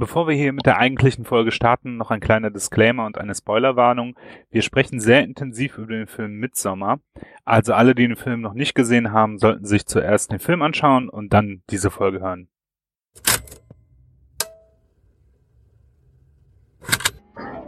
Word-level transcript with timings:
Bevor 0.00 0.28
wir 0.28 0.36
hier 0.36 0.52
mit 0.52 0.64
der 0.64 0.78
eigentlichen 0.78 1.24
Folge 1.24 1.50
starten, 1.50 1.96
noch 1.96 2.12
ein 2.12 2.20
kleiner 2.20 2.50
Disclaimer 2.50 3.04
und 3.04 3.18
eine 3.18 3.34
Spoilerwarnung. 3.34 4.16
Wir 4.48 4.62
sprechen 4.62 5.00
sehr 5.00 5.24
intensiv 5.24 5.76
über 5.76 5.92
den 5.92 6.06
Film 6.06 6.38
Midsommar. 6.38 7.00
Also 7.44 7.74
alle, 7.74 7.96
die 7.96 8.06
den 8.06 8.14
Film 8.14 8.40
noch 8.40 8.54
nicht 8.54 8.76
gesehen 8.76 9.10
haben, 9.10 9.38
sollten 9.38 9.64
sich 9.64 9.86
zuerst 9.86 10.30
den 10.30 10.38
Film 10.38 10.62
anschauen 10.62 11.08
und 11.08 11.32
dann 11.32 11.64
diese 11.70 11.90
Folge 11.90 12.20
hören. 12.20 12.48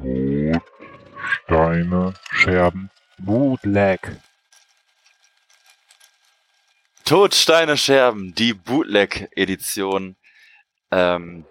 Brot, 0.00 0.62
Steine, 1.26 2.14
Scherben. 2.30 2.90
Bootleg. 3.18 4.20
Todsteine 7.04 7.76
Scherben, 7.76 8.36
die 8.36 8.54
Bootleg-Edition. 8.54 10.14
Ähm, 10.92 11.44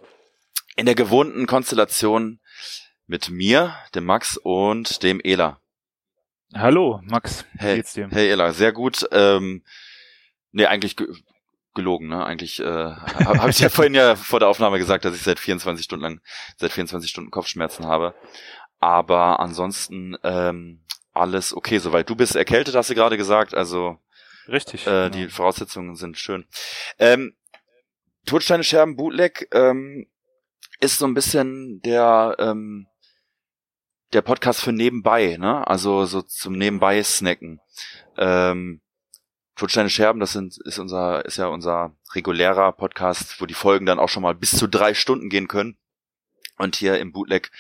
in 0.80 0.86
der 0.86 0.96
gewohnten 0.96 1.46
Konstellation 1.46 2.39
mit 3.06 3.29
mir, 3.29 3.75
dem 3.96 4.06
Max 4.06 4.37
und 4.37 5.04
dem 5.04 5.20
Ela. 5.21 5.60
Hallo, 6.56 7.01
Max. 7.04 7.46
Wie 7.54 7.60
Hey, 7.60 7.75
geht's 7.75 7.93
dir? 7.93 8.07
hey 8.10 8.29
Ela, 8.29 8.54
sehr 8.54 8.71
gut. 8.71 9.06
Ähm, 9.11 9.64
nee, 10.51 10.65
eigentlich 10.65 10.96
ge 10.96 11.07
gelogen, 11.75 12.07
ne? 12.07 12.25
Eigentlich 12.25 12.60
äh, 12.61 12.65
habe 12.65 13.42
hab 13.43 13.50
ich 13.50 13.60
ja 13.60 13.70
vorhin 13.70 13.93
ja 13.93 14.15
vor 14.15 14.39
der 14.39 14.47
Aufnahme 14.47 14.79
gesagt, 14.79 15.04
dass 15.06 15.15
ich 15.15 15.21
seit 15.21 15.37
24 15.37 15.84
Stunden 15.84 16.04
lang, 16.04 16.21
seit 16.57 16.71
24 16.71 17.09
Stunden 17.09 17.29
Kopfschmerzen 17.29 17.86
habe. 17.86 18.15
Aber 18.79 19.39
ansonsten 19.39 20.18
ähm, 20.23 20.86
alles 21.14 21.54
okay 21.54 21.78
soweit. 21.79 22.09
Du 22.09 22.15
bist 22.15 22.36
erkältet, 22.37 22.75
hast 22.75 22.89
du 22.89 22.96
gerade 22.96 23.18
gesagt, 23.18 23.54
also 23.54 24.00
Richtig. 24.48 24.87
äh, 24.87 24.89
genau. 24.89 25.09
die 25.09 25.28
Voraussetzungen 25.29 25.96
sind 25.96 26.18
schön. 26.18 26.48
Ähm, 26.98 27.36
Todsteine 28.25 28.64
Scherben 28.64 28.96
Bootleg 28.96 29.48
ähm, 29.54 30.07
ist 30.79 31.00
so 31.00 31.06
ein 31.06 31.14
bisschen 31.14 31.82
der 31.82 32.36
ähm, 32.39 32.88
der 34.14 34.22
Podcast 34.22 34.62
für 34.62 34.72
nebenbei, 34.72 35.38
ne? 35.38 35.67
Also 35.67 36.06
so 36.06 36.22
zum 36.22 36.54
nebenbei 36.54 37.04
snacken. 37.04 37.59
Ähm, 38.17 38.81
Todsteine 39.56 39.89
Scherben, 39.89 40.20
das 40.20 40.31
sind 40.31 40.58
ist 40.66 40.80
unser 40.80 41.26
ist 41.26 41.38
ja 41.38 41.48
unser 41.48 41.95
regulärer 42.14 42.72
Podcast, 42.72 43.39
wo 43.42 43.45
die 43.45 43.54
Folgen 43.54 43.86
dann 43.86 44.00
auch 44.00 44.09
schon 44.09 44.23
mal 44.23 44.36
bis 44.36 44.52
zu 44.52 44.67
drei 44.67 44.94
Stunden 44.94 45.30
gehen 45.30 45.48
können. 45.48 45.78
Und 46.58 46.76
hier 46.76 47.00
im 47.00 47.11
Bootleg 47.11 47.52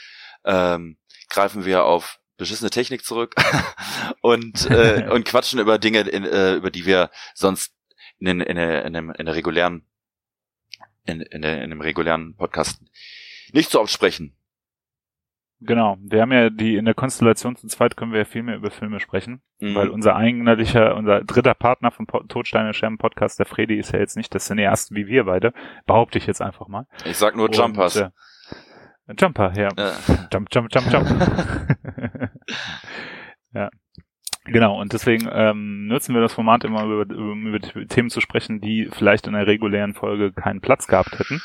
ähm, 0.45 0.97
greifen 1.29 1.65
wir 1.65 1.83
auf 1.83 2.19
beschissene 2.37 2.69
Technik 2.69 3.03
zurück 3.05 3.35
und 4.21 4.69
äh, 4.71 5.07
und 5.11 5.25
quatschen 5.25 5.59
über 5.59 5.77
Dinge, 5.77 6.01
in, 6.01 6.23
äh, 6.23 6.53
über 6.55 6.71
die 6.71 6.85
wir 6.85 7.11
sonst 7.35 7.73
in, 8.19 8.39
in, 8.41 8.57
in, 8.57 8.93
dem, 8.93 9.11
in 9.11 9.25
der 9.25 9.35
regulären 9.35 9.85
in, 11.09 11.21
in, 11.21 11.41
der, 11.41 11.63
in 11.63 11.69
dem 11.69 11.81
regulären 11.81 12.35
Podcast 12.35 12.81
nicht 13.53 13.69
so 13.71 13.81
oft 13.81 13.91
sprechen. 13.91 14.35
Genau. 15.61 15.97
Wir 16.01 16.21
haben 16.21 16.31
ja 16.31 16.49
die 16.49 16.77
in 16.77 16.85
der 16.85 16.93
Konstellation 16.93 17.57
zu 17.57 17.67
zweit 17.67 17.97
können 17.97 18.13
wir 18.13 18.19
ja 18.19 18.25
viel 18.25 18.43
mehr 18.43 18.55
über 18.55 18.71
Filme 18.71 18.99
sprechen, 19.01 19.41
Mhm. 19.59 19.75
weil 19.75 19.89
unser 19.89 20.15
eigentlicher, 20.15 20.95
unser 20.95 21.21
dritter 21.25 21.53
Partner 21.53 21.91
vom 21.91 22.07
po 22.07 22.19
Todsteine 22.23 22.73
Scherben 22.73 22.97
Podcast, 22.97 23.39
der 23.39 23.45
Fredi, 23.45 23.75
ist 23.77 23.91
ja 23.91 23.99
jetzt 23.99 24.15
nicht 24.15 24.33
das 24.33 24.45
Cineast 24.45 24.95
wie 24.95 25.07
wir 25.07 25.25
beide, 25.25 25.53
behaupte 25.85 26.17
ich 26.17 26.27
jetzt 26.27 26.41
einfach 26.41 26.69
mal. 26.69 26.87
ich 27.03 27.17
sag 27.17 27.35
nur 27.35 27.51
Jumpers. 27.51 27.97
Und, 27.97 28.03
äh, 28.03 29.15
Jumper, 29.19 29.51
ja. 29.57 29.67
Äh, 29.75 29.91
Jump, 30.31 30.47
jump, 30.53 30.73
jump, 30.73 30.93
jump. 30.93 31.09
ja. 33.53 33.69
Genau, 34.51 34.79
und 34.79 34.93
deswegen 34.93 35.29
ähm, 35.31 35.87
nutzen 35.87 36.13
wir 36.13 36.21
das 36.21 36.33
Format 36.33 36.63
immer 36.63 36.83
über, 36.83 37.13
über, 37.13 37.33
über 37.33 37.87
Themen 37.87 38.09
zu 38.09 38.21
sprechen, 38.21 38.61
die 38.61 38.89
vielleicht 38.91 39.27
in 39.27 39.33
der 39.33 39.47
regulären 39.47 39.93
Folge 39.93 40.31
keinen 40.31 40.61
Platz 40.61 40.87
gehabt 40.87 41.17
hätten. 41.19 41.41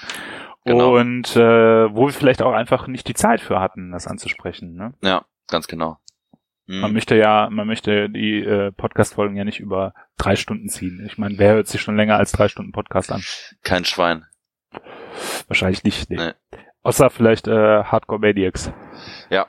Genau. 0.64 0.96
Und 0.96 1.36
äh, 1.36 1.94
wo 1.94 2.06
wir 2.06 2.12
vielleicht 2.12 2.42
auch 2.42 2.52
einfach 2.52 2.86
nicht 2.86 3.06
die 3.06 3.14
Zeit 3.14 3.41
für 3.41 3.61
hatten, 3.61 3.92
das 3.92 4.06
anzusprechen. 4.06 4.74
Ne? 4.74 4.94
ja, 5.02 5.24
ganz 5.48 5.66
genau. 5.66 5.98
Mhm. 6.66 6.80
Man 6.80 6.92
möchte 6.94 7.16
ja, 7.16 7.48
man 7.50 7.66
möchte 7.66 8.08
die 8.08 8.41
äh, 8.41 8.72
Podcast-Folgen 8.72 9.36
ja 9.36 9.45
nicht 9.45 9.61
über 9.61 9.92
drei 10.17 10.36
Stunden 10.36 10.68
ziehen. 10.68 11.05
Ich 11.07 11.18
meine, 11.18 11.39
wer 11.39 11.55
hört 11.55 11.68
sich 11.68 11.83
schon 11.83 11.96
länger 11.96 12.17
als 12.17 12.33
drei 12.33 12.48
Stunden 12.48 12.73
Podcast 12.73 13.12
an? 13.12 13.23
Kein 13.62 13.84
Schwein. 13.84 14.24
Wahrscheinlich 15.48 15.84
nicht. 15.84 16.08
Nee. 16.11 16.17
Nee. 16.17 16.33
Außer 16.83 17.11
vielleicht 17.11 17.48
äh, 17.48 17.84
Hardcore 17.84 18.20
Maniacs. 18.20 18.73
Ja. 19.30 19.46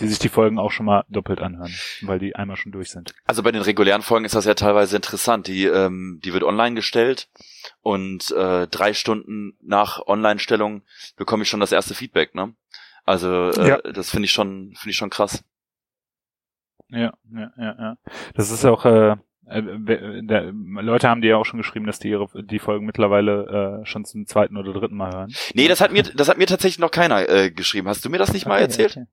Die 0.00 0.06
sich 0.08 0.18
die 0.18 0.28
Folgen 0.28 0.58
auch 0.58 0.70
schon 0.70 0.86
mal 0.86 1.04
doppelt 1.08 1.40
anhören, 1.40 1.72
weil 2.02 2.18
die 2.18 2.34
einmal 2.36 2.56
schon 2.56 2.72
durch 2.72 2.90
sind. 2.90 3.14
Also 3.24 3.42
bei 3.42 3.52
den 3.52 3.62
regulären 3.62 4.02
Folgen 4.02 4.24
ist 4.24 4.34
das 4.34 4.44
ja 4.44 4.54
teilweise 4.54 4.96
interessant. 4.96 5.46
Die, 5.46 5.64
ähm, 5.66 6.20
die 6.24 6.32
wird 6.32 6.42
online 6.44 6.74
gestellt 6.74 7.28
und 7.80 8.30
äh, 8.32 8.66
drei 8.66 8.92
Stunden 8.94 9.56
nach 9.62 10.00
Online-Stellung 10.06 10.82
bekomme 11.16 11.42
ich 11.44 11.48
schon 11.48 11.60
das 11.60 11.72
erste 11.72 11.94
Feedback. 11.94 12.34
Ne? 12.34 12.54
Also 13.04 13.50
äh, 13.50 13.68
Ja. 13.68 13.78
das 13.78 14.10
finde 14.10 14.26
ich 14.26 14.32
schon, 14.32 14.74
finde 14.76 14.90
ich 14.90 14.96
schon 14.96 15.10
krass. 15.10 15.44
Ja, 16.88 17.12
ja, 17.34 17.52
ja, 17.56 17.76
ja. 17.78 17.96
Das 18.34 18.50
ist 18.50 18.64
auch, 18.66 18.84
äh, 18.84 19.16
äh, 19.46 19.60
Leute 19.60 21.08
haben 21.08 21.22
die 21.22 21.28
ja 21.28 21.36
auch 21.36 21.44
schon 21.46 21.58
geschrieben, 21.58 21.86
dass 21.86 21.98
die 21.98 22.10
ihre 22.10 22.28
die 22.44 22.58
Folgen 22.58 22.84
mittlerweile 22.86 23.80
äh, 23.82 23.86
schon 23.86 24.04
zum 24.04 24.26
zweiten 24.26 24.56
oder 24.56 24.72
dritten 24.72 24.96
Mal 24.96 25.12
hören. 25.12 25.34
Nee, 25.54 25.68
das 25.68 25.80
hat 25.80 25.90
mir, 25.92 26.02
das 26.02 26.28
hat 26.28 26.38
mir 26.38 26.46
tatsächlich 26.46 26.78
noch 26.78 26.90
keiner 26.90 27.28
äh, 27.28 27.50
geschrieben. 27.50 27.88
Hast 27.88 28.04
du 28.04 28.10
mir 28.10 28.18
das 28.18 28.32
nicht 28.32 28.46
mal 28.46 28.54
Okay, 28.56 28.62
erzählt? 28.64 28.90
okay. 28.96 29.06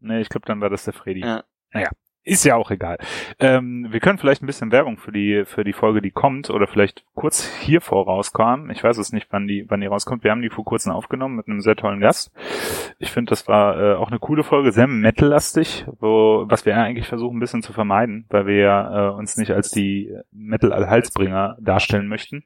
Nee, 0.00 0.20
ich 0.20 0.28
glaube, 0.28 0.46
dann 0.46 0.60
war 0.60 0.70
das 0.70 0.84
der 0.84 0.94
Freddy. 0.94 1.20
Ja. 1.20 1.44
Naja, 1.72 1.90
ist 2.28 2.44
ja 2.44 2.56
auch 2.56 2.70
egal. 2.70 2.98
Ähm, 3.38 3.86
wir 3.90 4.00
können 4.00 4.18
vielleicht 4.18 4.42
ein 4.42 4.46
bisschen 4.46 4.70
Werbung 4.70 4.98
für 4.98 5.12
die 5.12 5.44
für 5.46 5.64
die 5.64 5.72
Folge, 5.72 6.02
die 6.02 6.10
kommt, 6.10 6.50
oder 6.50 6.66
vielleicht 6.66 7.04
kurz 7.14 7.46
hier 7.60 7.80
vorauskommen. 7.80 8.70
Ich 8.70 8.84
weiß 8.84 8.98
es 8.98 9.12
nicht, 9.12 9.28
wann 9.30 9.46
die 9.46 9.64
wann 9.68 9.80
die 9.80 9.86
rauskommt. 9.86 10.24
Wir 10.24 10.30
haben 10.30 10.42
die 10.42 10.50
vor 10.50 10.64
kurzem 10.64 10.92
aufgenommen 10.92 11.36
mit 11.36 11.48
einem 11.48 11.60
sehr 11.60 11.76
tollen 11.76 12.00
Gast. 12.00 12.30
Ich 12.98 13.10
finde, 13.10 13.30
das 13.30 13.48
war 13.48 13.80
äh, 13.80 13.94
auch 13.94 14.08
eine 14.08 14.18
coole 14.18 14.44
Folge, 14.44 14.72
sehr 14.72 14.86
metallastig, 14.86 15.86
wo 16.00 16.44
was 16.46 16.66
wir 16.66 16.76
eigentlich 16.76 17.08
versuchen 17.08 17.38
ein 17.38 17.40
bisschen 17.40 17.62
zu 17.62 17.72
vermeiden, 17.72 18.26
weil 18.28 18.46
wir 18.46 18.56
ja 18.56 19.08
äh, 19.08 19.14
uns 19.14 19.38
nicht 19.38 19.52
als 19.52 19.70
die 19.70 20.14
Metal-Halsbringer 20.30 21.56
darstellen 21.60 22.08
möchten 22.08 22.44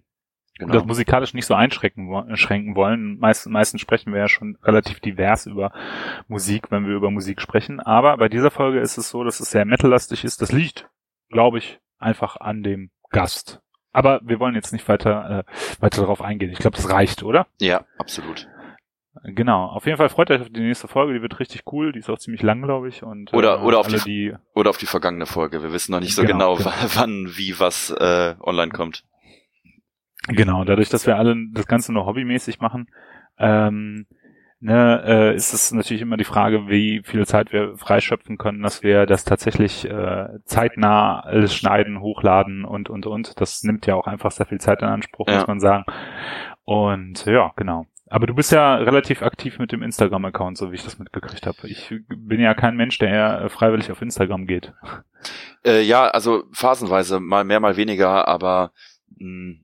Genau. 0.66 0.78
das 0.78 0.84
musikalisch 0.86 1.34
nicht 1.34 1.46
so 1.46 1.54
einschränken 1.54 2.08
wo- 2.08 2.24
schränken 2.36 2.74
wollen. 2.76 3.18
Meist, 3.18 3.48
meistens 3.48 3.80
sprechen 3.80 4.12
wir 4.12 4.20
ja 4.20 4.28
schon 4.28 4.56
relativ 4.62 5.00
divers 5.00 5.46
über 5.46 5.72
Musik, 6.28 6.70
wenn 6.70 6.86
wir 6.86 6.94
über 6.94 7.10
Musik 7.10 7.40
sprechen. 7.40 7.80
Aber 7.80 8.16
bei 8.16 8.28
dieser 8.28 8.50
Folge 8.50 8.80
ist 8.80 8.98
es 8.98 9.08
so, 9.10 9.24
dass 9.24 9.40
es 9.40 9.50
sehr 9.50 9.64
metallastig 9.64 10.24
ist. 10.24 10.42
Das 10.42 10.52
liegt, 10.52 10.88
glaube 11.30 11.58
ich, 11.58 11.80
einfach 11.98 12.36
an 12.36 12.62
dem 12.62 12.90
Gast. 13.10 13.60
Aber 13.92 14.20
wir 14.24 14.40
wollen 14.40 14.54
jetzt 14.54 14.72
nicht 14.72 14.88
weiter, 14.88 15.44
äh, 15.46 15.52
weiter 15.82 16.00
darauf 16.00 16.22
eingehen. 16.22 16.50
Ich 16.50 16.58
glaube, 16.58 16.76
das 16.76 16.88
reicht, 16.90 17.22
oder? 17.22 17.46
Ja, 17.60 17.84
absolut. 17.98 18.48
Genau. 19.24 19.66
Auf 19.66 19.84
jeden 19.84 19.98
Fall 19.98 20.08
freut 20.08 20.30
euch 20.30 20.40
auf 20.40 20.48
die 20.48 20.60
nächste 20.60 20.88
Folge. 20.88 21.12
Die 21.12 21.20
wird 21.20 21.38
richtig 21.38 21.64
cool. 21.70 21.92
Die 21.92 21.98
ist 21.98 22.08
auch 22.08 22.18
ziemlich 22.18 22.42
lang, 22.42 22.62
glaube 22.62 22.88
ich. 22.88 23.02
Und, 23.02 23.32
Oder- 23.34 23.58
äh, 23.58 23.62
oder 23.62 23.78
auf 23.78 23.86
alle, 23.86 23.98
die- 23.98 24.30
die 24.30 24.34
Oder 24.54 24.70
auf 24.70 24.78
die 24.78 24.86
vergangene 24.86 25.26
Folge. 25.26 25.62
Wir 25.62 25.72
wissen 25.72 25.92
noch 25.92 26.00
nicht 26.00 26.14
so 26.14 26.22
Genau, 26.22 26.56
genau, 26.56 26.70
genau. 26.70 26.76
wann, 26.94 27.30
wie, 27.36 27.60
was 27.60 27.90
äh, 27.90 28.34
online 28.40 28.72
kommt. 28.72 29.04
Genau, 30.28 30.64
dadurch, 30.64 30.88
dass 30.88 31.06
wir 31.06 31.16
alle 31.16 31.36
das 31.52 31.66
Ganze 31.66 31.92
nur 31.92 32.06
hobbymäßig 32.06 32.60
machen, 32.60 32.86
ähm, 33.38 34.06
ne, 34.60 35.02
äh, 35.04 35.34
ist 35.34 35.52
es 35.52 35.72
natürlich 35.72 36.02
immer 36.02 36.16
die 36.16 36.24
Frage, 36.24 36.68
wie 36.68 37.02
viel 37.04 37.26
Zeit 37.26 37.52
wir 37.52 37.76
freischöpfen 37.76 38.38
können, 38.38 38.62
dass 38.62 38.82
wir 38.84 39.06
das 39.06 39.24
tatsächlich 39.24 39.84
äh, 39.88 40.28
zeitnah 40.44 41.20
alles 41.20 41.54
schneiden, 41.54 42.00
hochladen 42.00 42.64
und 42.64 42.88
und 42.88 43.06
und. 43.06 43.40
Das 43.40 43.64
nimmt 43.64 43.86
ja 43.86 43.96
auch 43.96 44.06
einfach 44.06 44.30
sehr 44.30 44.46
viel 44.46 44.60
Zeit 44.60 44.82
in 44.82 44.88
Anspruch, 44.88 45.26
Ja. 45.28 45.38
muss 45.38 45.46
man 45.48 45.60
sagen. 45.60 45.84
Und 46.64 47.24
ja, 47.26 47.50
genau. 47.56 47.86
Aber 48.08 48.26
du 48.26 48.34
bist 48.34 48.52
ja 48.52 48.76
relativ 48.76 49.22
aktiv 49.22 49.58
mit 49.58 49.72
dem 49.72 49.82
Instagram-Account, 49.82 50.58
so 50.58 50.70
wie 50.70 50.74
ich 50.74 50.84
das 50.84 50.98
mitgekriegt 50.98 51.46
habe. 51.46 51.56
Ich 51.66 51.92
bin 52.08 52.40
ja 52.40 52.52
kein 52.52 52.76
Mensch, 52.76 52.98
der 52.98 53.40
äh, 53.40 53.48
freiwillig 53.48 53.90
auf 53.90 54.02
Instagram 54.02 54.46
geht. 54.46 54.72
Äh, 55.64 55.80
ja, 55.80 56.08
also 56.08 56.44
phasenweise, 56.52 57.20
mal 57.20 57.42
mehr, 57.44 57.58
mal 57.58 57.76
weniger, 57.78 58.28
aber 58.28 58.72
mh, 59.16 59.56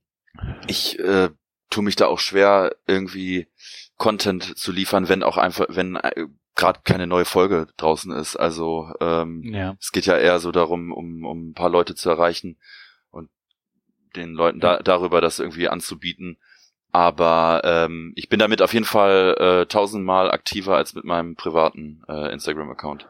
ich 0.66 0.98
äh, 0.98 1.30
tue 1.70 1.84
mich 1.84 1.96
da 1.96 2.06
auch 2.06 2.18
schwer, 2.18 2.74
irgendwie 2.86 3.48
Content 3.96 4.56
zu 4.56 4.72
liefern, 4.72 5.08
wenn 5.08 5.22
auch 5.22 5.36
einfach, 5.36 5.66
wenn 5.68 5.96
äh, 5.96 6.26
gerade 6.54 6.80
keine 6.84 7.06
neue 7.06 7.24
Folge 7.24 7.68
draußen 7.76 8.12
ist. 8.12 8.36
Also 8.36 8.92
ähm, 9.00 9.42
Ja. 9.44 9.76
es 9.80 9.92
geht 9.92 10.06
ja 10.06 10.16
eher 10.16 10.40
so 10.40 10.52
darum, 10.52 10.92
um, 10.92 11.24
um 11.24 11.50
ein 11.50 11.54
paar 11.54 11.70
Leute 11.70 11.94
zu 11.94 12.10
erreichen 12.10 12.58
und 13.10 13.30
den 14.16 14.32
Leuten 14.34 14.60
da, 14.60 14.78
darüber 14.78 15.20
das 15.20 15.38
irgendwie 15.38 15.68
anzubieten. 15.68 16.38
Aber 16.90 17.60
ähm, 17.64 18.12
ich 18.16 18.28
bin 18.28 18.38
damit 18.38 18.62
auf 18.62 18.72
jeden 18.72 18.86
Fall 18.86 19.36
äh, 19.38 19.66
tausendmal 19.66 20.30
aktiver 20.30 20.76
als 20.76 20.94
mit 20.94 21.04
meinem 21.04 21.36
privaten 21.36 22.02
äh, 22.08 22.32
Instagram-Account. 22.32 23.08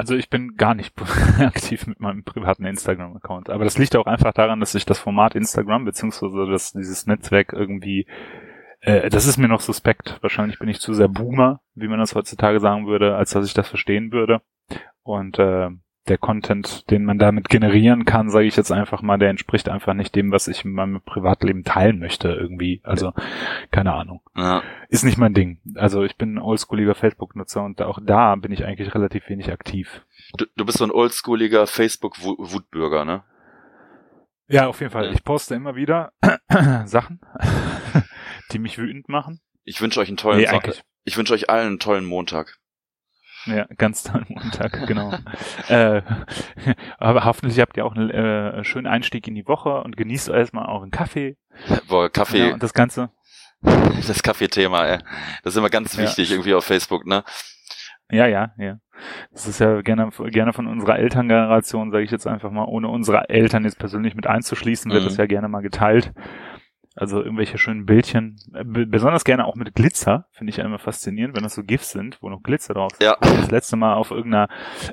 Also 0.00 0.16
ich 0.16 0.30
bin 0.30 0.56
gar 0.56 0.74
nicht 0.74 0.94
aktiv 1.38 1.86
mit 1.86 2.00
meinem 2.00 2.24
privaten 2.24 2.64
Instagram-Account. 2.64 3.50
Aber 3.50 3.64
das 3.64 3.76
liegt 3.76 3.94
auch 3.96 4.06
einfach 4.06 4.32
daran, 4.32 4.60
dass 4.60 4.74
ich 4.74 4.86
das 4.86 4.98
Format 4.98 5.34
Instagram 5.34 5.84
beziehungsweise 5.84 6.46
das, 6.50 6.72
dieses 6.72 7.06
Netzwerk 7.06 7.52
irgendwie, 7.52 8.06
äh, 8.80 9.10
das 9.10 9.26
ist 9.26 9.36
mir 9.36 9.48
noch 9.48 9.60
suspekt. 9.60 10.18
Wahrscheinlich 10.22 10.58
bin 10.58 10.70
ich 10.70 10.80
zu 10.80 10.94
sehr 10.94 11.08
Boomer, 11.08 11.60
wie 11.74 11.88
man 11.88 11.98
das 11.98 12.14
heutzutage 12.14 12.60
sagen 12.60 12.86
würde, 12.86 13.14
als 13.14 13.30
dass 13.30 13.46
ich 13.46 13.54
das 13.54 13.68
verstehen 13.68 14.10
würde. 14.10 14.40
Und 15.02 15.38
äh, 15.38 15.68
der 16.10 16.18
Content, 16.18 16.90
den 16.90 17.04
man 17.04 17.18
damit 17.18 17.48
generieren 17.48 18.04
kann, 18.04 18.28
sage 18.28 18.44
ich 18.46 18.56
jetzt 18.56 18.70
einfach 18.72 19.00
mal, 19.00 19.18
der 19.18 19.30
entspricht 19.30 19.68
einfach 19.70 19.94
nicht 19.94 20.14
dem, 20.14 20.30
was 20.32 20.48
ich 20.48 20.64
in 20.64 20.72
meinem 20.72 21.00
Privatleben 21.00 21.64
teilen 21.64 21.98
möchte 21.98 22.28
irgendwie. 22.28 22.80
Also 22.84 23.12
keine 23.70 23.94
Ahnung. 23.94 24.20
Ja. 24.36 24.62
ist 24.90 25.04
nicht 25.04 25.16
mein 25.16 25.32
Ding. 25.32 25.60
Also 25.76 26.04
ich 26.04 26.16
bin 26.16 26.34
ein 26.34 26.38
oldschooliger 26.38 26.94
Facebook-Nutzer 26.94 27.62
und 27.64 27.80
auch 27.80 27.98
da 28.02 28.34
bin 28.34 28.52
ich 28.52 28.64
eigentlich 28.66 28.94
relativ 28.94 29.28
wenig 29.30 29.50
aktiv. 29.50 30.04
Du, 30.36 30.44
du 30.56 30.66
bist 30.66 30.78
so 30.78 30.84
ein 30.84 30.90
oldschooliger 30.90 31.66
Facebook-Wutbürger, 31.66 33.04
ne? 33.06 33.22
Ja, 34.48 34.66
auf 34.66 34.80
jeden 34.80 34.92
Fall. 34.92 35.12
Ich 35.12 35.22
poste 35.24 35.54
immer 35.54 35.76
wieder 35.76 36.12
Sachen, 36.84 37.20
die 38.52 38.58
mich 38.58 38.78
wütend 38.78 39.08
machen. 39.08 39.40
Ich 39.64 39.80
wünsche 39.80 40.00
euch 40.00 40.08
einen 40.08 40.16
tollen 40.16 40.38
Nee, 40.38 40.46
Son- 40.46 40.54
eigentlich. 40.56 40.82
Ich 41.04 41.16
wünsche 41.16 41.32
euch 41.32 41.48
allen 41.48 41.66
einen 41.68 41.78
tollen 41.78 42.04
Montag. 42.04 42.58
Ja, 43.46 43.66
ganz 43.78 44.02
tollen 44.04 44.26
Montag, 44.28 44.86
genau. 44.86 45.12
äh, 45.68 46.02
aber 46.98 47.24
hoffentlich 47.24 47.58
habt 47.60 47.76
ihr 47.76 47.86
auch 47.86 47.94
einen 47.94 48.10
äh, 48.10 48.64
schönen 48.64 48.86
Einstieg 48.86 49.26
in 49.28 49.34
die 49.34 49.46
Woche 49.46 49.82
und 49.82 49.96
genießt 49.96 50.28
erstmal 50.28 50.66
auch 50.66 50.82
einen 50.82 50.90
Kaffee. 50.90 51.36
Boah, 51.88 52.10
Kaffee, 52.10 52.48
Ja, 52.48 52.54
und 52.54 52.62
das 52.62 52.74
Ganze. 52.74 53.10
das 53.62 54.22
Kaffeethema, 54.22 54.84
ey. 54.86 54.98
Das 55.42 55.54
ist 55.54 55.58
immer 55.58 55.70
ganz 55.70 55.96
Ja. 55.96 56.02
wichtig 56.02 56.30
irgendwie 56.30 56.54
auf 56.54 56.64
Facebook, 56.64 57.06
ne? 57.06 57.24
Ja, 58.10 58.26
ja, 58.26 58.52
ja. 58.58 58.78
Das 59.32 59.46
ist 59.46 59.60
ja 59.60 59.80
gerne, 59.80 60.10
gerne 60.30 60.52
von 60.52 60.66
unserer 60.66 60.98
Elterngeneration, 60.98 61.90
sage 61.90 62.04
ich 62.04 62.10
jetzt 62.10 62.26
einfach 62.26 62.50
mal, 62.50 62.64
ohne 62.64 62.88
unsere 62.88 63.28
Eltern 63.30 63.64
jetzt 63.64 63.78
persönlich 63.78 64.14
mit 64.14 64.26
einzuschließen, 64.26 64.90
wird 64.92 65.04
Mhm. 65.04 65.08
das 65.08 65.16
ja 65.16 65.26
gerne 65.26 65.48
mal 65.48 65.62
geteilt. 65.62 66.12
Also 67.00 67.22
irgendwelche 67.22 67.56
schönen 67.56 67.86
Bildchen, 67.86 68.36
äh, 68.54 68.62
besonders 68.64 69.24
gerne 69.24 69.46
auch 69.46 69.54
mit 69.56 69.74
Glitzer, 69.74 70.26
finde 70.32 70.50
ich 70.50 70.58
immer 70.58 70.78
faszinierend, 70.78 71.34
wenn 71.34 71.42
das 71.42 71.54
so 71.54 71.62
GIFs 71.64 71.90
sind, 71.92 72.18
wo 72.20 72.28
noch 72.28 72.42
Glitzer 72.42 72.74
drauf 72.74 72.92
sind. 72.92 73.06
Ja. 73.06 73.16
Das 73.20 73.50
letzte 73.50 73.76
Mal 73.76 73.94
auf 73.94 74.10
irgendeiner 74.10 74.48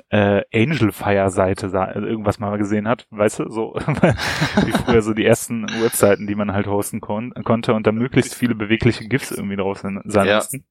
äh, 0.08 0.42
Angel 0.54 0.90
Fire 0.90 1.28
Seite 1.30 1.68
sa- 1.68 1.90
äh, 1.90 1.98
irgendwas 2.00 2.38
mal 2.38 2.56
gesehen 2.56 2.88
hat, 2.88 3.06
weißt 3.10 3.40
du, 3.40 3.50
so 3.50 3.74
wie 4.64 4.72
früher 4.72 5.02
so 5.02 5.12
die 5.12 5.26
ersten 5.26 5.64
Webseiten, 5.82 6.26
die 6.26 6.34
man 6.34 6.52
halt 6.52 6.66
hosten 6.66 7.00
kon 7.02 7.32
konnte 7.44 7.74
und 7.74 7.86
da 7.86 7.92
möglichst 7.92 8.34
viele 8.34 8.54
bewegliche 8.54 9.06
GIFs 9.06 9.30
irgendwie 9.30 9.56
drauf 9.56 9.78
sein, 9.78 10.00
sein 10.06 10.26
Ja. 10.26 10.36
mussten. 10.36 10.64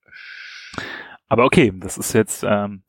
Aber 1.28 1.46
okay, 1.46 1.72
das 1.76 1.98
ist 1.98 2.14
jetzt 2.14 2.44
ähm, 2.48 2.82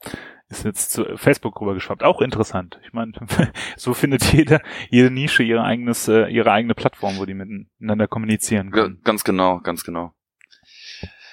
ist 0.49 0.65
jetzt 0.65 0.93
zu 0.93 1.17
Facebook 1.17 1.61
rübergeschwappt. 1.61 2.03
Auch 2.03 2.21
interessant. 2.21 2.81
Ich 2.85 2.93
meine, 2.93 3.13
so 3.77 3.95
findet 3.95 4.25
jede 4.33 4.61
jede 4.89 5.11
Nische 5.11 5.43
ihre 5.43 5.63
eigenes 5.63 6.09
äh, 6.09 6.29
ihre 6.29 6.51
eigene 6.51 6.75
Plattform, 6.75 7.19
wo 7.19 7.27
die 7.27 7.35
miteinander 7.35 8.09
kommunizieren 8.09 8.71
können. 8.71 9.01
ganz 9.05 9.25
genau, 9.25 9.61
ganz 9.61 9.85
genau. 9.85 10.15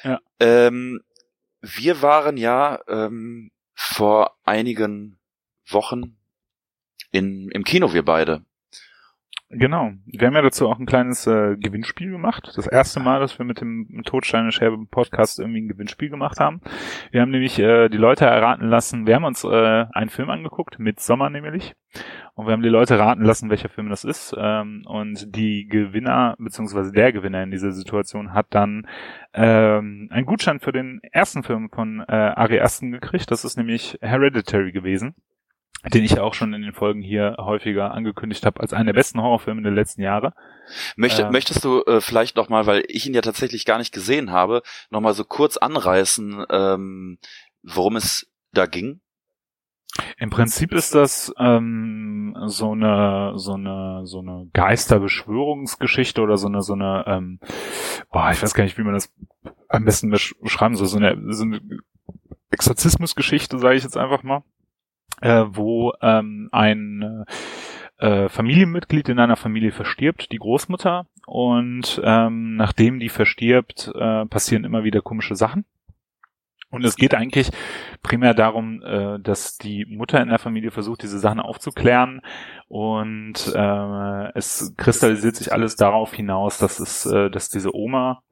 Ja. 0.03 0.19
Ähm, 0.39 1.01
wir 1.61 2.01
waren 2.01 2.37
ja 2.37 2.79
ähm, 2.87 3.51
vor 3.73 4.37
einigen 4.43 5.17
Wochen 5.67 6.17
in, 7.11 7.49
im 7.49 7.63
Kino, 7.63 7.93
wir 7.93 8.03
beide. 8.03 8.45
Genau. 9.49 9.91
Wir 10.07 10.27
haben 10.27 10.33
ja 10.33 10.41
dazu 10.41 10.67
auch 10.67 10.79
ein 10.79 10.87
kleines 10.87 11.27
äh, 11.27 11.55
Gewinnspiel 11.57 12.09
gemacht. 12.09 12.51
Das 12.55 12.65
erste 12.65 12.99
Mal, 12.99 13.19
dass 13.19 13.37
wir 13.37 13.45
mit 13.45 13.61
dem 13.61 14.01
Todsteine 14.03 14.51
Scherbe 14.51 14.83
Podcast 14.89 15.39
irgendwie 15.39 15.61
ein 15.61 15.67
Gewinnspiel 15.67 16.09
gemacht 16.09 16.39
haben. 16.39 16.61
Wir 17.11 17.21
haben 17.21 17.29
nämlich 17.29 17.59
äh, 17.59 17.89
die 17.89 17.97
Leute 17.97 18.25
erraten 18.25 18.67
lassen, 18.67 19.05
wir 19.05 19.15
haben 19.15 19.23
uns 19.23 19.43
äh, 19.43 19.85
einen 19.93 20.09
Film 20.09 20.31
angeguckt, 20.31 20.79
mit 20.79 20.99
Sommer 20.99 21.29
nämlich. 21.29 21.75
Und 22.33 22.47
wir 22.47 22.53
haben 22.53 22.63
die 22.63 22.69
Leute 22.69 22.97
raten 22.97 23.23
lassen, 23.23 23.51
welcher 23.51 23.69
Film 23.69 23.89
das 23.89 24.03
ist. 24.03 24.35
Ähm, 24.35 24.83
und 24.87 25.35
die 25.35 25.67
Gewinner, 25.67 26.35
beziehungsweise 26.39 26.91
der 26.91 27.13
Gewinner 27.13 27.43
in 27.43 27.51
dieser 27.51 27.71
Situation 27.71 28.33
hat 28.33 28.47
dann 28.49 28.87
ähm, 29.33 30.09
einen 30.11 30.25
Gutschein 30.25 30.59
für 30.59 30.71
den 30.71 30.99
ersten 31.11 31.43
Film 31.43 31.69
von 31.69 31.99
äh, 31.99 32.11
Ari 32.11 32.59
Asten 32.59 32.91
gekriegt. 32.91 33.29
Das 33.29 33.45
ist 33.45 33.57
nämlich 33.57 33.97
Hereditary 34.01 34.71
gewesen 34.71 35.13
den 35.93 36.03
ich 36.03 36.11
ja 36.11 36.23
auch 36.23 36.33
schon 36.33 36.53
in 36.53 36.61
den 36.61 36.73
Folgen 36.73 37.01
hier 37.01 37.35
häufiger 37.39 37.91
angekündigt 37.93 38.45
habe, 38.45 38.59
als 38.59 38.73
einen 38.73 38.87
der 38.87 38.93
besten 38.93 39.21
Horrorfilme 39.21 39.61
der 39.61 39.71
letzten 39.71 40.01
Jahre. 40.01 40.33
Möchte, 40.95 41.23
Ähm. 41.23 41.31
Möchtest 41.31 41.63
du 41.63 41.83
äh, 41.83 42.01
vielleicht 42.01 42.35
noch 42.35 42.49
mal, 42.49 42.65
weil 42.65 42.83
ich 42.87 43.05
ihn 43.05 43.13
ja 43.13 43.21
tatsächlich 43.21 43.65
gar 43.65 43.77
nicht 43.77 43.93
gesehen 43.93 44.31
habe, 44.31 44.61
noch 44.89 45.01
mal 45.01 45.13
so 45.13 45.23
kurz 45.23 45.57
anreißen, 45.57 46.45
ähm, 46.49 47.17
worum 47.63 47.95
es 47.95 48.31
da 48.51 48.65
ging? 48.65 49.01
Im 50.17 50.29
Prinzip 50.29 50.73
ist 50.73 50.93
das 50.93 51.33
ähm, 51.37 52.35
so 52.47 52.73
eine 52.73 53.33
so 53.35 53.53
eine 53.53 54.01
so 54.03 54.19
eine 54.19 54.49
Geisterbeschwörungsgeschichte 54.51 56.21
oder 56.21 56.37
so 56.37 56.47
eine 56.47 56.61
so 56.61 56.73
eine 56.73 57.05
ähm, 57.07 57.39
boah, 58.11 58.29
ich 58.31 58.41
weiß 58.41 58.53
gar 58.53 58.65
nicht, 58.65 58.77
wie 58.77 58.83
man 58.83 58.93
das 58.93 59.13
am 59.69 59.85
besten 59.85 60.13
besch- 60.13 60.35
beschreiben 60.41 60.75
soll, 60.75 60.87
so 60.87 60.97
eine, 60.97 61.15
so 61.33 61.43
eine 61.43 61.61
Exorzismusgeschichte, 62.51 63.57
sage 63.57 63.75
ich 63.75 63.83
jetzt 63.83 63.97
einfach 63.97 64.23
mal, 64.23 64.43
äh, 65.21 65.45
wo 65.47 65.93
ähm, 66.01 66.49
ein 66.51 67.25
äh, 67.97 68.29
Familienmitglied 68.29 69.09
in 69.09 69.19
einer 69.19 69.35
Familie 69.35 69.71
verstirbt, 69.71 70.31
die 70.31 70.37
Großmutter, 70.37 71.07
und 71.25 72.01
ähm, 72.03 72.55
nachdem 72.55 72.99
die 72.99 73.09
verstirbt, 73.09 73.91
äh, 73.95 74.25
passieren 74.25 74.63
immer 74.63 74.83
wieder 74.83 75.01
komische 75.01 75.35
Sachen. 75.35 75.65
Und 76.71 76.83
es 76.83 76.97
geht 76.97 77.15
eigentlich 77.15 77.51
primär 78.03 78.33
darum, 78.33 78.81
äh, 78.83 79.17
dass 79.19 79.57
die 79.57 79.85
Mutter 79.85 80.21
in 80.21 80.27
der 80.27 80.39
Familie 80.39 80.71
versucht, 80.71 81.03
diese 81.03 81.19
Sachen 81.19 81.39
aufzuklären 81.39 82.21
und 82.67 83.53
äh, 83.55 84.37
es 84.37 84.73
kristallisiert 84.75 85.37
sich 85.37 85.53
alles 85.53 85.77
darauf 85.77 86.13
hinaus, 86.13 86.57
dass 86.57 86.79
es, 86.79 87.05
äh, 87.05 87.29
dass 87.29 87.49
diese 87.49 87.73
Oma 87.73 88.23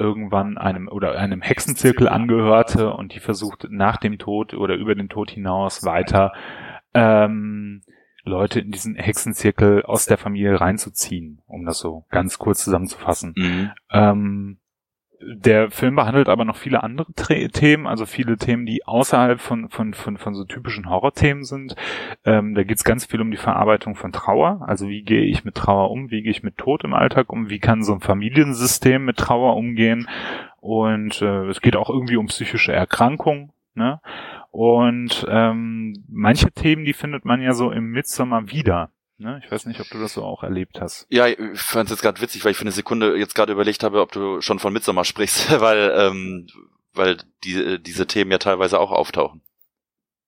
irgendwann 0.00 0.58
einem 0.58 0.88
oder 0.88 1.16
einem 1.18 1.42
Hexenzirkel 1.42 2.08
angehörte 2.08 2.92
und 2.92 3.14
die 3.14 3.20
versucht 3.20 3.68
nach 3.70 3.98
dem 3.98 4.18
Tod 4.18 4.54
oder 4.54 4.74
über 4.74 4.94
den 4.94 5.08
Tod 5.08 5.30
hinaus 5.30 5.84
weiter 5.84 6.32
ähm, 6.94 7.82
Leute 8.24 8.60
in 8.60 8.70
diesen 8.70 8.96
Hexenzirkel 8.96 9.82
aus 9.82 10.06
der 10.06 10.18
Familie 10.18 10.60
reinzuziehen, 10.60 11.40
um 11.46 11.64
das 11.64 11.78
so 11.78 12.04
ganz 12.10 12.38
kurz 12.38 12.64
zusammenzufassen. 12.64 13.34
Mhm. 13.36 13.70
Ähm, 13.90 14.58
der 15.22 15.70
Film 15.70 15.96
behandelt 15.96 16.28
aber 16.28 16.44
noch 16.44 16.56
viele 16.56 16.82
andere 16.82 17.12
Themen, 17.12 17.86
also 17.86 18.06
viele 18.06 18.38
Themen, 18.38 18.64
die 18.64 18.86
außerhalb 18.86 19.40
von, 19.40 19.68
von, 19.68 19.92
von, 19.92 20.16
von 20.16 20.34
so 20.34 20.44
typischen 20.44 20.88
Horrorthemen 20.88 21.44
sind. 21.44 21.76
Ähm, 22.24 22.54
da 22.54 22.62
geht 22.62 22.78
es 22.78 22.84
ganz 22.84 23.04
viel 23.04 23.20
um 23.20 23.30
die 23.30 23.36
Verarbeitung 23.36 23.96
von 23.96 24.12
Trauer. 24.12 24.62
Also 24.66 24.88
wie 24.88 25.02
gehe 25.02 25.24
ich 25.24 25.44
mit 25.44 25.54
Trauer 25.54 25.90
um, 25.90 26.10
wie 26.10 26.22
gehe 26.22 26.30
ich 26.30 26.42
mit 26.42 26.56
Tod 26.56 26.84
im 26.84 26.94
Alltag 26.94 27.32
um, 27.32 27.50
wie 27.50 27.58
kann 27.58 27.82
so 27.82 27.92
ein 27.92 28.00
Familiensystem 28.00 29.04
mit 29.04 29.18
Trauer 29.18 29.56
umgehen. 29.56 30.08
Und 30.60 31.20
äh, 31.22 31.46
es 31.48 31.60
geht 31.60 31.76
auch 31.76 31.90
irgendwie 31.90 32.16
um 32.16 32.26
psychische 32.26 32.72
Erkrankungen. 32.72 33.52
Ne? 33.74 34.00
Und 34.50 35.26
ähm, 35.28 36.04
manche 36.08 36.50
Themen, 36.50 36.84
die 36.84 36.92
findet 36.92 37.24
man 37.24 37.40
ja 37.40 37.52
so 37.52 37.70
im 37.70 37.90
Midsommer 37.90 38.50
wieder. 38.50 38.90
Ne? 39.20 39.40
Ich 39.44 39.50
weiß 39.50 39.66
nicht, 39.66 39.80
ob 39.80 39.88
du 39.88 39.98
das 39.98 40.14
so 40.14 40.24
auch 40.24 40.42
erlebt 40.42 40.80
hast. 40.80 41.06
Ja, 41.10 41.26
ich 41.26 41.38
fand 41.60 41.86
es 41.86 41.90
jetzt 41.90 42.02
gerade 42.02 42.20
witzig, 42.20 42.44
weil 42.44 42.52
ich 42.52 42.56
für 42.56 42.62
eine 42.64 42.72
Sekunde 42.72 43.16
jetzt 43.16 43.34
gerade 43.34 43.52
überlegt 43.52 43.84
habe, 43.84 44.00
ob 44.00 44.12
du 44.12 44.40
schon 44.40 44.58
von 44.58 44.72
Midsommar 44.72 45.04
sprichst, 45.04 45.60
weil 45.60 45.92
ähm, 45.94 46.46
weil 46.94 47.18
die, 47.44 47.80
diese 47.82 48.06
Themen 48.06 48.30
ja 48.30 48.38
teilweise 48.38 48.80
auch 48.80 48.90
auftauchen. 48.90 49.42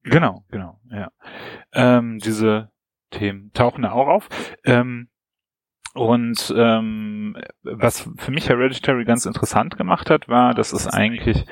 Genau, 0.04 0.44
genau, 0.50 0.78
ja. 0.90 1.10
Ähm, 1.72 2.18
diese 2.18 2.70
Themen 3.10 3.52
tauchen 3.52 3.82
da 3.82 3.92
auch 3.92 4.08
auf. 4.08 4.28
Ähm, 4.64 5.08
und 5.94 6.52
ähm, 6.56 7.36
was 7.62 8.08
für 8.16 8.30
mich 8.30 8.48
Hereditary 8.48 9.04
ganz 9.04 9.26
interessant 9.26 9.76
gemacht 9.76 10.10
hat, 10.10 10.28
war, 10.28 10.54
dass 10.54 10.72
es 10.72 10.86
eigentlich 10.86 11.44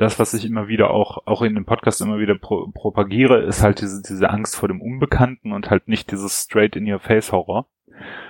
das, 0.00 0.18
was 0.18 0.32
ich 0.32 0.46
immer 0.46 0.66
wieder 0.66 0.90
auch, 0.90 1.26
auch 1.26 1.42
in 1.42 1.54
dem 1.54 1.66
Podcast 1.66 2.00
immer 2.00 2.18
wieder 2.18 2.34
pro 2.34 2.68
propagiere, 2.72 3.42
ist 3.42 3.62
halt 3.62 3.82
diese, 3.82 4.02
diese 4.02 4.30
Angst 4.30 4.56
vor 4.56 4.68
dem 4.68 4.80
Unbekannten 4.80 5.52
und 5.52 5.68
halt 5.68 5.88
nicht 5.88 6.10
dieses 6.10 6.42
straight 6.42 6.74
in 6.74 6.90
your 6.90 7.00
face 7.00 7.32
Horror, 7.32 7.66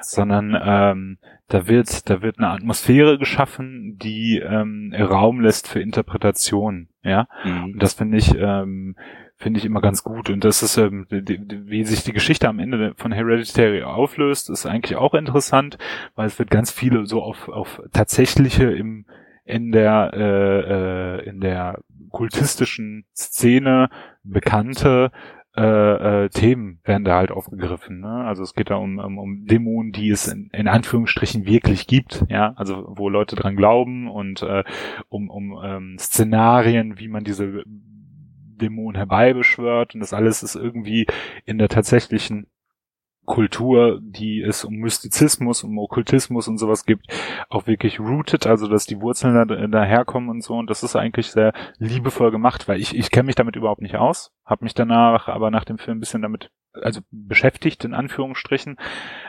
sondern 0.01 0.59
ähm, 0.61 1.19
da 1.47 1.69
wird, 1.69 2.11
da 2.11 2.23
wird 2.23 2.39
eine 2.39 2.49
Atmosphäre 2.49 3.19
geschaffen, 3.19 3.99
die 4.03 4.39
ähm, 4.39 4.93
Raum 4.99 5.41
lässt 5.41 5.69
für 5.69 5.81
Interpretation, 5.81 6.89
ja. 7.05 7.29
Mhm. 7.45 7.65
Und 7.65 7.83
das 7.83 7.95
finde 7.95 8.19
ich, 8.19 8.35
ähm, 8.37 8.97
finde 9.37 9.59
ich 9.59 9.65
immer 9.65 9.81
ganz 9.81 10.03
gut. 10.03 10.29
Und 10.29 10.45
das 10.45 10.65
ist, 10.65 10.77
ähm, 10.77 11.07
die, 11.11 11.23
die, 11.23 11.67
wie 11.67 11.85
sich 11.85 12.03
die 12.03 12.13
Geschichte 12.13 12.49
am 12.49 12.59
Ende 12.59 12.95
von 12.97 13.13
Hereditary 13.13 13.85
auflöst, 13.85 14.51
ist 14.51 14.67
eigentlich 14.67 14.97
auch 14.97 15.15
interessant, 15.15 15.79
weil 16.17 16.27
es 16.27 16.39
wird 16.39 16.51
ganz 16.51 16.73
viele 16.73 17.07
so 17.07 17.23
auf, 17.23 17.49
auf 17.49 17.81
tatsächliche 17.93 18.71
im 18.73 19.07
in 19.45 19.73
der 19.73 20.13
äh, 20.15 21.21
äh, 21.21 21.29
in 21.29 21.41
der 21.41 21.81
kultistischen 22.11 23.05
Szene 23.15 23.89
bekannte 24.23 25.11
äh, 25.57 26.25
äh, 26.25 26.29
Themen 26.29 26.81
werden 26.85 27.05
da 27.05 27.17
halt 27.17 27.33
aufgegriffen. 27.33 28.01
Ne? 28.01 28.25
Also 28.25 28.45
es 28.45 28.55
geht 28.55 28.71
da 28.71 28.77
um, 28.77 28.99
um, 28.99 29.19
um 29.19 29.47
Dämonen, 29.47 29.91
die 29.91 30.11
es 30.11 30.29
in, 30.29 30.49
in 30.53 30.69
Anführungsstrichen 30.69 31.45
wirklich 31.45 31.89
gibt, 31.89 32.25
ja, 32.29 32.53
also 32.55 32.85
wo 32.89 33.09
Leute 33.09 33.35
dran 33.35 33.57
glauben 33.57 34.09
und 34.09 34.43
äh, 34.43 34.63
um, 35.09 35.29
um 35.29 35.61
ähm, 35.63 35.97
Szenarien, 35.99 37.01
wie 37.01 37.09
man 37.09 37.25
diese 37.25 37.65
Dämonen 37.67 38.97
herbeibeschwört 38.97 39.95
und 39.95 40.01
das 40.01 40.13
alles 40.13 40.45
ist 40.45 40.55
irgendwie 40.55 41.07
in 41.47 41.59
der 41.59 41.69
tatsächlichen 41.69 42.47
Kultur, 43.25 44.01
die 44.03 44.43
es 44.43 44.65
um 44.65 44.75
Mystizismus, 44.75 45.63
um 45.63 45.79
Okkultismus 45.79 46.49
und 46.49 46.59
sowas 46.59 46.85
gibt, 46.85 47.07
auch 47.49 47.67
wirklich 47.67 48.01
rooted, 48.01 48.47
also 48.47 48.67
dass 48.67 48.87
die 48.87 49.01
Wurzeln 49.01 49.35
da, 49.35 49.67
daherkommen 49.67 50.31
und 50.31 50.43
so. 50.43 50.55
Und 50.55 50.69
das 50.69 50.83
ist 50.83 50.97
eigentlich 50.97 51.31
sehr 51.31 51.53
liebevoll 51.79 52.31
gemacht, 52.31 52.67
weil 52.67 52.81
ich, 52.81 52.97
ich 52.97 53.11
kenne 53.11 53.27
mich 53.27 53.37
damit 53.37 53.57
überhaupt 53.57 53.83
nicht 53.83 53.97
aus, 53.97 54.33
habe 54.45 54.65
mich 54.65 54.75
danach 54.75 55.29
aber 55.29 55.51
nach 55.51 55.65
dem 55.65 55.79
Film 55.79 55.99
ein 55.99 56.01
bisschen 56.01 56.23
damit 56.23 56.51
also 56.73 57.01
beschäftigt 57.11 57.85
in 57.85 57.95
Anführungsstrichen, 57.95 58.77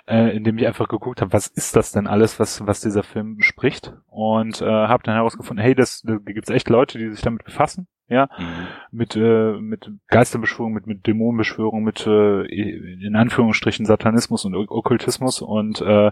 äh, 0.08 0.36
indem 0.36 0.58
ich 0.58 0.68
einfach 0.68 0.88
geguckt 0.88 1.22
habe, 1.22 1.34
was 1.34 1.48
ist 1.48 1.76
das 1.76 1.92
denn 1.92 2.08
alles, 2.08 2.40
was 2.40 2.66
was 2.68 2.82
dieser 2.82 3.04
Film 3.04 3.36
bespricht 3.38 3.94
und 4.08 4.62
äh, 4.62 4.66
habe 4.66 5.04
dann 5.04 5.16
herausgefunden, 5.16 5.64
hey, 5.64 5.74
das 5.74 6.02
da 6.02 6.18
gibt's 6.18 6.50
echt 6.50 6.70
Leute, 6.70 6.98
die 7.00 7.10
sich 7.10 7.22
damit 7.22 7.44
befassen, 7.44 7.88
ja, 8.12 8.28
Mhm. 8.38 8.68
mit 8.92 9.16
äh, 9.16 9.54
mit 9.60 9.90
Geisterbeschwörung, 10.08 10.74
mit 10.74 10.86
mit 10.86 11.08
Dämonenbeschwörung, 11.08 11.84
mit 11.84 12.06
äh, 12.06 12.44
in 12.46 13.16
Anführungsstrichen 13.16 13.86
Satanismus 13.86 14.46
und 14.46 14.54
Ok- 14.56 14.70
Okkultismus 14.72 15.42
und 15.42 15.82
äh, 15.82 16.12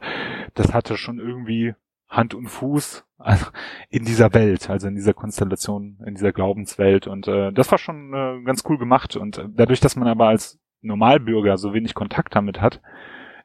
das 0.55 0.73
hatte 0.73 0.97
schon 0.97 1.19
irgendwie 1.19 1.75
Hand 2.07 2.33
und 2.33 2.47
Fuß 2.47 3.05
also 3.21 3.47
in 3.89 4.05
dieser 4.05 4.33
Welt, 4.33 4.69
also 4.69 4.87
in 4.87 4.95
dieser 4.95 5.13
Konstellation, 5.13 5.99
in 6.05 6.15
dieser 6.15 6.31
Glaubenswelt 6.31 7.05
und 7.05 7.27
äh, 7.27 7.51
das 7.51 7.69
war 7.69 7.77
schon 7.77 8.13
äh, 8.13 8.41
ganz 8.45 8.63
cool 8.69 8.77
gemacht 8.77 9.17
und 9.17 9.37
äh, 9.37 9.45
dadurch, 9.53 9.81
dass 9.81 9.97
man 9.97 10.07
aber 10.07 10.29
als 10.29 10.57
Normalbürger 10.81 11.57
so 11.57 11.73
wenig 11.73 11.93
Kontakt 11.93 12.33
damit 12.33 12.61
hat, 12.61 12.81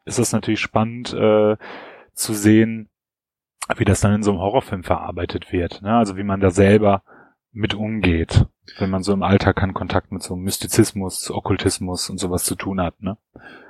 ist 0.05 0.21
es 0.21 0.33
natürlich 0.33 0.61
spannend 0.61 1.13
äh, 1.13 1.57
zu 2.13 2.33
sehen, 2.35 2.89
wie 3.77 3.85
das 3.85 4.01
dann 4.01 4.15
in 4.15 4.23
so 4.23 4.31
einem 4.31 4.41
Horrorfilm 4.41 4.85
verarbeitet 4.85 5.51
wird. 5.53 5.83
Ne? 5.83 5.93
Also 5.97 6.17
wie 6.17 6.23
man 6.23 6.39
da 6.39 6.51
selber 6.51 7.03
mit 7.55 7.73
umgeht, 7.73 8.47
wenn 8.79 8.91
man 8.91 9.03
so 9.03 9.13
im 9.13 9.23
Alltag 9.23 9.57
keinen 9.57 9.75
Kontakt 9.75 10.11
mit 10.13 10.23
so 10.23 10.37
Mystizismus, 10.37 11.31
Okkultismus 11.31 12.11
und 12.11 12.19
sowas 12.19 12.45
zu 12.45 12.57
tun 12.57 12.81
hat. 12.81 13.01
Ne? 13.01 13.17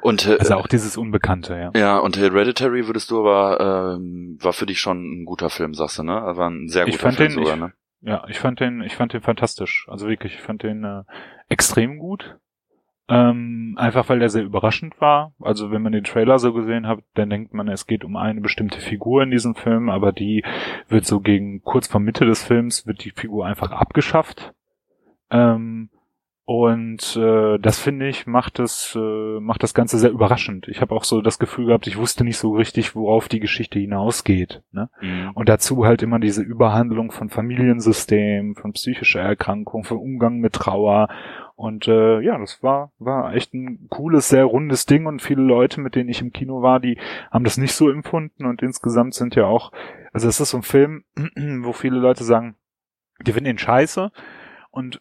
Und 0.00 0.26
äh, 0.26 0.38
Also 0.40 0.54
auch 0.54 0.66
dieses 0.66 0.96
Unbekannte, 0.96 1.54
ja. 1.56 1.70
ja, 1.78 1.98
und 1.98 2.16
Hereditary 2.16 2.86
würdest 2.86 3.10
du 3.10 3.20
aber 3.20 3.94
ähm, 3.96 4.38
war 4.40 4.52
für 4.54 4.66
dich 4.66 4.80
schon 4.80 5.22
ein 5.22 5.24
guter 5.26 5.50
Film, 5.50 5.74
sagst 5.74 5.98
du, 5.98 6.02
ne? 6.02 6.12
War 6.14 6.48
ein 6.50 6.68
sehr 6.68 6.86
guter 6.86 6.98
fand 6.98 7.16
Film 7.16 7.28
den- 7.28 7.34
sogar, 7.44 7.54
ich- 7.54 7.60
ne? 7.60 7.72
Ja, 8.06 8.24
ich 8.28 8.38
fand 8.38 8.60
den, 8.60 8.82
ich 8.82 8.96
fand 8.96 9.14
den 9.14 9.22
fantastisch. 9.22 9.86
Also 9.88 10.08
wirklich, 10.08 10.34
ich 10.34 10.42
fand 10.42 10.62
den 10.62 10.84
äh, 10.84 11.04
extrem 11.48 11.98
gut. 11.98 12.36
Ähm, 13.06 13.74
einfach 13.76 14.08
weil 14.08 14.18
der 14.18 14.30
sehr 14.30 14.44
überraschend 14.44 14.98
war. 15.00 15.32
Also 15.40 15.70
wenn 15.70 15.82
man 15.82 15.92
den 15.92 16.04
Trailer 16.04 16.38
so 16.38 16.54
gesehen 16.54 16.86
hat, 16.86 17.00
dann 17.14 17.28
denkt 17.28 17.52
man, 17.52 17.68
es 17.68 17.86
geht 17.86 18.02
um 18.02 18.16
eine 18.16 18.40
bestimmte 18.40 18.80
Figur 18.80 19.22
in 19.22 19.30
diesem 19.30 19.54
Film, 19.54 19.90
aber 19.90 20.12
die 20.12 20.42
wird 20.88 21.04
so 21.04 21.20
gegen 21.20 21.62
kurz 21.62 21.86
vor 21.86 22.00
Mitte 22.00 22.24
des 22.24 22.42
Films 22.42 22.86
wird 22.86 23.04
die 23.04 23.10
Figur 23.10 23.44
einfach 23.44 23.72
abgeschafft. 23.72 24.54
Ähm, 25.30 25.90
und 26.46 27.16
äh, 27.16 27.58
das 27.58 27.78
finde 27.78 28.06
ich 28.06 28.26
macht 28.26 28.58
das 28.58 28.94
äh, 28.94 29.40
macht 29.40 29.62
das 29.62 29.72
Ganze 29.72 29.98
sehr 29.98 30.10
überraschend. 30.10 30.68
Ich 30.68 30.82
habe 30.82 30.94
auch 30.94 31.04
so 31.04 31.22
das 31.22 31.38
Gefühl 31.38 31.66
gehabt, 31.66 31.86
ich 31.86 31.96
wusste 31.96 32.22
nicht 32.22 32.36
so 32.36 32.52
richtig, 32.52 32.94
worauf 32.94 33.28
die 33.28 33.40
Geschichte 33.40 33.78
hinausgeht. 33.78 34.62
Ne? 34.70 34.90
Mhm. 35.00 35.30
Und 35.32 35.48
dazu 35.48 35.86
halt 35.86 36.02
immer 36.02 36.18
diese 36.18 36.42
Überhandlung 36.42 37.12
von 37.12 37.30
Familiensystem, 37.30 38.56
von 38.56 38.72
psychischer 38.72 39.20
Erkrankung, 39.20 39.84
von 39.84 39.96
Umgang 39.96 40.38
mit 40.38 40.52
Trauer. 40.52 41.08
Und 41.56 41.86
äh, 41.86 42.20
ja, 42.20 42.36
das 42.38 42.62
war, 42.62 42.92
war 42.98 43.34
echt 43.34 43.54
ein 43.54 43.86
cooles, 43.88 44.28
sehr 44.28 44.44
rundes 44.44 44.86
Ding 44.86 45.06
und 45.06 45.22
viele 45.22 45.42
Leute, 45.42 45.80
mit 45.80 45.94
denen 45.94 46.08
ich 46.08 46.20
im 46.20 46.32
Kino 46.32 46.62
war, 46.62 46.80
die 46.80 46.98
haben 47.30 47.44
das 47.44 47.58
nicht 47.58 47.74
so 47.74 47.88
empfunden 47.88 48.44
und 48.44 48.60
insgesamt 48.60 49.14
sind 49.14 49.36
ja 49.36 49.46
auch, 49.46 49.70
also 50.12 50.28
es 50.28 50.40
ist 50.40 50.50
so 50.50 50.58
ein 50.58 50.62
Film, 50.62 51.04
wo 51.62 51.72
viele 51.72 51.98
Leute 51.98 52.24
sagen, 52.24 52.56
die 53.24 53.32
finden 53.32 53.50
ihn 53.50 53.58
scheiße 53.58 54.10
und 54.70 55.00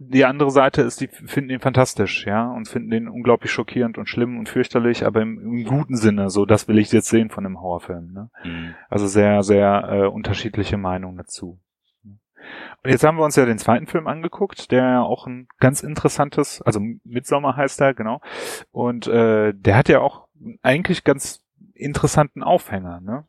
die 0.00 0.24
andere 0.24 0.52
Seite 0.52 0.82
ist, 0.82 1.00
die 1.00 1.08
finden 1.08 1.50
ihn 1.50 1.60
fantastisch, 1.60 2.24
ja, 2.26 2.48
und 2.48 2.68
finden 2.68 2.92
ihn 2.92 3.08
unglaublich 3.08 3.50
schockierend 3.50 3.98
und 3.98 4.08
schlimm 4.08 4.38
und 4.38 4.48
fürchterlich, 4.48 5.04
aber 5.04 5.22
im, 5.22 5.40
im 5.40 5.64
guten 5.64 5.96
Sinne, 5.96 6.30
so 6.30 6.46
das 6.46 6.68
will 6.68 6.78
ich 6.78 6.92
jetzt 6.92 7.08
sehen 7.08 7.30
von 7.30 7.44
einem 7.44 7.60
Horrorfilm, 7.60 8.12
ne? 8.12 8.30
Mhm. 8.44 8.74
Also 8.88 9.08
sehr, 9.08 9.42
sehr 9.42 9.88
äh, 9.90 10.06
unterschiedliche 10.06 10.76
Meinungen 10.76 11.16
dazu. 11.16 11.58
Und 12.82 12.90
jetzt 12.90 13.04
haben 13.04 13.18
wir 13.18 13.24
uns 13.24 13.36
ja 13.36 13.44
den 13.44 13.58
zweiten 13.58 13.86
Film 13.86 14.06
angeguckt, 14.06 14.70
der 14.70 14.84
ja 14.84 15.02
auch 15.02 15.26
ein 15.26 15.48
ganz 15.58 15.82
interessantes, 15.82 16.62
also 16.62 16.80
Midsommer 17.04 17.56
heißt 17.56 17.80
er, 17.80 17.94
genau. 17.94 18.20
Und 18.70 19.06
äh, 19.06 19.52
der 19.54 19.76
hat 19.76 19.88
ja 19.88 20.00
auch 20.00 20.28
eigentlich 20.62 21.04
ganz 21.04 21.42
interessanten 21.74 22.42
Aufhänger, 22.42 23.00
ne? 23.00 23.26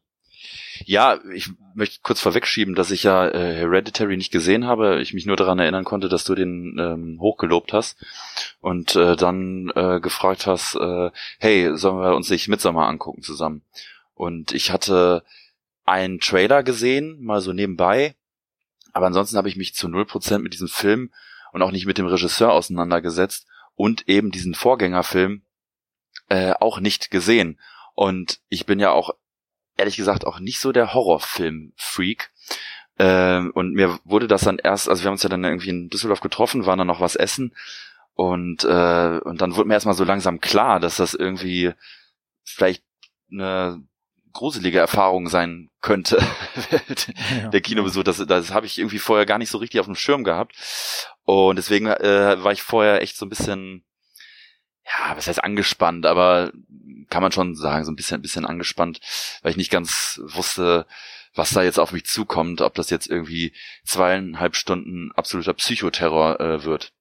Ja, 0.86 1.20
ich 1.34 1.50
möchte 1.76 2.00
kurz 2.02 2.22
vorwegschieben, 2.22 2.74
dass 2.74 2.92
ich 2.92 3.04
ja 3.04 3.28
äh, 3.28 3.56
Hereditary 3.56 4.16
nicht 4.16 4.32
gesehen 4.32 4.66
habe. 4.66 5.02
Ich 5.02 5.14
mich 5.14 5.26
nur 5.26 5.36
daran 5.36 5.60
erinnern 5.60 5.84
konnte, 5.84 6.08
dass 6.08 6.24
du 6.24 6.34
den 6.36 6.78
ähm, 6.80 7.18
hochgelobt 7.20 7.74
hast 7.74 8.04
und 8.62 8.96
äh, 8.96 9.18
dann 9.18 9.70
äh, 9.76 10.00
gefragt 10.00 10.48
hast, 10.48 10.76
äh, 10.76 11.12
hey, 11.40 11.76
sollen 11.76 12.00
wir 12.00 12.16
uns 12.16 12.30
nicht 12.30 12.48
Midsommar 12.48 12.88
angucken 12.88 13.22
zusammen? 13.22 13.64
Und 14.14 14.54
ich 14.54 14.72
hatte 14.72 15.24
einen 15.84 16.20
Trailer 16.20 16.64
gesehen, 16.64 17.22
mal 17.22 17.42
so 17.42 17.52
nebenbei, 17.52 18.16
aber 18.94 19.08
ansonsten 19.08 19.38
habe 19.38 19.50
ich 19.50 19.56
mich 19.56 19.76
zu 19.76 19.88
null 19.88 20.06
Prozent 20.06 20.44
mit 20.44 20.54
diesem 20.54 20.68
Film 20.68 21.12
und 21.52 21.62
auch 21.62 21.72
nicht 21.72 21.86
mit 21.86 21.98
dem 21.98 22.08
Regisseur 22.08 22.52
auseinandergesetzt 22.52 23.48
und 23.76 24.08
eben 24.08 24.32
diesen 24.32 24.56
Vorgängerfilm 24.56 25.44
äh, 26.30 26.54
auch 26.60 26.80
nicht 26.80 27.12
gesehen. 27.12 27.60
Und 27.96 28.40
ich 28.50 28.66
bin 28.66 28.80
ja 28.80 28.92
auch 28.92 29.12
ehrlich 29.78 29.98
gesagt 29.98 30.26
auch 30.26 30.40
nicht 30.40 30.60
so 30.60 30.72
der 30.72 30.94
Horrorfilm-Freak. 30.94 32.32
Ähm, 33.00 33.52
und 33.54 33.74
mir 33.74 33.98
wurde 34.04 34.28
das 34.28 34.42
dann 34.42 34.60
erst, 34.60 34.90
also 34.90 35.04
wir 35.04 35.08
haben 35.08 35.14
uns 35.14 35.24
ja 35.24 35.30
dann 35.30 35.44
irgendwie 35.44 35.70
in 35.70 35.90
Düsseldorf 35.90 36.20
getroffen, 36.20 36.66
waren 36.66 36.78
dann 36.78 36.88
noch 36.88 37.00
was 37.00 37.16
essen 37.16 37.54
und, 38.20 38.66
äh, 38.66 39.20
und 39.24 39.40
dann 39.40 39.56
wurde 39.56 39.70
mir 39.70 39.76
erstmal 39.76 39.96
so 39.96 40.04
langsam 40.04 40.42
klar, 40.42 40.82
dass 40.82 40.98
das 40.98 41.14
irgendwie 41.14 41.72
vielleicht 42.44 42.84
eine 43.32 43.82
gruselige 44.34 44.80
Erfahrung 44.80 45.30
sein 45.30 45.70
könnte, 45.82 46.22
der 47.54 47.62
Kinobesuch. 47.62 48.04
Das, 48.04 48.18
das 48.26 48.54
habe 48.54 48.66
ich 48.66 48.78
irgendwie 48.78 49.00
vorher 49.00 49.26
gar 49.26 49.38
nicht 49.38 49.50
so 49.50 49.58
richtig 49.58 49.80
auf 49.80 49.86
dem 49.86 49.96
Schirm 49.96 50.24
gehabt. 50.24 50.56
Und 51.26 51.58
deswegen 51.58 51.88
äh, 51.88 52.44
war 52.44 52.52
ich 52.52 52.62
vorher 52.62 53.02
echt 53.02 53.18
so 53.18 53.26
ein 53.26 53.30
bisschen, 53.30 53.84
ja, 54.86 55.16
was 55.16 55.28
heißt 55.28 55.44
angespannt, 55.44 56.06
aber 56.06 56.52
kann 57.10 57.22
man 57.22 57.32
schon 57.32 57.56
sagen, 57.56 57.86
so 57.86 57.92
ein 57.92 57.96
bisschen, 57.96 58.20
ein 58.20 58.22
bisschen 58.22 58.46
angespannt, 58.46 59.00
weil 59.42 59.52
ich 59.52 59.58
nicht 59.58 59.72
ganz 59.72 60.22
wusste, 60.24 60.86
was 61.34 61.52
da 61.52 61.64
jetzt 61.64 61.80
auf 61.80 61.92
mich 61.92 62.06
zukommt, 62.06 62.62
ob 62.62 62.76
das 62.76 62.90
jetzt 62.90 63.08
irgendwie 63.08 63.54
zweieinhalb 63.84 64.56
Stunden 64.56 65.12
absoluter 65.14 65.54
Psychoterror 65.54 66.40
äh, 66.40 66.64
wird. 66.64 66.92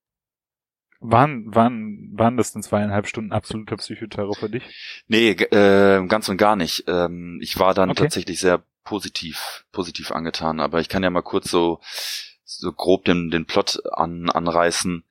Waren, 1.00 1.54
waren, 1.54 2.10
waren 2.12 2.36
das 2.36 2.52
denn 2.52 2.62
zweieinhalb 2.62 3.06
Stunden 3.06 3.32
absoluter 3.32 3.76
Psychoterror 3.76 4.34
für 4.34 4.50
dich? 4.50 4.64
Nee, 5.06 5.30
äh, 5.30 6.04
ganz 6.06 6.28
und 6.28 6.38
gar 6.38 6.56
nicht. 6.56 6.84
Ähm, 6.88 7.38
ich 7.40 7.58
war 7.58 7.72
dann 7.74 7.90
Okay. 7.90 8.02
tatsächlich 8.02 8.40
sehr 8.40 8.64
positiv, 8.82 9.64
positiv 9.70 10.10
angetan, 10.10 10.58
aber 10.60 10.80
ich 10.80 10.88
kann 10.88 11.02
ja 11.04 11.10
mal 11.10 11.22
kurz 11.22 11.50
so, 11.50 11.80
so 12.44 12.72
grob 12.72 13.04
den, 13.04 13.30
den 13.30 13.46
Plot 13.46 13.80
an, 13.92 14.28
anreißen. 14.28 15.04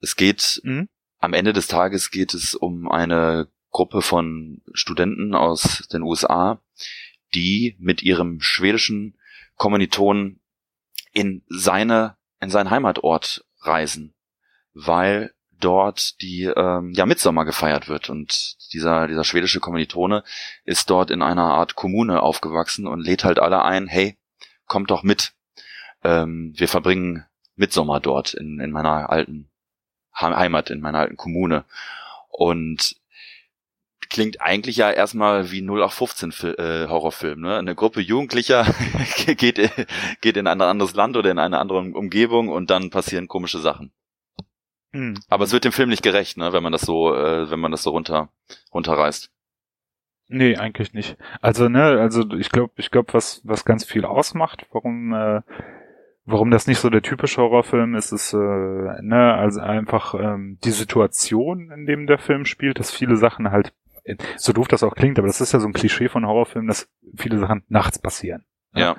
Es 0.00 0.16
geht, 0.16 0.60
Mhm. 0.64 0.88
am 1.18 1.32
Ende 1.32 1.52
des 1.52 1.68
Tages 1.68 2.10
geht 2.10 2.34
es 2.34 2.54
um 2.54 2.90
eine 2.90 3.48
Gruppe 3.70 4.02
von 4.02 4.62
Studenten 4.72 5.34
aus 5.34 5.86
den 5.92 6.02
USA, 6.02 6.60
die 7.34 7.76
mit 7.78 8.02
ihrem 8.02 8.40
schwedischen 8.40 9.16
Kommilitonen 9.56 10.40
in 11.12 11.44
seine, 11.48 12.16
in 12.40 12.50
seinen 12.50 12.70
Heimatort 12.70 13.44
reisen, 13.60 14.14
weil 14.74 15.32
dort 15.60 16.20
die 16.22 16.44
ähm, 16.44 16.92
ja 16.94 17.04
Mitsommer 17.06 17.44
gefeiert 17.44 17.88
wird 17.88 18.08
und 18.08 18.56
dieser 18.72 19.06
dieser 19.08 19.24
schwedische 19.24 19.60
Kommilitone 19.60 20.24
ist 20.64 20.88
dort 20.90 21.10
in 21.10 21.22
einer 21.22 21.42
Art 21.54 21.74
Kommune 21.74 22.22
aufgewachsen 22.22 22.86
und 22.86 23.00
lädt 23.00 23.24
halt 23.24 23.38
alle 23.38 23.62
ein, 23.62 23.86
hey, 23.86 24.16
kommt 24.66 24.90
doch 24.90 25.02
mit, 25.02 25.32
ähm, 26.02 26.54
wir 26.56 26.68
verbringen 26.68 27.26
Mitsommer 27.56 28.00
dort 28.00 28.32
in 28.34 28.58
in 28.60 28.70
meiner 28.70 29.10
alten 29.10 29.50
He- 30.14 30.24
Heimat, 30.34 30.70
in 30.70 30.80
meiner 30.80 31.00
alten 31.00 31.16
Kommune 31.16 31.64
und 32.30 32.96
klingt 34.08 34.40
eigentlich 34.40 34.76
ja 34.78 34.90
erstmal 34.90 35.50
wie 35.52 35.60
0815 35.62 36.32
Fil 36.32 36.54
äh, 36.58 36.88
Horrorfilm, 36.88 37.40
ne? 37.40 37.58
Eine 37.58 37.74
Gruppe 37.74 38.00
Jugendlicher 38.00 38.66
geht 39.36 39.60
geht 40.20 40.36
in 40.36 40.46
ein 40.46 40.60
anderes 40.60 40.94
Land 40.94 41.16
oder 41.16 41.30
in 41.30 41.38
eine 41.38 41.58
andere 41.58 41.78
Umgebung 41.80 42.48
und 42.48 42.70
dann 42.70 42.90
passieren 42.90 43.28
komische 43.28 43.58
Sachen. 43.60 43.92
Mhm. 44.92 45.14
Aber 45.28 45.44
es 45.44 45.52
wird 45.52 45.64
dem 45.64 45.72
Film 45.72 45.88
nicht 45.88 46.02
gerecht, 46.02 46.36
ne, 46.36 46.52
wenn 46.52 46.62
man 46.62 46.72
das 46.72 46.82
so, 46.82 47.14
äh, 47.14 47.50
wenn 47.50 47.60
man 47.60 47.70
das 47.70 47.82
so 47.82 47.90
runter, 47.90 48.28
runterreißt. 48.72 49.30
Nee, 50.32 50.56
eigentlich 50.56 50.92
nicht. 50.94 51.16
Also, 51.40 51.68
ne, 51.68 51.82
also 51.82 52.22
ich 52.34 52.50
glaube, 52.50 52.72
ich 52.76 52.90
glaube, 52.90 53.12
was, 53.14 53.40
was 53.44 53.64
ganz 53.64 53.84
viel 53.84 54.04
ausmacht, 54.04 54.66
warum, 54.72 55.12
äh, 55.12 55.42
warum 56.24 56.52
das 56.52 56.68
nicht 56.68 56.78
so 56.78 56.88
der 56.88 57.02
typische 57.02 57.42
Horrorfilm 57.42 57.96
ist, 57.96 58.12
ist, 58.12 58.32
äh, 58.32 58.36
ne, 58.36 59.34
also 59.34 59.60
einfach 59.60 60.14
ähm, 60.14 60.58
die 60.62 60.70
Situation, 60.70 61.72
in 61.72 61.84
dem 61.84 62.06
der 62.06 62.18
Film 62.18 62.44
spielt, 62.44 62.78
dass 62.78 62.92
viele 62.92 63.16
Sachen 63.16 63.50
halt, 63.50 63.72
so 64.36 64.52
doof 64.52 64.68
das 64.68 64.82
auch 64.82 64.94
klingt, 64.94 65.18
aber 65.18 65.26
das 65.26 65.40
ist 65.40 65.52
ja 65.52 65.60
so 65.60 65.66
ein 65.66 65.72
Klischee 65.72 66.08
von 66.08 66.26
Horrorfilmen, 66.26 66.68
dass 66.68 66.88
viele 67.16 67.38
Sachen 67.38 67.64
nachts 67.68 67.98
passieren. 67.98 68.44
Ja. 68.72 68.96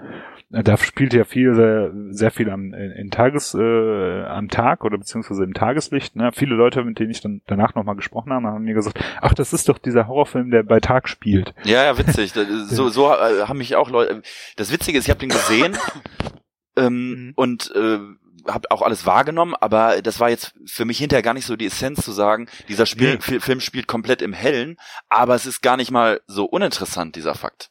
Da 0.53 0.75
spielt 0.77 1.13
ja 1.13 1.23
viel, 1.23 1.55
sehr, 1.55 1.91
sehr 2.09 2.29
viel 2.29 2.49
am, 2.49 2.73
in, 2.73 3.09
Tages, 3.09 3.53
äh, 3.53 4.23
am 4.25 4.49
Tag 4.49 4.83
oder 4.83 4.97
beziehungsweise 4.97 5.43
im 5.45 5.53
Tageslicht. 5.53 6.17
Ne? 6.17 6.31
Viele 6.33 6.55
Leute, 6.55 6.83
mit 6.83 6.99
denen 6.99 7.11
ich 7.11 7.21
dann 7.21 7.41
danach 7.47 7.73
nochmal 7.73 7.95
gesprochen 7.95 8.33
habe, 8.33 8.47
haben 8.47 8.63
mir 8.65 8.73
gesagt, 8.73 8.99
ach, 9.21 9.33
das 9.33 9.53
ist 9.53 9.69
doch 9.69 9.77
dieser 9.77 10.07
Horrorfilm, 10.07 10.51
der 10.51 10.63
bei 10.63 10.81
Tag 10.81 11.07
spielt. 11.07 11.53
Ja, 11.63 11.83
ja, 11.85 11.97
witzig. 11.97 12.33
So, 12.67 12.89
so 12.89 13.13
äh, 13.13 13.43
haben 13.47 13.57
mich 13.59 13.75
auch 13.75 13.89
Leute. 13.89 14.21
Das 14.57 14.71
Witzige 14.71 14.97
ist, 14.97 15.05
ich 15.05 15.09
habe 15.09 15.19
den 15.19 15.29
gesehen 15.29 15.77
ähm, 16.75 17.09
Mhm. 17.11 17.33
und 17.35 17.71
äh, 17.75 17.99
habe 18.47 18.71
auch 18.71 18.81
alles 18.81 19.05
wahrgenommen, 19.05 19.55
aber 19.59 20.01
das 20.01 20.19
war 20.19 20.29
jetzt 20.29 20.53
für 20.65 20.85
mich 20.85 20.97
hinterher 20.97 21.21
gar 21.23 21.33
nicht 21.33 21.45
so 21.45 21.55
die 21.55 21.67
Essenz 21.67 22.03
zu 22.03 22.11
sagen, 22.11 22.47
dieser 22.67 22.85
Spiel, 22.85 23.19
Nee. 23.29 23.39
Film 23.39 23.59
spielt 23.59 23.87
komplett 23.87 24.21
im 24.21 24.33
Hellen, 24.33 24.77
aber 25.09 25.35
es 25.35 25.45
ist 25.45 25.61
gar 25.61 25.77
nicht 25.77 25.91
mal 25.91 26.21
so 26.27 26.45
uninteressant, 26.45 27.15
dieser 27.15 27.35
Fakt. 27.35 27.70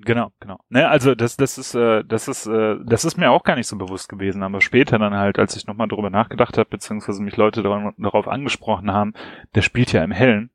Genau, 0.00 0.32
genau. 0.40 0.60
Ne, 0.68 0.88
also 0.88 1.14
das, 1.14 1.36
das 1.36 1.58
ist, 1.58 1.74
äh, 1.74 2.04
das 2.04 2.28
ist, 2.28 2.46
äh, 2.46 2.76
das 2.84 3.04
ist 3.04 3.16
mir 3.16 3.30
auch 3.30 3.42
gar 3.42 3.56
nicht 3.56 3.66
so 3.66 3.76
bewusst 3.76 4.08
gewesen, 4.08 4.42
aber 4.42 4.60
später 4.60 4.98
dann 4.98 5.14
halt, 5.14 5.38
als 5.38 5.56
ich 5.56 5.66
nochmal 5.66 5.88
drüber 5.88 6.10
nachgedacht 6.10 6.56
habe, 6.56 6.70
beziehungsweise 6.70 7.22
mich 7.22 7.36
Leute 7.36 7.62
darauf, 7.62 7.94
darauf 7.98 8.28
angesprochen 8.28 8.92
haben, 8.92 9.14
der 9.54 9.62
spielt 9.62 9.92
ja 9.92 10.04
im 10.04 10.12
Hellen, 10.12 10.50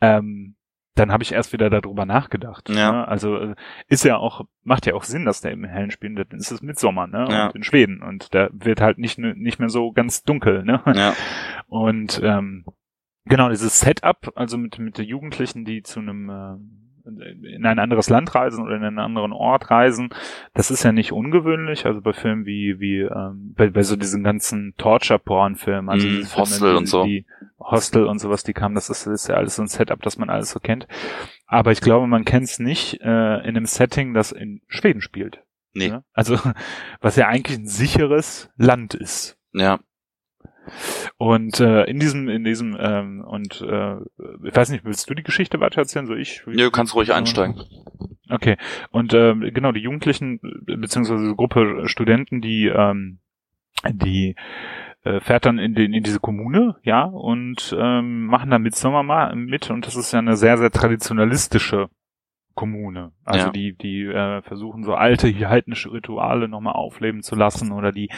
ähm, 0.00 0.56
dann 0.94 1.10
habe 1.10 1.22
ich 1.22 1.32
erst 1.32 1.52
wieder 1.52 1.70
darüber 1.70 2.04
nachgedacht. 2.04 2.68
Ja. 2.68 2.92
Ne? 2.92 3.08
Also 3.08 3.36
äh, 3.38 3.54
ist 3.88 4.04
ja 4.04 4.18
auch, 4.18 4.44
macht 4.62 4.84
ja 4.86 4.94
auch 4.94 5.04
Sinn, 5.04 5.24
dass 5.24 5.40
der 5.40 5.52
im 5.52 5.64
Hellen 5.64 5.90
spielt. 5.90 6.18
Dann 6.18 6.38
ist 6.38 6.50
es 6.50 6.60
Mitsommer, 6.60 7.06
ne? 7.06 7.26
Ja. 7.30 7.46
Und 7.46 7.56
in 7.56 7.62
Schweden. 7.62 8.02
Und 8.02 8.34
da 8.34 8.50
wird 8.52 8.80
halt 8.82 8.98
nicht, 8.98 9.18
nicht 9.18 9.58
mehr 9.58 9.70
so 9.70 9.92
ganz 9.92 10.22
dunkel, 10.22 10.64
ne? 10.64 10.82
Ja, 10.94 11.14
Und 11.68 12.20
ähm, 12.22 12.66
genau, 13.24 13.48
dieses 13.48 13.80
Setup, 13.80 14.32
also 14.34 14.58
mit, 14.58 14.78
mit 14.78 14.98
den 14.98 15.06
Jugendlichen, 15.06 15.64
die 15.64 15.82
zu 15.82 16.00
einem 16.00 16.28
äh, 16.28 16.56
in 17.04 17.66
ein 17.66 17.78
anderes 17.78 18.08
Land 18.08 18.34
reisen 18.34 18.64
oder 18.64 18.76
in 18.76 18.84
einen 18.84 18.98
anderen 18.98 19.32
Ort 19.32 19.70
reisen, 19.70 20.10
das 20.54 20.70
ist 20.70 20.82
ja 20.82 20.92
nicht 20.92 21.12
ungewöhnlich. 21.12 21.86
Also 21.86 22.00
bei 22.00 22.12
Filmen 22.12 22.46
wie, 22.46 22.80
wie 22.80 23.00
ähm, 23.00 23.54
bei, 23.56 23.70
bei 23.70 23.82
so 23.82 23.96
diesen 23.96 24.22
ganzen 24.22 24.74
Torture-Porn-Filmen, 24.78 25.88
also 25.88 26.06
Mm, 26.06 26.10
diese 26.10 26.26
Filme, 26.26 26.42
Hostel 26.42 26.70
die, 26.70 26.76
und 26.76 26.86
so. 26.86 27.04
Die 27.04 27.26
Hostel 27.58 28.06
und 28.06 28.18
sowas, 28.18 28.42
die 28.42 28.52
kamen, 28.52 28.74
das 28.74 28.90
ist, 28.90 29.06
ist 29.06 29.28
ja 29.28 29.36
alles 29.36 29.56
so 29.56 29.62
ein 29.62 29.68
Setup, 29.68 30.00
das 30.02 30.18
man 30.18 30.30
alles 30.30 30.50
so 30.50 30.60
kennt. 30.60 30.86
Aber 31.46 31.72
ich 31.72 31.80
glaube, 31.80 32.06
man 32.06 32.24
kennt 32.24 32.44
es 32.44 32.58
nicht 32.58 33.00
äh, 33.00 33.38
in 33.38 33.56
einem 33.56 33.66
Setting, 33.66 34.14
das 34.14 34.32
in 34.32 34.62
Schweden 34.68 35.00
spielt. 35.00 35.42
Nee. 35.74 35.88
Ne? 35.88 36.04
Also 36.12 36.38
was 37.00 37.16
ja 37.16 37.28
eigentlich 37.28 37.58
ein 37.58 37.66
sicheres 37.66 38.50
Land 38.56 38.94
ist. 38.94 39.38
ja. 39.52 39.80
Und 41.18 41.60
äh, 41.60 41.84
in 41.84 41.98
diesem, 41.98 42.28
in 42.28 42.44
diesem, 42.44 42.76
ähm, 42.78 43.24
und 43.24 43.60
äh, 43.62 43.96
ich 44.44 44.54
weiß 44.54 44.70
nicht, 44.70 44.84
willst 44.84 45.08
du 45.08 45.14
die 45.14 45.22
Geschichte 45.22 45.60
weiter 45.60 45.78
erzählen? 45.78 46.06
So 46.06 46.14
ich? 46.14 46.42
Nö, 46.46 46.56
du 46.56 46.70
kannst 46.70 46.94
ruhig 46.94 47.12
einsteigen. 47.12 47.60
Okay. 48.28 48.56
Und 48.90 49.14
ähm, 49.14 49.50
genau, 49.52 49.72
die 49.72 49.80
Jugendlichen, 49.80 50.40
äh, 50.66 50.76
beziehungsweise 50.76 51.28
die 51.28 51.36
Gruppe 51.36 51.82
Studenten, 51.86 52.40
die, 52.40 52.66
ähm, 52.66 53.18
die 53.88 54.36
äh, 55.04 55.20
fährt 55.20 55.46
dann 55.46 55.58
in, 55.58 55.74
den, 55.74 55.92
in 55.92 56.02
diese 56.02 56.20
Kommune, 56.20 56.76
ja, 56.82 57.04
und 57.04 57.74
ähm, 57.78 58.26
machen 58.26 58.50
da 58.50 58.58
Mitsommer 58.58 59.02
mal 59.02 59.34
mit 59.34 59.70
und 59.70 59.86
das 59.86 59.96
ist 59.96 60.12
ja 60.12 60.20
eine 60.20 60.36
sehr, 60.36 60.58
sehr 60.58 60.70
traditionalistische 60.70 61.88
Kommune. 62.54 63.12
Also 63.24 63.46
Ja. 63.46 63.50
die, 63.52 63.72
die 63.76 64.04
äh, 64.04 64.42
versuchen 64.42 64.84
so 64.84 64.94
alte 64.94 65.28
heidnische 65.48 65.92
Rituale 65.92 66.48
nochmal 66.48 66.74
aufleben 66.74 67.22
zu 67.22 67.34
lassen 67.34 67.72
oder 67.72 67.92
die 67.92 68.10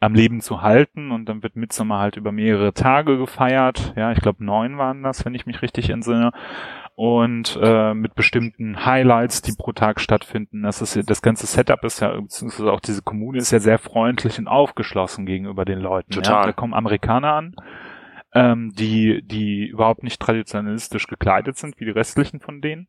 am 0.00 0.14
Leben 0.14 0.40
zu 0.40 0.62
halten 0.62 1.10
und 1.10 1.28
dann 1.28 1.42
wird 1.42 1.56
Mitsommer 1.56 1.98
halt 1.98 2.16
über 2.16 2.32
mehrere 2.32 2.72
Tage 2.72 3.18
gefeiert. 3.18 3.92
Ja, 3.96 4.12
ich 4.12 4.20
glaube 4.20 4.44
neun 4.44 4.78
waren 4.78 5.02
das, 5.02 5.24
wenn 5.24 5.34
ich 5.34 5.46
mich 5.46 5.62
richtig 5.62 5.90
entsinne. 5.90 6.32
Und 6.96 7.58
äh, 7.62 7.94
mit 7.94 8.14
bestimmten 8.14 8.84
Highlights, 8.84 9.40
die 9.40 9.52
pro 9.56 9.72
Tag 9.72 10.00
stattfinden. 10.00 10.62
Das 10.62 10.82
ist 10.82 10.96
ja- 10.96 11.02
das 11.02 11.22
ganze 11.22 11.46
Setup 11.46 11.82
ist 11.84 12.00
ja, 12.00 12.10
beziehungsweise 12.20 12.70
auch 12.70 12.80
diese 12.80 13.00
Kommune 13.02 13.38
ist 13.38 13.52
ja 13.52 13.58
sehr 13.58 13.78
freundlich 13.78 14.38
und 14.38 14.48
aufgeschlossen 14.48 15.24
gegenüber 15.24 15.64
den 15.64 15.78
Leuten. 15.78 16.12
Ja? 16.12 16.20
Total. 16.20 16.46
Da 16.46 16.52
kommen 16.52 16.74
Amerikaner 16.74 17.32
an, 17.32 17.54
ähm, 18.34 18.72
die, 18.74 19.22
die 19.26 19.66
überhaupt 19.68 20.02
nicht 20.02 20.20
traditionalistisch 20.20 21.06
gekleidet 21.06 21.56
sind, 21.56 21.80
wie 21.80 21.86
die 21.86 21.90
restlichen 21.90 22.38
von 22.40 22.60
denen. 22.60 22.86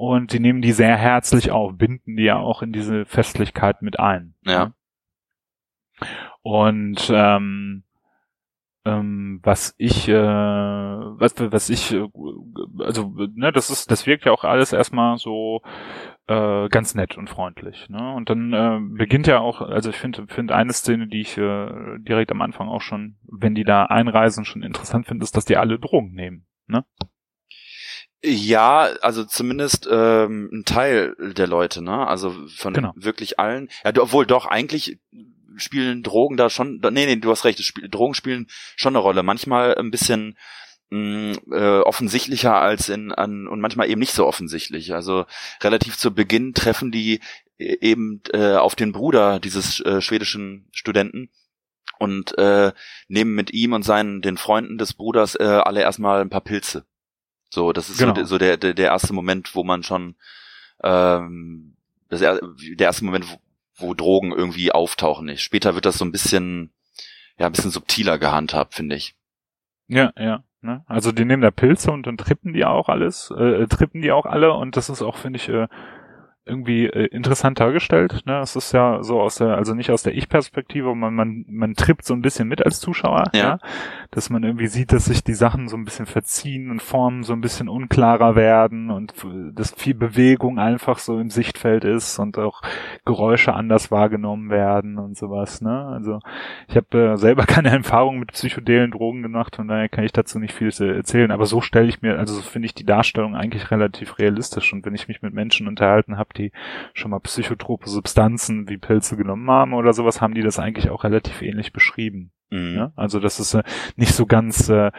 Und 0.00 0.32
die 0.32 0.40
nehmen 0.40 0.62
die 0.62 0.72
sehr 0.72 0.96
herzlich 0.96 1.50
auf, 1.50 1.76
binden 1.76 2.16
die 2.16 2.22
ja 2.22 2.38
auch 2.38 2.62
in 2.62 2.72
diese 2.72 3.04
Festlichkeit 3.04 3.82
mit 3.82 4.00
ein. 4.00 4.34
Ja. 4.46 4.72
Und 6.40 7.12
ähm, 7.12 7.84
ähm, 8.86 9.40
was 9.42 9.74
ich, 9.76 10.08
äh, 10.08 10.14
was, 10.14 11.34
was 11.36 11.68
ich, 11.68 11.92
äh, 11.92 12.08
also, 12.78 13.12
ne, 13.34 13.52
das 13.52 13.68
ist, 13.68 13.90
das 13.90 14.06
wirkt 14.06 14.24
ja 14.24 14.32
auch 14.32 14.44
alles 14.44 14.72
erstmal 14.72 15.18
so 15.18 15.60
äh, 16.28 16.70
ganz 16.70 16.94
nett 16.94 17.18
und 17.18 17.28
freundlich. 17.28 17.90
Ne? 17.90 18.14
Und 18.14 18.30
dann 18.30 18.54
äh, 18.54 18.78
beginnt 18.96 19.26
ja 19.26 19.40
auch, 19.40 19.60
also 19.60 19.90
ich 19.90 19.96
finde, 19.96 20.26
finde 20.28 20.54
eine 20.54 20.72
Szene, 20.72 21.08
die 21.08 21.20
ich 21.20 21.36
äh, 21.36 21.98
direkt 21.98 22.30
am 22.30 22.40
Anfang 22.40 22.70
auch 22.70 22.80
schon, 22.80 23.18
wenn 23.30 23.54
die 23.54 23.64
da 23.64 23.84
einreisen, 23.84 24.46
schon 24.46 24.62
interessant 24.62 25.06
finde, 25.06 25.24
ist, 25.24 25.36
dass 25.36 25.44
die 25.44 25.58
alle 25.58 25.78
Drogen 25.78 26.14
nehmen. 26.14 26.46
Ne? 26.68 26.86
Ja, 28.22 28.90
also 29.00 29.24
zumindest 29.24 29.88
ähm, 29.90 30.50
ein 30.52 30.64
Teil 30.64 31.16
der 31.18 31.46
Leute, 31.46 31.82
ne? 31.82 32.06
Also 32.06 32.34
von 32.56 32.74
Genau. 32.74 32.92
wirklich 32.94 33.38
allen. 33.38 33.68
Ja, 33.84 33.92
obwohl 33.98 34.26
doch 34.26 34.44
eigentlich 34.46 34.98
spielen 35.56 36.02
Drogen 36.02 36.36
da 36.36 36.50
schon. 36.50 36.80
Nee, 36.82 37.06
nee, 37.06 37.16
du 37.16 37.30
hast 37.30 37.44
recht. 37.44 37.62
Spiel, 37.62 37.88
Drogen 37.88 38.14
spielen 38.14 38.46
schon 38.76 38.94
eine 38.94 39.02
Rolle. 39.02 39.22
Manchmal 39.22 39.74
ein 39.76 39.90
bisschen 39.90 40.36
mh, 40.90 41.38
äh, 41.50 41.80
offensichtlicher 41.80 42.54
als 42.56 42.88
in 42.90 43.12
an 43.12 43.46
und 43.48 43.60
manchmal 43.60 43.88
eben 43.88 44.00
nicht 44.00 44.12
so 44.12 44.26
offensichtlich. 44.26 44.92
Also 44.92 45.24
relativ 45.62 45.96
zu 45.96 46.12
Beginn 46.14 46.52
treffen 46.52 46.90
die 46.90 47.20
äh, 47.58 47.78
eben 47.80 48.20
äh, 48.32 48.56
auf 48.56 48.74
den 48.74 48.92
Bruder 48.92 49.40
dieses 49.40 49.80
äh, 49.80 50.02
schwedischen 50.02 50.68
Studenten 50.72 51.30
und 51.98 52.36
äh, 52.38 52.72
nehmen 53.08 53.34
mit 53.34 53.52
ihm 53.52 53.72
und 53.72 53.82
seinen 53.82 54.20
den 54.20 54.36
Freunden 54.36 54.76
des 54.78 54.92
Bruders 54.92 55.36
äh, 55.36 55.44
alle 55.44 55.80
erstmal 55.80 56.20
ein 56.20 56.30
paar 56.30 56.40
Pilze. 56.42 56.84
So, 57.50 57.72
das 57.72 57.90
ist 57.90 57.98
Genau. 57.98 58.10
so, 58.10 58.14
der- 58.14 58.26
so 58.26 58.38
der, 58.38 58.56
der 58.56 58.74
der 58.74 58.86
erste 58.86 59.12
Moment, 59.12 59.54
wo 59.54 59.64
man 59.64 59.82
schon 59.82 60.14
ähm, 60.82 61.76
das 62.08 62.20
er, 62.20 62.40
der 62.74 62.86
erste 62.86 63.04
Moment, 63.04 63.26
wo, 63.30 63.36
wo 63.86 63.94
Drogen 63.94 64.32
irgendwie 64.32 64.72
auftauchen. 64.72 65.26
Nicht. 65.26 65.42
Später 65.42 65.74
wird 65.74 65.84
das 65.84 65.98
so 65.98 66.04
ein 66.04 66.12
bisschen 66.12 66.72
ja 67.38 67.46
ein 67.46 67.52
bisschen 67.52 67.70
subtiler 67.70 68.18
gehandhabt, 68.18 68.74
finde 68.74 68.96
ich. 68.96 69.14
Ja, 69.88 70.12
ja. 70.18 70.44
Ne? 70.62 70.84
Also 70.86 71.10
die 71.10 71.24
nehmen 71.24 71.42
da 71.42 71.50
Pilze 71.50 71.90
und 71.90 72.06
dann 72.06 72.18
trippen 72.18 72.52
die 72.52 72.64
auch 72.66 72.88
alles, 72.90 73.30
äh, 73.30 73.66
trippen 73.66 74.02
die 74.02 74.12
auch 74.12 74.26
alle 74.26 74.52
und 74.52 74.76
das 74.76 74.90
ist 74.90 75.00
auch, 75.02 75.16
finde 75.16 75.38
ich, 75.38 75.48
äh, 75.48 75.68
irgendwie 76.46 76.86
äh, 76.86 77.06
interessant 77.06 77.60
dargestellt. 77.60 78.22
Ne? 78.26 78.40
Es 78.40 78.56
ist 78.56 78.72
ja 78.72 79.02
so 79.02 79.20
aus 79.20 79.36
der, 79.36 79.56
also 79.56 79.74
nicht 79.74 79.90
aus 79.90 80.02
der 80.02 80.14
Ich-Perspektive, 80.14 80.94
man, 80.94 81.14
man, 81.14 81.44
man 81.48 81.74
trippt 81.74 82.04
so 82.04 82.14
ein 82.14 82.22
bisschen 82.22 82.48
mit 82.48 82.64
als 82.64 82.80
Zuschauer, 82.80 83.24
Ja. 83.32 83.40
ja. 83.40 83.58
dass 84.10 84.30
man 84.30 84.42
irgendwie 84.42 84.66
sieht, 84.66 84.92
dass 84.92 85.04
sich 85.04 85.22
die 85.22 85.34
Sachen 85.34 85.68
so 85.68 85.76
ein 85.76 85.84
bisschen 85.84 86.06
verziehen 86.06 86.70
und 86.70 86.82
Formen 86.82 87.22
so 87.22 87.32
ein 87.32 87.40
bisschen 87.40 87.68
unklarer 87.68 88.36
werden 88.36 88.90
und 88.90 89.14
dass 89.52 89.72
viel 89.74 89.94
Bewegung 89.94 90.58
einfach 90.58 90.98
so 90.98 91.18
im 91.20 91.30
Sichtfeld 91.30 91.84
ist 91.84 92.18
und 92.18 92.38
auch 92.38 92.62
Geräusche 93.04 93.54
anders 93.54 93.90
wahrgenommen 93.90 94.50
werden 94.50 94.98
und 94.98 95.16
sowas. 95.16 95.60
Ne? 95.60 95.86
Also 95.86 96.20
ich 96.68 96.76
habe 96.76 97.12
äh, 97.12 97.16
selber 97.16 97.44
keine 97.46 97.70
Erfahrung 97.70 98.18
mit 98.18 98.32
psychedelen 98.32 98.90
Drogen 98.90 99.22
gemacht, 99.22 99.56
von 99.56 99.68
daher 99.68 99.88
kann 99.88 100.04
ich 100.04 100.12
dazu 100.12 100.38
nicht 100.38 100.54
viel 100.54 100.70
äh, 100.80 100.96
erzählen. 100.96 101.30
Aber 101.30 101.46
so 101.46 101.60
stelle 101.60 101.88
ich 101.88 102.02
mir, 102.02 102.18
also 102.18 102.34
so 102.34 102.42
finde 102.42 102.66
ich 102.66 102.74
die 102.74 102.86
Darstellung 102.86 103.36
eigentlich 103.36 103.70
relativ 103.70 104.18
realistisch. 104.18 104.72
Und 104.72 104.84
wenn 104.86 104.94
ich 104.94 105.06
mich 105.06 105.22
mit 105.22 105.34
Menschen 105.34 105.68
unterhalten 105.68 106.16
habe, 106.16 106.29
die 106.32 106.52
schon 106.94 107.10
mal 107.10 107.20
psychotrope 107.20 107.88
Substanzen 107.88 108.68
wie 108.68 108.78
Pilze 108.78 109.16
genommen 109.16 109.50
haben 109.50 109.74
oder 109.74 109.92
sowas, 109.92 110.20
haben 110.20 110.34
die 110.34 110.42
das 110.42 110.58
eigentlich 110.58 110.90
auch 110.90 111.04
relativ 111.04 111.42
ähnlich 111.42 111.72
beschrieben. 111.72 112.32
Mhm. 112.50 112.74
Ja? 112.76 112.92
Also 112.96 113.20
das 113.20 113.40
ist 113.40 113.54
äh, 113.54 113.62
nicht 113.96 114.14
so 114.14 114.26
ganz, 114.26 114.68
äh, 114.68 114.90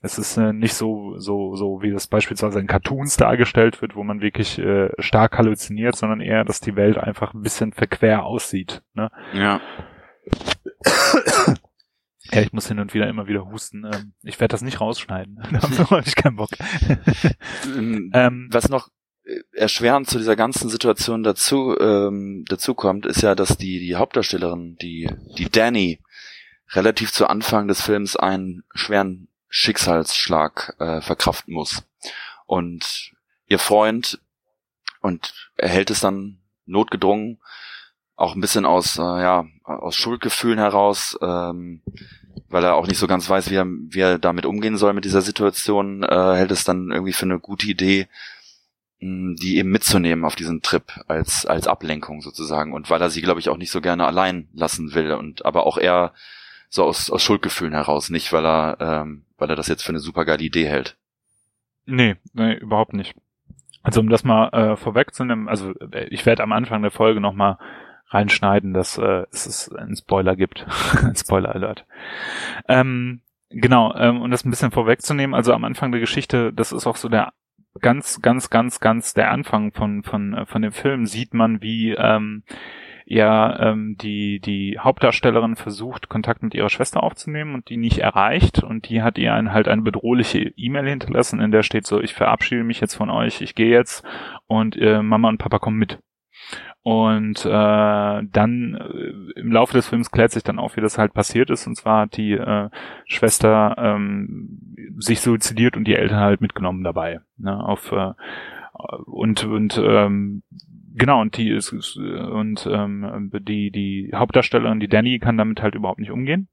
es 0.00 0.18
ist 0.18 0.36
äh, 0.36 0.52
nicht 0.52 0.74
so, 0.74 1.18
so, 1.18 1.54
so, 1.54 1.80
wie 1.82 1.90
das 1.90 2.08
beispielsweise 2.08 2.58
in 2.58 2.66
Cartoons 2.66 3.16
dargestellt 3.16 3.80
wird, 3.82 3.94
wo 3.94 4.02
man 4.02 4.20
wirklich 4.20 4.58
äh, 4.58 4.90
stark 4.98 5.38
halluziniert, 5.38 5.96
sondern 5.96 6.20
eher, 6.20 6.44
dass 6.44 6.60
die 6.60 6.76
Welt 6.76 6.98
einfach 6.98 7.34
ein 7.34 7.42
bisschen 7.42 7.72
verquer 7.72 8.24
aussieht. 8.24 8.82
Ne? 8.94 9.10
Ja. 9.32 9.60
Ja, 12.30 12.40
ich 12.40 12.52
muss 12.52 12.68
hin 12.68 12.78
und 12.78 12.94
wieder 12.94 13.08
immer 13.08 13.26
wieder 13.26 13.44
husten. 13.46 13.84
Ähm, 13.84 14.14
ich 14.22 14.40
werde 14.40 14.52
das 14.52 14.62
nicht 14.62 14.80
rausschneiden. 14.80 15.42
Dafür 15.52 15.90
habe 15.90 16.02
ich 16.06 16.16
keinen 16.16 16.36
Bock. 16.36 16.50
Ähm, 17.64 18.10
ähm, 18.12 18.48
Was 18.50 18.68
noch 18.68 18.88
erschwerend 19.52 20.08
zu 20.08 20.18
dieser 20.18 20.36
ganzen 20.36 20.68
Situation 20.68 21.22
dazu 21.22 21.76
ähm, 21.78 22.44
dazu 22.48 22.74
kommt, 22.74 23.06
ist 23.06 23.22
ja, 23.22 23.34
dass 23.34 23.56
die 23.56 23.78
die 23.78 23.96
Hauptdarstellerin, 23.96 24.76
die 24.80 25.08
die 25.38 25.50
Danny, 25.50 26.00
relativ 26.70 27.12
zu 27.12 27.26
Anfang 27.26 27.68
des 27.68 27.82
Films 27.82 28.16
einen 28.16 28.64
schweren 28.74 29.28
Schicksalsschlag 29.48 30.74
äh, 30.78 31.00
verkraften 31.00 31.54
muss. 31.54 31.84
Und 32.46 33.12
ihr 33.46 33.58
Freund 33.58 34.20
und 35.00 35.50
erhält 35.56 35.90
es 35.90 36.00
dann 36.00 36.38
notgedrungen 36.66 37.38
auch 38.16 38.34
ein 38.34 38.40
bisschen 38.40 38.64
aus 38.64 38.98
äh, 38.98 39.02
ja 39.02 39.44
aus 39.64 39.96
Schuldgefühlen 39.96 40.58
heraus, 40.58 41.18
ähm, 41.22 41.82
weil 42.48 42.64
er 42.64 42.74
auch 42.74 42.86
nicht 42.86 42.98
so 42.98 43.06
ganz 43.06 43.28
weiß, 43.28 43.50
wie 43.50 43.56
er, 43.56 43.66
wie 43.66 44.00
er 44.00 44.18
damit 44.18 44.46
umgehen 44.46 44.76
soll 44.76 44.92
mit 44.92 45.04
dieser 45.04 45.22
Situation, 45.22 46.02
äh, 46.02 46.34
hält 46.34 46.50
es 46.50 46.64
dann 46.64 46.92
irgendwie 46.92 47.12
für 47.12 47.24
eine 47.24 47.40
gute 47.40 47.66
Idee, 47.66 48.08
die 49.02 49.56
eben 49.56 49.70
mitzunehmen 49.70 50.24
auf 50.24 50.36
diesen 50.36 50.62
Trip 50.62 50.84
als 51.08 51.44
als 51.44 51.66
Ablenkung 51.66 52.20
sozusagen 52.20 52.72
und 52.72 52.88
weil 52.88 53.02
er 53.02 53.10
sie 53.10 53.20
glaube 53.20 53.40
ich 53.40 53.48
auch 53.48 53.56
nicht 53.56 53.72
so 53.72 53.80
gerne 53.80 54.06
allein 54.06 54.48
lassen 54.52 54.94
will 54.94 55.12
und 55.12 55.44
aber 55.44 55.66
auch 55.66 55.76
eher 55.76 56.12
so 56.68 56.84
aus, 56.84 57.10
aus 57.10 57.22
Schuldgefühlen 57.22 57.74
heraus, 57.74 58.10
nicht 58.10 58.32
weil 58.32 58.46
er 58.46 58.76
ähm, 58.80 59.24
weil 59.38 59.50
er 59.50 59.56
das 59.56 59.66
jetzt 59.66 59.82
für 59.82 59.90
eine 59.90 59.98
super 59.98 60.24
geile 60.24 60.44
Idee 60.44 60.66
hält. 60.68 60.96
nee, 61.84 62.16
nee, 62.32 62.54
überhaupt 62.54 62.92
nicht. 62.92 63.14
Also 63.82 64.00
um 64.00 64.08
das 64.08 64.22
mal 64.22 64.48
äh, 64.50 64.76
vorwegzunehmen, 64.76 65.48
also 65.48 65.74
äh, 65.90 66.06
ich 66.10 66.24
werde 66.24 66.44
am 66.44 66.52
Anfang 66.52 66.82
der 66.82 66.92
Folge 66.92 67.20
nochmal 67.20 67.58
reinschneiden, 68.08 68.72
dass 68.72 68.98
äh, 68.98 69.24
es 69.32 69.72
einen 69.72 69.96
Spoiler 69.96 70.36
gibt. 70.36 70.64
Spoiler 71.16 71.52
Alert. 71.52 71.84
Ähm, 72.68 73.22
genau, 73.50 73.92
ähm, 73.96 74.22
um 74.22 74.30
das 74.30 74.44
ein 74.44 74.50
bisschen 74.50 74.70
vorwegzunehmen, 74.70 75.34
also 75.34 75.52
am 75.52 75.64
Anfang 75.64 75.90
der 75.90 76.00
Geschichte, 76.00 76.52
das 76.52 76.70
ist 76.70 76.86
auch 76.86 76.96
so 76.96 77.08
der 77.08 77.32
ganz, 77.80 78.20
ganz, 78.20 78.50
ganz, 78.50 78.80
ganz 78.80 79.14
der 79.14 79.30
Anfang 79.30 79.72
von, 79.72 80.02
von, 80.02 80.34
äh, 80.34 80.46
von 80.46 80.62
dem 80.62 80.72
Film, 80.72 81.06
sieht 81.06 81.34
man, 81.34 81.62
wie 81.62 81.92
ähm, 81.92 82.42
ja 83.04 83.58
ähm, 83.72 83.96
die 84.00 84.40
die 84.40 84.78
Hauptdarstellerin 84.78 85.56
versucht 85.56 86.08
Kontakt 86.08 86.42
mit 86.42 86.54
ihrer 86.54 86.70
Schwester 86.70 87.02
aufzunehmen 87.02 87.54
und 87.54 87.68
die 87.68 87.76
nicht 87.76 87.98
erreicht 87.98 88.62
und 88.62 88.88
die 88.88 89.02
hat 89.02 89.18
ihr 89.18 89.34
ein, 89.34 89.52
halt 89.52 89.68
eine 89.68 89.82
bedrohliche 89.82 90.52
E-Mail 90.56 90.88
hinterlassen, 90.88 91.40
in 91.40 91.50
der 91.50 91.62
steht 91.62 91.86
so 91.86 92.00
ich 92.00 92.14
verabschiede 92.14 92.64
mich 92.64 92.80
jetzt 92.80 92.94
von 92.94 93.10
euch, 93.10 93.40
ich 93.40 93.54
gehe 93.54 93.70
jetzt 93.70 94.04
und 94.46 94.76
äh, 94.76 95.02
Mama 95.02 95.28
und 95.28 95.38
Papa 95.38 95.58
kommen 95.58 95.78
mit. 95.78 95.98
Und 96.82 97.44
äh, 97.44 97.48
dann 97.48 98.74
äh, 98.74 99.40
im 99.40 99.52
Laufe 99.52 99.74
des 99.74 99.88
Films 99.88 100.10
klärt 100.10 100.32
sich 100.32 100.42
dann 100.42 100.58
auf, 100.58 100.76
wie 100.76 100.80
das 100.80 100.98
halt 100.98 101.14
passiert 101.14 101.50
ist. 101.50 101.66
Und 101.66 101.76
zwar 101.76 102.02
hat 102.02 102.16
die 102.16 102.32
äh, 102.32 102.70
Schwester 103.06 103.76
ähm, 103.78 104.74
sich 104.98 105.20
suizidiert 105.20 105.76
und 105.76 105.84
die 105.84 105.94
Eltern 105.94 106.18
halt 106.18 106.40
mitgenommen 106.40 106.82
dabei. 106.82 107.20
Ne, 107.36 107.64
auf 107.64 107.92
äh, 107.92 108.12
und 109.06 109.44
und 109.44 109.78
ähm, 109.78 110.42
genau 110.94 111.20
und 111.20 111.36
die 111.36 111.50
ist 111.50 111.72
und 111.72 112.68
ähm, 112.70 113.30
die 113.32 113.70
die 113.70 114.10
Hauptdarstellerin 114.14 114.80
die 114.80 114.88
Danny 114.88 115.18
kann 115.18 115.36
damit 115.36 115.62
halt 115.62 115.74
überhaupt 115.74 116.00
nicht 116.00 116.10
umgehen 116.10 116.48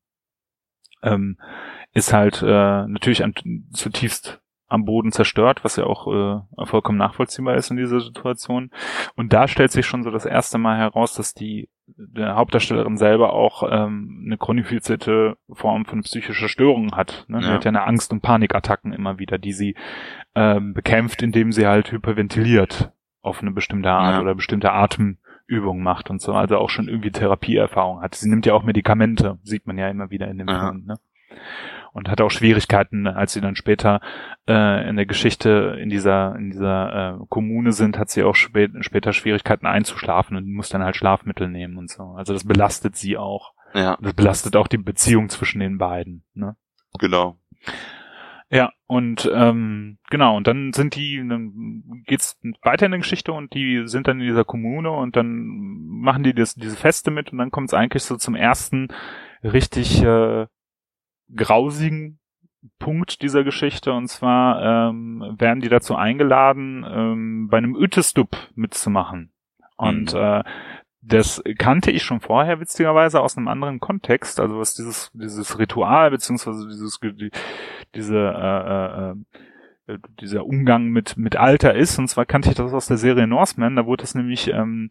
ähm, 1.02 1.38
ist 1.94 2.14
halt 2.14 2.42
äh, 2.42 2.88
natürlich 2.88 3.24
ein, 3.24 3.34
zutiefst 3.74 4.42
am 4.70 4.86
Boden 4.86 5.12
zerstört, 5.12 5.64
was 5.64 5.76
ja 5.76 5.86
auch 5.86 6.08
äh, 6.08 6.66
vollkommen 6.66 6.98
nachvollziehbar 6.98 7.56
ist 7.56 7.72
in 7.72 7.78
dieser 7.78 8.00
Situation. 8.00 8.72
Und 9.16 9.34
da 9.34 9.48
stellt 9.48 9.72
sich 9.72 9.86
schon 9.86 10.04
so 10.04 10.12
das 10.12 10.26
erste 10.26 10.58
Mal 10.58 10.78
heraus, 10.78 11.16
dass 11.16 11.34
die 11.34 11.70
der 11.98 12.36
Hauptdarstellerin 12.36 12.98
selber 12.98 13.34
auch 13.34 13.64
ähm, 13.70 14.24
eine 14.26 14.38
chronifizierte 14.38 15.38
Form 15.52 15.86
von 15.86 16.02
psychischer 16.02 16.48
Störung 16.48 16.96
hat. 16.96 17.26
Ne? 17.28 17.38
Ja. 17.38 17.44
Sie 17.44 17.52
hat 17.52 17.66
ja 17.66 17.70
eine 17.70 17.84
Angst- 17.84 18.12
und 18.12 18.22
Panikattacken 18.22 18.94
immer 18.94 19.18
wieder, 19.18 19.40
die 19.40 19.54
sie 19.54 19.76
ähm, 20.36 20.74
bekämpft, 20.74 21.24
indem 21.24 21.52
sie 21.52 21.66
halt 21.66 21.92
hyperventiliert 21.92 22.92
auf 23.22 23.42
eine 23.42 23.52
bestimmte 23.52 23.90
Art 23.90 24.16
ja. 24.16 24.22
oder 24.22 24.36
bestimmte 24.36 24.72
Atemübungen 24.72 25.84
macht 25.84 26.10
und 26.12 26.22
so. 26.22 26.34
Also 26.34 26.58
auch 26.58 26.70
schon 26.70 26.88
irgendwie 26.88 27.12
Therapieerfahrung 27.12 28.02
hat. 28.02 28.16
Sie 28.16 28.30
nimmt 28.30 28.46
ja 28.46 28.54
auch 28.54 28.64
Medikamente, 28.64 29.40
sieht 29.44 29.66
man 29.66 29.78
ja 29.78 29.90
immer 29.90 30.12
wieder 30.12 30.28
in 30.28 30.38
dem 30.38 30.48
ja. 30.48 30.60
Film. 30.60 30.86
Ne? 30.86 31.00
Und 31.94 32.10
hatte 32.10 32.24
auch 32.24 32.32
Schwierigkeiten, 32.32 33.08
als 33.08 33.34
sie 33.34 33.42
dann 33.42 33.56
später 33.56 34.00
äh, 34.48 34.88
in 34.88 34.96
der 34.96 35.06
Geschichte 35.06 35.78
in 35.82 35.90
dieser 35.90 36.36
in 36.36 36.52
dieser 36.52 37.20
äh, 37.22 37.26
Kommune 37.30 37.72
sind, 37.72 37.98
hat 37.98 38.10
sie 38.10 38.24
auch 38.24 38.36
spät, 38.36 38.72
später 38.82 39.14
Schwierigkeiten 39.14 39.66
einzuschlafen 39.66 40.38
und 40.38 40.52
muss 40.52 40.70
dann 40.70 40.84
halt 40.84 40.96
Schlafmittel 40.96 41.48
nehmen 41.48 41.78
und 41.78 41.90
so. 41.90 42.04
Also 42.16 42.34
das 42.34 42.44
belastet 42.44 42.96
sie 42.96 43.18
auch. 43.18 43.54
Ja. 43.74 43.98
Das 44.02 44.14
belastet 44.14 44.56
auch 44.56 44.68
die 44.68 44.78
Beziehung 44.78 45.30
zwischen 45.30 45.60
den 45.60 45.78
beiden. 45.78 46.24
Ne? 46.34 46.56
Genau. 47.00 47.38
Ja, 48.52 48.72
und 48.88 49.30
ähm, 49.32 50.00
genau, 50.10 50.36
und 50.36 50.48
dann 50.48 50.74
sind 50.74 50.96
die, 50.96 51.18
dann 51.18 52.04
geht's 52.08 52.40
weiter 52.64 52.88
in 52.88 52.94
der 52.94 53.00
Geschichte 53.00 53.32
und 53.32 53.54
die 53.54 53.84
sind 53.86 54.08
dann 54.08 54.20
in 54.20 54.26
dieser 54.26 54.44
Kommune 54.44 54.90
und 54.90 55.16
dann 55.16 55.46
machen 56.02 56.24
die 56.24 56.34
das, 56.34 56.56
diese 56.56 56.76
Feste 56.76 57.12
mit 57.12 57.32
und 57.32 57.38
dann 57.38 57.52
kommt 57.52 57.70
es 57.70 57.76
eigentlich 57.76 58.04
so 58.04 58.16
zum 58.16 58.34
ersten 58.34 58.88
richtig 59.44 60.02
äh, 60.02 60.48
grausigen 61.36 62.20
Punkt 62.78 63.22
dieser 63.22 63.44
Geschichte 63.44 63.94
und 63.94 64.08
zwar 64.08 64.90
ähm, 64.90 65.36
werden 65.38 65.62
die 65.62 65.70
dazu 65.70 65.96
eingeladen, 65.96 66.86
ähm, 66.90 67.48
bei 67.50 67.58
einem 67.58 67.76
Utestup 67.76 68.36
mitzumachen. 68.56 69.32
Und 69.78 70.14
mhm. 70.14 70.20
äh, 70.20 70.44
das 71.02 71.42
kannte 71.58 71.92
ich 71.92 72.04
schon 72.04 72.20
vorher 72.20 72.60
witzigerweise 72.60 73.22
aus 73.22 73.38
einem 73.38 73.48
anderen 73.48 73.80
Kontext, 73.80 74.40
also 74.40 74.60
was 74.60 74.74
dieses 74.74 75.12
dieses 75.14 75.58
Ritual 75.58 76.12
beziehungsweise 76.12 76.68
dieses 76.68 77.00
die, 77.00 77.32
diese 77.96 78.18
äh, 78.18 79.12
äh, 79.12 79.94
äh, 79.94 80.00
dieser 80.20 80.46
Umgang 80.46 80.88
mit 80.90 81.16
mit 81.16 81.38
Alter 81.38 81.74
ist. 81.76 81.98
Und 81.98 82.10
zwar 82.10 82.26
kannte 82.26 82.50
ich 82.50 82.56
das 82.56 82.74
aus 82.74 82.88
der 82.88 82.98
Serie 82.98 83.28
Norseman. 83.28 83.78
Da 83.78 83.86
wurde 83.86 84.04
es 84.04 84.16
nämlich 84.16 84.50
ähm, 84.50 84.90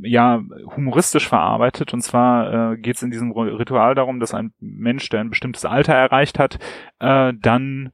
ja 0.00 0.42
humoristisch 0.76 1.28
verarbeitet. 1.28 1.92
Und 1.92 2.02
zwar 2.02 2.72
äh, 2.72 2.76
geht 2.76 2.96
es 2.96 3.02
in 3.02 3.10
diesem 3.10 3.32
Ritual 3.32 3.94
darum, 3.94 4.20
dass 4.20 4.34
ein 4.34 4.52
Mensch, 4.60 5.08
der 5.08 5.20
ein 5.20 5.30
bestimmtes 5.30 5.64
Alter 5.64 5.94
erreicht 5.94 6.38
hat, 6.38 6.58
äh, 6.98 7.32
dann 7.40 7.92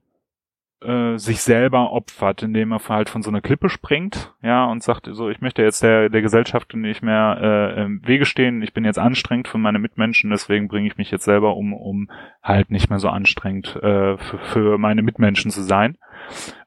äh, 0.83 1.17
sich 1.17 1.41
selber 1.41 1.93
opfert, 1.93 2.43
indem 2.43 2.73
er 2.73 2.81
halt 2.89 3.09
von 3.09 3.23
so 3.23 3.31
einer 3.31 3.41
Klippe 3.41 3.69
springt, 3.69 4.35
ja, 4.43 4.67
und 4.67 4.83
sagt 4.83 5.09
so, 5.11 5.31
ich 5.31 5.41
möchte 5.41 5.63
jetzt 5.63 5.83
der, 5.83 6.11
der 6.11 6.23
Gesellschaft 6.23 6.75
nicht 6.75 7.03
mehr 7.03 7.39
äh, 7.41 7.83
im 7.85 8.07
Wege 8.07 8.27
stehen, 8.27 8.63
ich 8.63 8.75
bin 8.75 8.85
jetzt 8.85 8.99
anstrengend 8.99 9.49
für 9.49 9.59
meine 9.59 9.79
Mitmenschen, 9.79 10.31
deswegen 10.31 10.69
bringe 10.69 10.87
ich 10.87 10.99
mich 10.99 11.11
jetzt 11.11 11.25
selber 11.25 11.57
um, 11.57 11.73
um 11.73 12.11
halt 12.43 12.71
nicht 12.71 12.91
mehr 12.91 12.99
so 12.99 13.09
anstrengend 13.09 13.75
äh, 13.77 14.19
für, 14.19 14.39
für 14.39 14.79
meine 14.79 15.03
Mitmenschen 15.03 15.51
zu 15.51 15.63
sein. 15.63 15.97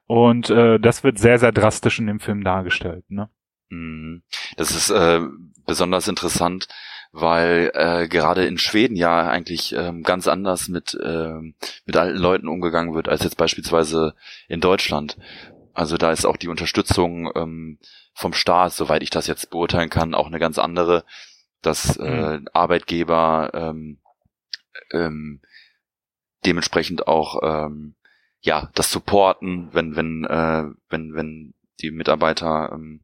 Und 0.06 0.50
äh, 0.50 0.80
das 0.80 1.04
wird 1.04 1.18
sehr, 1.18 1.38
sehr 1.38 1.52
drastisch 1.52 2.00
in 2.00 2.08
dem 2.08 2.18
Film 2.18 2.42
dargestellt, 2.42 3.04
ne? 3.10 3.28
Mhm. 3.70 4.22
Das 4.56 4.72
ist 4.72 4.90
äh, 4.90 5.20
besonders 5.64 6.08
interessant, 6.08 6.68
weil 7.12 7.70
äh, 7.74 8.08
gerade 8.08 8.44
in 8.44 8.58
Schweden 8.58 8.96
ja 8.96 9.28
eigentlich 9.28 9.72
ähm, 9.72 10.02
ganz 10.02 10.28
anders 10.28 10.68
mit 10.68 10.94
äh, 10.94 11.40
mit 11.86 11.96
alten 11.96 12.18
Leuten 12.18 12.48
umgegangen 12.48 12.94
wird 12.94 13.08
als 13.08 13.24
jetzt 13.24 13.36
beispielsweise 13.36 14.14
in 14.48 14.60
Deutschland. 14.60 15.16
Also 15.72 15.96
da 15.96 16.12
ist 16.12 16.26
auch 16.26 16.36
die 16.36 16.48
Unterstützung 16.48 17.30
ähm, 17.34 17.78
vom 18.12 18.32
Staat, 18.32 18.72
soweit 18.72 19.02
ich 19.02 19.10
das 19.10 19.26
jetzt 19.26 19.50
beurteilen 19.50 19.88
kann, 19.88 20.14
auch 20.14 20.26
eine 20.26 20.38
ganz 20.38 20.58
andere, 20.58 21.04
dass 21.62 21.96
äh, 21.96 22.38
mhm. 22.38 22.48
Arbeitgeber 22.52 23.50
ähm, 23.54 23.98
ähm, 24.92 25.40
dementsprechend 26.44 27.06
auch 27.06 27.40
ähm, 27.42 27.94
ja 28.40 28.70
das 28.74 28.90
supporten, 28.90 29.68
wenn 29.72 29.96
wenn 29.96 30.24
äh, 30.24 30.64
wenn 30.88 31.14
wenn 31.14 31.54
die 31.80 31.90
Mitarbeiter 31.90 32.70
ähm, 32.72 33.02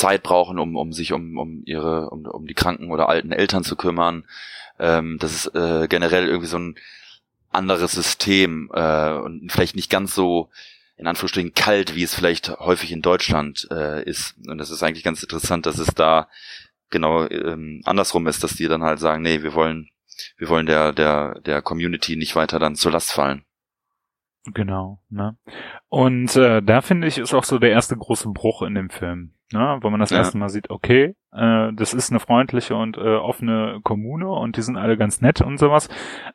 Zeit 0.00 0.22
brauchen, 0.22 0.58
um, 0.58 0.76
um 0.76 0.92
sich 0.92 1.12
um, 1.12 1.36
um 1.36 1.62
ihre, 1.66 2.08
um, 2.10 2.24
um 2.24 2.46
die 2.46 2.54
kranken 2.54 2.90
oder 2.90 3.08
alten 3.08 3.32
Eltern 3.32 3.64
zu 3.64 3.76
kümmern. 3.76 4.24
Ähm, 4.78 5.18
das 5.20 5.32
ist 5.34 5.54
äh, 5.54 5.88
generell 5.88 6.26
irgendwie 6.26 6.46
so 6.46 6.58
ein 6.58 6.76
anderes 7.50 7.92
System 7.92 8.70
äh, 8.72 9.12
und 9.12 9.52
vielleicht 9.52 9.76
nicht 9.76 9.90
ganz 9.90 10.14
so 10.14 10.48
in 10.96 11.06
Anführungsstrichen 11.06 11.54
kalt, 11.54 11.94
wie 11.94 12.02
es 12.02 12.14
vielleicht 12.14 12.50
häufig 12.60 12.92
in 12.92 13.02
Deutschland 13.02 13.68
äh, 13.70 14.02
ist. 14.04 14.36
Und 14.46 14.58
das 14.58 14.70
ist 14.70 14.82
eigentlich 14.82 15.04
ganz 15.04 15.22
interessant, 15.22 15.66
dass 15.66 15.78
es 15.78 15.94
da 15.94 16.28
genau 16.90 17.26
ähm, 17.28 17.82
andersrum 17.84 18.26
ist, 18.26 18.42
dass 18.42 18.54
die 18.54 18.68
dann 18.68 18.82
halt 18.82 19.00
sagen, 19.00 19.22
nee, 19.22 19.42
wir 19.42 19.54
wollen, 19.54 19.90
wir 20.38 20.48
wollen 20.48 20.66
der, 20.66 20.92
der, 20.92 21.40
der 21.40 21.62
Community 21.62 22.16
nicht 22.16 22.36
weiter 22.36 22.58
dann 22.58 22.74
zur 22.74 22.92
Last 22.92 23.12
fallen. 23.12 23.44
Genau, 24.54 25.02
ne? 25.10 25.36
Und 25.88 26.34
äh, 26.36 26.62
da 26.62 26.80
finde 26.80 27.06
ich, 27.06 27.18
ist 27.18 27.34
auch 27.34 27.44
so 27.44 27.58
der 27.58 27.70
erste 27.70 27.96
große 27.96 28.30
Bruch 28.30 28.62
in 28.62 28.74
dem 28.74 28.88
Film 28.88 29.34
ne, 29.52 29.78
wo 29.80 29.90
man 29.90 30.00
das 30.00 30.10
ja. 30.10 30.18
erste 30.18 30.38
Mal 30.38 30.48
sieht, 30.48 30.70
okay, 30.70 31.14
äh, 31.32 31.72
das 31.72 31.94
ist 31.94 32.10
eine 32.10 32.20
freundliche 32.20 32.76
und 32.76 32.96
äh, 32.96 33.16
offene 33.16 33.80
Kommune 33.82 34.28
und 34.28 34.56
die 34.56 34.62
sind 34.62 34.76
alle 34.76 34.96
ganz 34.96 35.20
nett 35.20 35.40
und 35.40 35.58
sowas, 35.58 35.88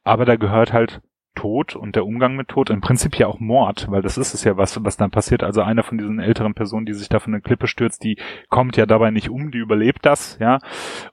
aber 0.04 0.26
da 0.26 0.36
gehört 0.36 0.74
halt 0.74 1.02
Tod 1.36 1.76
und 1.76 1.96
der 1.96 2.06
Umgang 2.06 2.36
mit 2.36 2.48
Tod, 2.48 2.70
im 2.70 2.82
Prinzip 2.82 3.18
ja 3.18 3.28
auch 3.28 3.40
Mord, 3.40 3.88
weil 3.92 4.02
das 4.02 4.18
ist 4.18 4.34
es 4.34 4.44
ja, 4.44 4.58
was, 4.58 4.84
was 4.84 4.98
dann 4.98 5.12
passiert. 5.12 5.44
Also 5.44 5.62
einer 5.62 5.84
von 5.84 5.98
diesen 5.98 6.20
älteren 6.20 6.54
Personen, 6.54 6.86
die 6.86 6.94
sich 6.94 7.10
da 7.10 7.20
von 7.20 7.34
der 7.34 7.42
Klippe 7.42 7.68
stürzt, 7.68 8.04
die 8.04 8.18
kommt 8.50 8.78
ja 8.78 8.86
dabei 8.86 9.12
nicht 9.12 9.30
um, 9.30 9.52
die 9.52 9.60
überlebt 9.60 10.06
das, 10.06 10.40
ja. 10.40 10.60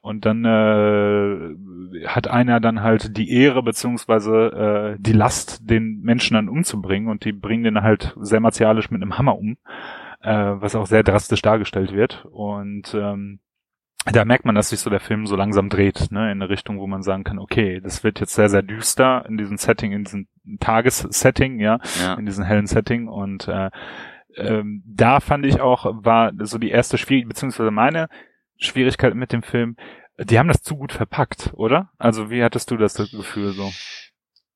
Und 0.00 0.24
dann 0.24 0.44
äh, 0.44 2.06
hat 2.06 2.28
einer 2.28 2.60
dann 2.60 2.82
halt 2.82 3.16
die 3.16 3.30
Ehre 3.30 3.62
beziehungsweise 3.62 4.94
äh, 4.96 5.02
die 5.02 5.12
Last, 5.12 5.68
den 5.68 6.00
Menschen 6.02 6.34
dann 6.34 6.48
umzubringen 6.48 7.10
und 7.10 7.24
die 7.24 7.32
bringen 7.32 7.64
den 7.64 7.82
halt 7.82 8.14
sehr 8.20 8.40
martialisch 8.40 8.90
mit 8.90 9.02
einem 9.02 9.18
Hammer 9.18 9.36
um 9.36 9.56
was 10.30 10.74
auch 10.74 10.86
sehr 10.86 11.02
drastisch 11.02 11.42
dargestellt 11.42 11.92
wird. 11.92 12.24
Und 12.26 12.94
ähm, 12.94 13.40
da 14.10 14.24
merkt 14.24 14.44
man, 14.44 14.54
dass 14.54 14.70
sich 14.70 14.80
so 14.80 14.90
der 14.90 15.00
Film 15.00 15.26
so 15.26 15.36
langsam 15.36 15.68
dreht, 15.68 16.10
ne, 16.10 16.32
in 16.32 16.42
eine 16.42 16.48
Richtung, 16.48 16.80
wo 16.80 16.86
man 16.86 17.02
sagen 17.02 17.22
kann, 17.22 17.38
okay, 17.38 17.80
das 17.80 18.02
wird 18.02 18.18
jetzt 18.18 18.34
sehr, 18.34 18.48
sehr 18.48 18.62
düster 18.62 19.24
in 19.28 19.36
diesem 19.36 19.56
Setting, 19.56 19.92
in 19.92 20.04
diesem 20.04 20.26
Tagessetting, 20.58 21.60
ja, 21.60 21.78
ja. 22.00 22.14
in 22.14 22.26
diesem 22.26 22.44
hellen 22.44 22.66
Setting 22.66 23.06
und 23.06 23.46
äh, 23.46 23.70
ähm, 24.36 24.82
da 24.86 25.20
fand 25.20 25.46
ich 25.46 25.60
auch, 25.60 26.04
war 26.04 26.32
so 26.40 26.58
die 26.58 26.70
erste 26.70 26.98
Schwierigkeit, 26.98 27.28
beziehungsweise 27.28 27.70
meine 27.70 28.08
Schwierigkeit 28.56 29.14
mit 29.14 29.32
dem 29.32 29.42
Film, 29.42 29.76
die 30.18 30.38
haben 30.38 30.48
das 30.48 30.62
zu 30.62 30.76
gut 30.76 30.92
verpackt, 30.92 31.52
oder? 31.54 31.90
Also 31.98 32.30
wie 32.30 32.42
hattest 32.42 32.70
du 32.70 32.76
das, 32.76 32.94
das 32.94 33.10
Gefühl 33.10 33.52
so? 33.52 33.70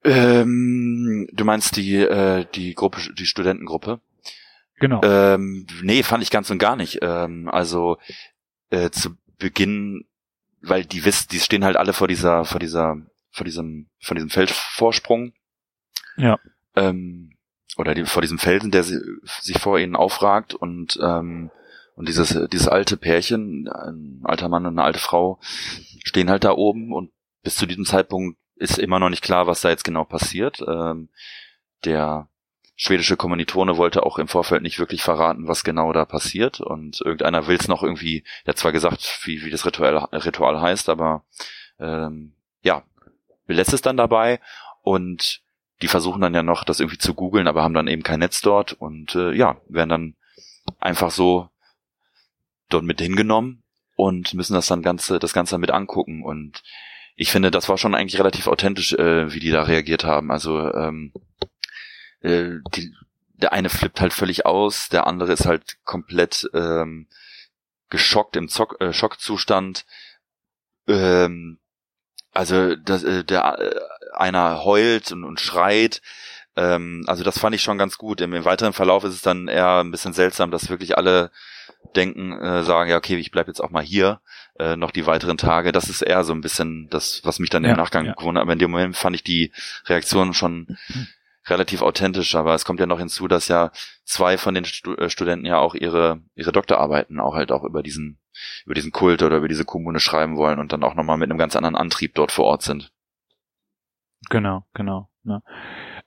Ähm, 0.05 1.29
du 1.33 1.45
meinst 1.45 1.77
die, 1.77 1.97
äh, 1.97 2.47
die 2.55 2.75
Gruppe, 2.75 3.01
die 3.17 3.27
Studentengruppe? 3.27 4.01
Genau. 4.77 5.01
Ähm, 5.03 5.67
nee, 5.83 6.03
fand 6.03 6.23
ich 6.23 6.31
ganz 6.31 6.51
und 6.51 6.59
gar 6.59 6.77
nicht. 6.77 6.99
Ähm, 7.03 7.49
also 7.49 7.99
äh, 8.71 8.91
zu 8.91 9.17
Beginn, 9.39 10.07
weil 10.61 10.85
die 10.85 11.05
wissen, 11.05 11.29
die 11.31 11.41
stehen 11.41 11.65
halt 11.65 11.77
alle 11.77 11.93
vor 11.93 12.09
dieser, 12.09 12.45
vor 12.45 12.61
dieser, 12.61 12.97
vor 13.31 13.45
diesem, 13.45 13.89
vor 14.01 14.15
diesem 14.15 14.31
Feldvorsprung. 14.31 15.33
Ja. 16.17 16.39
Ähm, 16.75 17.37
oder 17.77 17.95
die, 17.95 18.05
vor 18.05 18.23
diesem 18.23 18.39
Felsen, 18.39 18.71
der 18.71 18.83
sie, 18.83 18.99
sich 19.41 19.59
vor 19.59 19.79
ihnen 19.79 19.97
aufragt 19.97 20.55
und 20.55 20.99
ähm, 21.03 21.51
Und 21.97 22.09
dieses, 22.09 22.39
dieses 22.51 22.69
alte 22.69 22.99
Pärchen, 22.99 23.69
ein 23.69 24.21
alter 24.25 24.51
Mann 24.51 24.67
und 24.67 24.79
eine 24.79 24.85
alte 24.85 24.99
Frau, 24.99 25.39
stehen 26.05 26.29
halt 26.29 26.45
da 26.45 26.53
oben 26.53 26.93
und 26.93 27.11
bis 27.43 27.57
zu 27.57 27.65
diesem 27.65 27.87
Zeitpunkt 27.87 28.39
ist 28.57 28.79
immer 28.79 28.99
noch 28.99 29.09
nicht 29.09 29.25
klar, 29.25 29.47
was 29.47 29.63
da 29.63 29.71
jetzt 29.71 29.85
genau 29.85 30.05
passiert. 30.05 30.63
Ähm, 30.67 31.09
der 31.87 32.29
schwedische 32.77 33.17
Kommilitone 33.17 33.79
wollte 33.79 34.05
auch 34.05 34.19
im 34.19 34.29
Vorfeld 34.29 34.63
nicht 34.63 34.79
wirklich 34.79 35.03
verraten, 35.03 35.49
was 35.49 35.65
genau 35.65 35.93
da 35.93 36.05
passiert. 36.05 36.61
Und 36.61 37.01
irgendeiner 37.01 37.47
will 37.47 37.57
es 37.59 37.69
noch 37.69 37.83
irgendwie, 37.83 38.23
der 38.45 38.53
hat 38.53 38.59
zwar 38.59 38.73
gesagt, 38.73 39.21
wie, 39.25 39.45
wie 39.45 39.51
das 39.51 39.65
Ritual, 39.65 39.97
Ritual 40.13 40.61
heißt, 40.61 40.91
aber 40.91 41.25
ähm, 41.81 42.35
ja, 42.63 42.83
belässt 43.47 43.73
es 43.73 43.83
dann 43.83 43.97
dabei 43.97 44.41
und 44.83 45.41
die 45.83 45.89
versuchen 45.89 46.21
dann 46.21 46.35
ja 46.35 46.43
noch, 46.43 46.65
das 46.65 46.81
irgendwie 46.81 46.99
zu 46.99 47.15
googeln, 47.15 47.49
aber 47.49 47.63
haben 47.63 47.75
dann 47.75 47.89
eben 47.89 48.03
kein 48.03 48.21
Netz 48.21 48.41
dort 48.41 48.73
und 48.75 49.15
äh, 49.15 49.33
ja, 49.33 49.57
werden 49.69 49.89
dann 49.89 50.15
einfach 50.79 51.11
so 51.11 51.49
dort 52.69 52.85
mit 52.85 53.01
hingenommen 53.01 53.63
und 53.95 54.35
müssen 54.35 54.55
das 54.55 54.67
dann 54.67 54.83
ganze, 54.83 55.19
das 55.19 55.33
Ganze 55.33 55.59
mit 55.59 55.71
angucken 55.71 56.23
und 56.23 56.63
ich 57.19 57.31
finde, 57.31 57.51
das 57.51 57.69
war 57.69 57.79
schon 57.79 57.95
eigentlich 57.95 58.19
relativ 58.19 58.47
authentisch, 58.47 58.93
äh, 58.93 59.33
wie 59.33 59.41
die 59.41 59.51
da 59.51 59.63
reagiert 59.63 60.05
haben. 60.05 60.31
Also 60.31 60.71
ähm, 60.75 61.13
äh, 62.27 62.61
die, 62.75 62.95
der 63.35 63.53
eine 63.53 63.69
flippt 63.69 64.01
halt 64.01 64.13
völlig 64.13 64.47
aus, 64.47 64.89
der 64.89 65.07
andere 65.07 65.33
ist 65.33 65.47
halt 65.47 65.79
komplett 65.85 66.49
ähm, 66.55 67.07
geschockt 67.91 68.37
im 68.37 68.49
Zock, 68.49 68.81
äh, 68.81 68.93
Schockzustand. 68.93 69.85
Ähm, 70.89 71.59
also 72.33 72.77
das, 72.77 73.03
äh, 73.05 73.25
der 73.25 73.59
äh, 73.59 73.81
einer 74.15 74.65
heult 74.65 75.13
und, 75.13 75.25
und 75.25 75.41
schreit. 75.41 76.03
Ähm, 76.57 77.05
also 77.07 77.23
das 77.23 77.39
fand 77.39 77.55
ich 77.55 77.63
schon 77.63 77.79
ganz 77.79 77.99
gut. 77.99 78.21
Im, 78.21 78.33
Im, 78.33 78.45
weiteren 78.45 78.73
Verlauf 78.73 79.05
ist 79.05 79.15
es 79.15 79.23
dann 79.23 79.49
eher 79.49 79.81
ein 79.83 79.91
bisschen 79.91 80.13
seltsam, 80.13 80.51
dass 80.51 80.71
wirklich 80.71 80.97
alle 80.97 81.31
denken, 81.95 82.33
äh, 82.33 82.63
sagen, 82.63 82.91
ja, 82.91 82.97
okay, 82.97 83.17
ich 83.17 83.31
bleib 83.31 83.47
jetzt 83.47 83.61
auch 83.61 83.71
mal 83.71 83.83
hier 83.83 84.21
äh, 84.59 84.77
noch 84.77 84.91
die 84.91 85.07
weiteren 85.07 85.39
Tage. 85.39 85.73
Das 85.73 85.89
ist 85.89 86.03
eher 86.03 86.25
so 86.25 86.33
ein 86.33 86.41
bisschen 86.41 86.89
das, 86.91 87.21
was 87.25 87.39
mich 87.39 87.51
dann 87.51 87.65
ja, 87.65 87.71
im 87.71 87.77
Nachgang 87.77 88.07
ja. 88.07 88.15
gewundert. 88.15 88.43
Aber 88.43 88.53
in 88.53 88.59
dem 88.59 88.71
Moment 88.71 88.97
fand 88.97 89.15
ich 89.15 89.23
die 89.23 89.53
Reaktion 89.87 90.35
schon 90.35 90.79
relativ 91.49 91.83
authentisch. 91.83 92.35
Aber 92.35 92.55
es 92.55 92.65
kommt 92.65 92.81
ja 92.81 92.87
noch 92.87 92.99
hinzu, 92.99 93.29
dass 93.29 93.49
ja 93.49 93.71
zwei 94.05 94.39
von 94.39 94.55
den 94.55 94.65
Stu 94.65 94.95
äh, 94.95 95.11
Studenten 95.11 95.47
ja 95.47 95.59
auch 95.59 95.75
ihre 95.75 96.23
ihre 96.35 96.53
Doktorarbeiten 96.53 97.21
auch 97.21 97.35
halt 97.35 97.53
auch 97.53 97.65
über 97.65 97.83
diesen 97.83 98.19
über 98.65 98.75
diesen 98.75 98.93
Kult 98.93 99.23
oder 99.23 99.39
über 99.39 99.49
diese 99.49 99.65
Kommune 99.65 100.01
schreiben 100.01 100.37
wollen 100.37 100.59
und 100.59 100.73
dann 100.73 100.85
auch 100.85 100.95
nochmal 100.95 101.19
mit 101.19 101.31
einem 101.31 101.39
ganz 101.39 101.57
anderen 101.57 101.77
Antrieb 101.77 102.15
dort 102.15 102.33
vor 102.33 102.45
Ort 102.45 102.63
sind. 102.63 102.93
Genau, 104.31 104.65
genau. 104.75 105.09
Ne? 105.23 105.43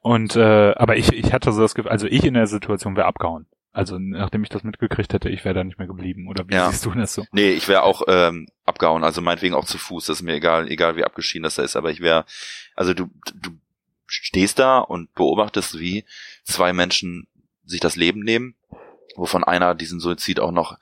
Und 0.02 0.36
äh, 0.36 0.74
aber 0.76 0.98
ich, 0.98 1.12
ich 1.14 1.34
hatte 1.34 1.52
so 1.52 1.62
das 1.62 1.76
Gefühl, 1.76 1.92
also 1.92 2.08
ich 2.08 2.24
in 2.24 2.34
der 2.34 2.48
Situation 2.48 2.96
wäre 2.96 3.08
abgehauen. 3.08 3.48
Also 3.72 4.00
nachdem 4.00 4.44
ich 4.44 4.50
das 4.50 4.64
mitgekriegt 4.64 5.14
hätte, 5.14 5.30
ich 5.30 5.46
wäre 5.46 5.54
da 5.54 5.64
nicht 5.64 5.78
mehr 5.78 5.88
geblieben. 5.88 6.28
Oder 6.28 6.48
wie 6.48 6.56
ja. 6.56 6.70
siehst 6.72 6.86
du 6.86 6.92
das 6.92 7.14
so? 7.14 7.26
Nee, 7.32 7.52
ich 7.52 7.68
wäre 7.68 7.84
auch 7.84 8.02
ähm, 8.08 8.48
abgehauen, 8.66 9.04
also 9.04 9.22
meinetwegen 9.22 9.54
auch 9.54 9.66
zu 9.66 9.78
Fuß, 9.78 10.08
das 10.08 10.18
ist 10.18 10.24
mir 10.24 10.34
egal, 10.34 10.70
egal 10.70 10.96
wie 10.96 11.04
abgeschieden 11.04 11.44
das 11.44 11.56
da 11.56 11.64
ist, 11.64 11.76
aber 11.76 11.92
ich 11.92 12.02
wäre, 12.02 12.26
also 12.76 12.94
du, 12.94 13.10
du 13.36 13.52
stehst 14.10 14.60
da 14.60 14.80
und 14.80 15.14
beobachtest, 15.14 15.80
wie 15.80 16.06
zwei 16.44 16.74
Menschen 16.74 17.28
sich 17.66 17.80
das 17.80 17.96
Leben 17.96 18.22
nehmen, 18.22 18.56
wovon 19.16 19.44
einer 19.44 19.76
diesen 19.76 20.00
Suizid 20.00 20.40
auch 20.40 20.52
noch 20.52 20.78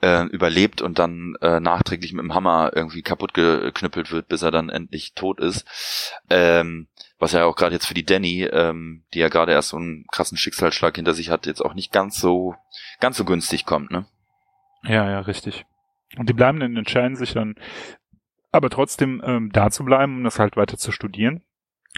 äh, 0.00 0.24
überlebt 0.26 0.82
und 0.82 0.98
dann 0.98 1.36
äh, 1.40 1.60
nachträglich 1.60 2.12
mit 2.12 2.22
dem 2.22 2.34
Hammer 2.34 2.72
irgendwie 2.74 3.02
kaputt 3.02 3.34
geknüppelt 3.34 4.10
wird, 4.10 4.28
bis 4.28 4.42
er 4.42 4.50
dann 4.50 4.68
endlich 4.68 5.14
tot 5.14 5.40
ist. 5.40 5.64
Ähm, 6.28 6.88
was 7.18 7.32
ja 7.32 7.44
auch 7.44 7.54
gerade 7.54 7.74
jetzt 7.74 7.86
für 7.86 7.94
die 7.94 8.04
Danny, 8.04 8.42
ähm, 8.44 9.04
die 9.14 9.20
ja 9.20 9.28
gerade 9.28 9.52
erst 9.52 9.70
so 9.70 9.76
einen 9.76 10.06
krassen 10.10 10.36
Schicksalsschlag 10.36 10.96
hinter 10.96 11.14
sich 11.14 11.30
hat, 11.30 11.46
jetzt 11.46 11.64
auch 11.64 11.74
nicht 11.74 11.92
ganz 11.92 12.18
so 12.18 12.56
ganz 12.98 13.16
so 13.16 13.24
günstig 13.24 13.64
kommt, 13.64 13.90
ne? 13.90 14.06
Ja, 14.82 15.08
ja, 15.08 15.20
richtig. 15.20 15.64
Und 16.16 16.28
die 16.28 16.32
bleiben 16.34 16.58
dann 16.58 16.76
entscheiden 16.76 17.16
sich 17.16 17.32
dann 17.32 17.54
aber 18.50 18.68
trotzdem 18.68 19.22
ähm, 19.24 19.50
da 19.52 19.70
zu 19.70 19.84
bleiben, 19.84 20.16
um 20.16 20.24
das 20.24 20.38
halt 20.38 20.56
weiter 20.56 20.76
zu 20.76 20.90
studieren 20.90 21.42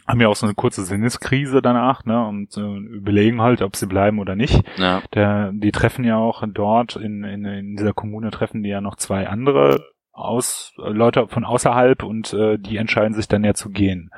haben 0.07 0.21
ja 0.21 0.29
auch 0.29 0.37
so 0.37 0.47
eine 0.47 0.55
kurze 0.55 0.85
Sinneskrise 0.85 1.63
danach, 1.63 2.05
ne, 2.05 2.27
und 2.27 2.57
äh, 2.57 2.61
überlegen 2.61 3.41
halt, 3.41 3.63
ob 3.63 3.77
sie 3.77 3.87
bleiben 3.87 4.19
oder 4.19 4.37
nicht. 4.37 4.63
Ja. 4.77 5.03
Der, 5.15 5.53
die 5.53 5.73
treffen 5.73 6.05
ja 6.05 6.17
auch 6.17 6.45
dort 6.47 6.97
in, 6.97 7.25
in, 7.25 7.45
in 7.45 7.77
dieser 7.77 7.93
Kommune 7.93 8.31
treffen 8.31 8.63
die 8.63 8.71
ja 8.71 8.81
noch 8.81 8.97
zwei 8.97 9.29
andere 9.29 9.85
aus 10.13 10.73
Leute 10.77 11.27
von 11.27 11.45
außerhalb 11.45 12.03
und 12.05 12.33
äh, 12.33 12.59
die 12.59 12.77
entscheiden 12.77 13.15
sich 13.15 13.29
dann 13.29 13.45
ja 13.45 13.55
zu 13.55 13.71
gehen. 13.71 14.11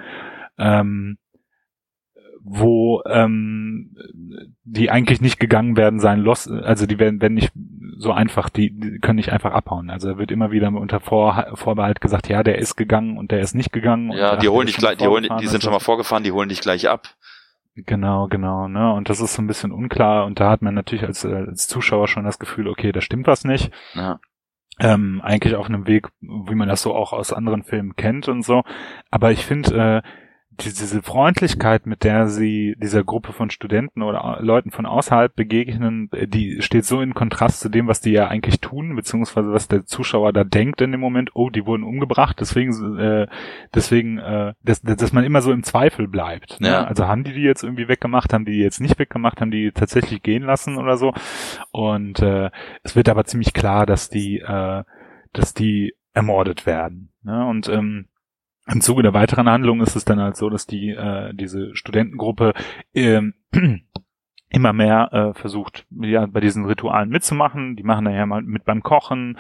Ähm, 0.59 1.19
wo 2.49 3.03
ähm, 3.07 3.97
die 4.63 4.89
eigentlich 4.91 5.21
nicht 5.21 5.41
gegangen 5.41 5.77
werden 5.77 5.99
sein 5.99 6.21
los, 6.21 6.49
also 6.49 6.87
die 6.87 7.01
werden, 7.01 7.21
werden 7.21 7.35
nicht 7.35 7.53
so 7.99 8.13
einfach, 8.13 8.49
die, 8.49 8.71
die 8.71 9.01
können 9.01 9.17
nicht 9.17 9.33
einfach 9.33 9.53
abhauen. 9.53 9.91
Also 9.91 10.11
da 10.13 10.19
wird 10.19 10.31
immer 10.31 10.53
wieder 10.53 10.69
unter 10.69 11.01
Vor 11.01 11.47
Vorbehalt 11.55 12.01
gesagt, 12.01 12.29
ja, 12.29 12.45
der 12.45 12.59
ist 12.59 12.77
gegangen 12.77 13.19
und 13.19 13.33
der 13.33 13.41
ist 13.41 13.55
nicht 13.55 13.73
gegangen. 13.73 14.13
Ja, 14.13 14.37
die 14.37 14.49
holen 14.49 14.69
dich 14.69 14.77
gleich, 14.77 14.99
die 14.99 15.09
holen, 15.09 15.27
die 15.41 15.47
sind 15.49 15.63
schon 15.63 15.73
mal 15.73 15.81
vorgefahren, 15.81 16.23
die 16.23 16.31
holen 16.31 16.49
dich 16.49 16.61
gleich 16.61 16.89
ab. 16.89 17.09
Genau, 17.75 18.29
genau, 18.29 18.69
ne? 18.69 18.93
Und 18.93 19.09
das 19.11 19.21
ist 19.21 19.35
so 19.35 19.43
ein 19.43 19.49
bisschen 19.49 19.73
unklar 19.73 20.25
und 20.25 20.39
da 20.39 20.51
hat 20.51 20.63
man 20.63 20.75
natürlich 20.75 21.05
als, 21.05 21.27
als 21.27 21.67
Zuschauer 21.67 22.07
schon 22.07 22.25
das 22.25 22.39
Gefühl, 22.39 22.69
okay, 22.69 22.93
da 22.93 23.01
stimmt 23.01 23.27
was 23.27 23.45
nicht. 23.45 23.71
Ja. 23.95 24.21
Ähm, 24.79 25.21
eigentlich 25.25 25.57
auf 25.57 25.67
einem 25.67 25.87
Weg, 25.87 26.09
wie 26.21 26.55
man 26.55 26.69
das 26.69 26.83
so 26.83 26.95
auch 26.95 27.13
aus 27.13 27.33
anderen 27.33 27.65
Filmen 27.65 27.97
kennt 27.97 28.29
und 28.29 28.43
so. 28.43 28.63
Aber 29.11 29.33
ich 29.33 29.45
finde, 29.45 30.03
äh, 30.05 30.09
diese 30.59 31.03
Freundlichkeit, 31.03 31.87
mit 31.87 32.05
der 32.05 32.29
sie 32.29 32.75
dieser 32.83 33.05
Gruppe 33.05 33.33
von 33.33 33.51
Studenten 33.51 34.03
oder 34.03 34.39
Leuten 34.41 34.71
von 34.71 34.87
außerhalb 34.87 35.35
begegnen, 35.35 36.11
die 36.13 36.61
steht 36.63 36.85
so 36.85 37.01
in 37.01 37.15
Kontrast 37.15 37.61
zu 37.61 37.69
dem, 37.69 37.87
was 37.87 38.01
die 38.01 38.13
ja 38.13 38.29
eigentlich 38.29 38.61
tun, 38.61 38.97
beziehungsweise 38.97 39.53
was 39.53 39.69
der 39.69 39.85
Zuschauer 39.85 40.33
da 40.33 40.45
denkt 40.45 40.81
in 40.81 40.93
dem 40.93 41.01
Moment, 41.01 41.31
oh, 41.35 41.51
die 41.51 41.67
wurden 41.67 41.85
umgebracht, 41.85 42.39
deswegen, 42.41 42.99
äh, 42.99 43.27
deswegen, 43.75 44.19
äh, 44.19 44.55
dass, 44.63 44.83
dass 44.83 45.13
man 45.13 45.25
immer 45.25 45.43
so 45.43 45.53
im 45.53 45.63
Zweifel 45.63 46.09
bleibt. 46.09 46.61
Ne? 46.61 46.69
Ja. 46.69 46.85
Also 46.85 47.07
haben 47.07 47.25
die 47.25 47.33
die 47.33 47.43
jetzt 47.43 47.63
irgendwie 47.63 47.89
weggemacht, 47.89 48.33
haben 48.33 48.45
die 48.45 48.53
die 48.53 48.63
jetzt 48.63 48.81
nicht 48.81 48.99
weggemacht, 48.99 49.41
haben 49.41 49.51
die 49.51 49.71
tatsächlich 49.73 50.23
gehen 50.23 50.43
lassen 50.43 50.79
oder 50.79 50.97
so. 50.97 51.13
Und 51.73 52.21
äh, 52.21 52.51
es 52.83 52.97
wird 52.97 53.09
aber 53.09 53.25
ziemlich 53.25 53.53
klar, 53.53 53.87
dass 53.87 54.09
die, 54.09 54.39
äh, 54.39 54.83
dass 55.33 55.55
die 55.55 55.95
ermordet 56.15 56.67
werden. 56.67 57.13
Ne? 57.23 57.47
Und 57.47 57.69
ähm, 57.69 58.07
im 58.67 58.81
Zuge 58.81 59.03
der 59.03 59.15
weiteren 59.15 59.49
Handlung 59.49 59.81
ist 59.81 59.97
es 59.97 60.05
dann 60.05 60.21
halt 60.21 60.37
so, 60.37 60.51
dass 60.51 60.67
die 60.67 60.91
äh, 60.91 61.33
diese 61.35 61.75
Studentengruppe 61.77 62.53
ähm, 62.95 63.35
immer 64.49 64.73
mehr 64.73 65.13
äh, 65.13 65.39
versucht, 65.39 65.87
ja, 65.91 66.27
bei 66.27 66.41
diesen 66.41 66.65
Ritualen 66.67 67.09
mitzumachen. 67.09 67.77
Die 67.77 67.83
machen 67.83 68.05
daher 68.05 68.27
mal 68.27 68.43
mit 68.43 68.65
beim 68.65 68.83
Kochen. 68.83 69.39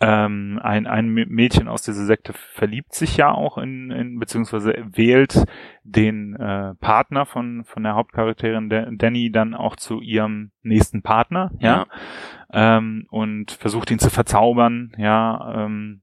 Ähm, 0.00 0.60
ein, 0.62 0.86
ein 0.86 1.08
Mädchen 1.08 1.68
aus 1.68 1.82
dieser 1.82 2.04
Sekte 2.04 2.32
verliebt 2.32 2.94
sich 2.94 3.16
ja 3.16 3.32
auch 3.32 3.56
in, 3.56 3.90
in 3.90 4.18
beziehungsweise 4.18 4.74
wählt 4.84 5.44
den 5.84 6.36
äh, 6.36 6.74
Partner 6.76 7.24
von, 7.24 7.64
von 7.64 7.82
der 7.82 7.94
Hauptcharakterin 7.94 8.98
Danny 8.98 9.32
dann 9.32 9.54
auch 9.54 9.76
zu 9.76 10.00
ihrem 10.00 10.52
nächsten 10.62 11.02
Partner, 11.02 11.50
ja, 11.58 11.86
ja. 12.52 12.76
Ähm, 12.76 13.06
und 13.10 13.52
versucht 13.52 13.90
ihn 13.90 13.98
zu 13.98 14.10
verzaubern, 14.10 14.92
ja, 14.98 15.64
ähm, 15.64 16.02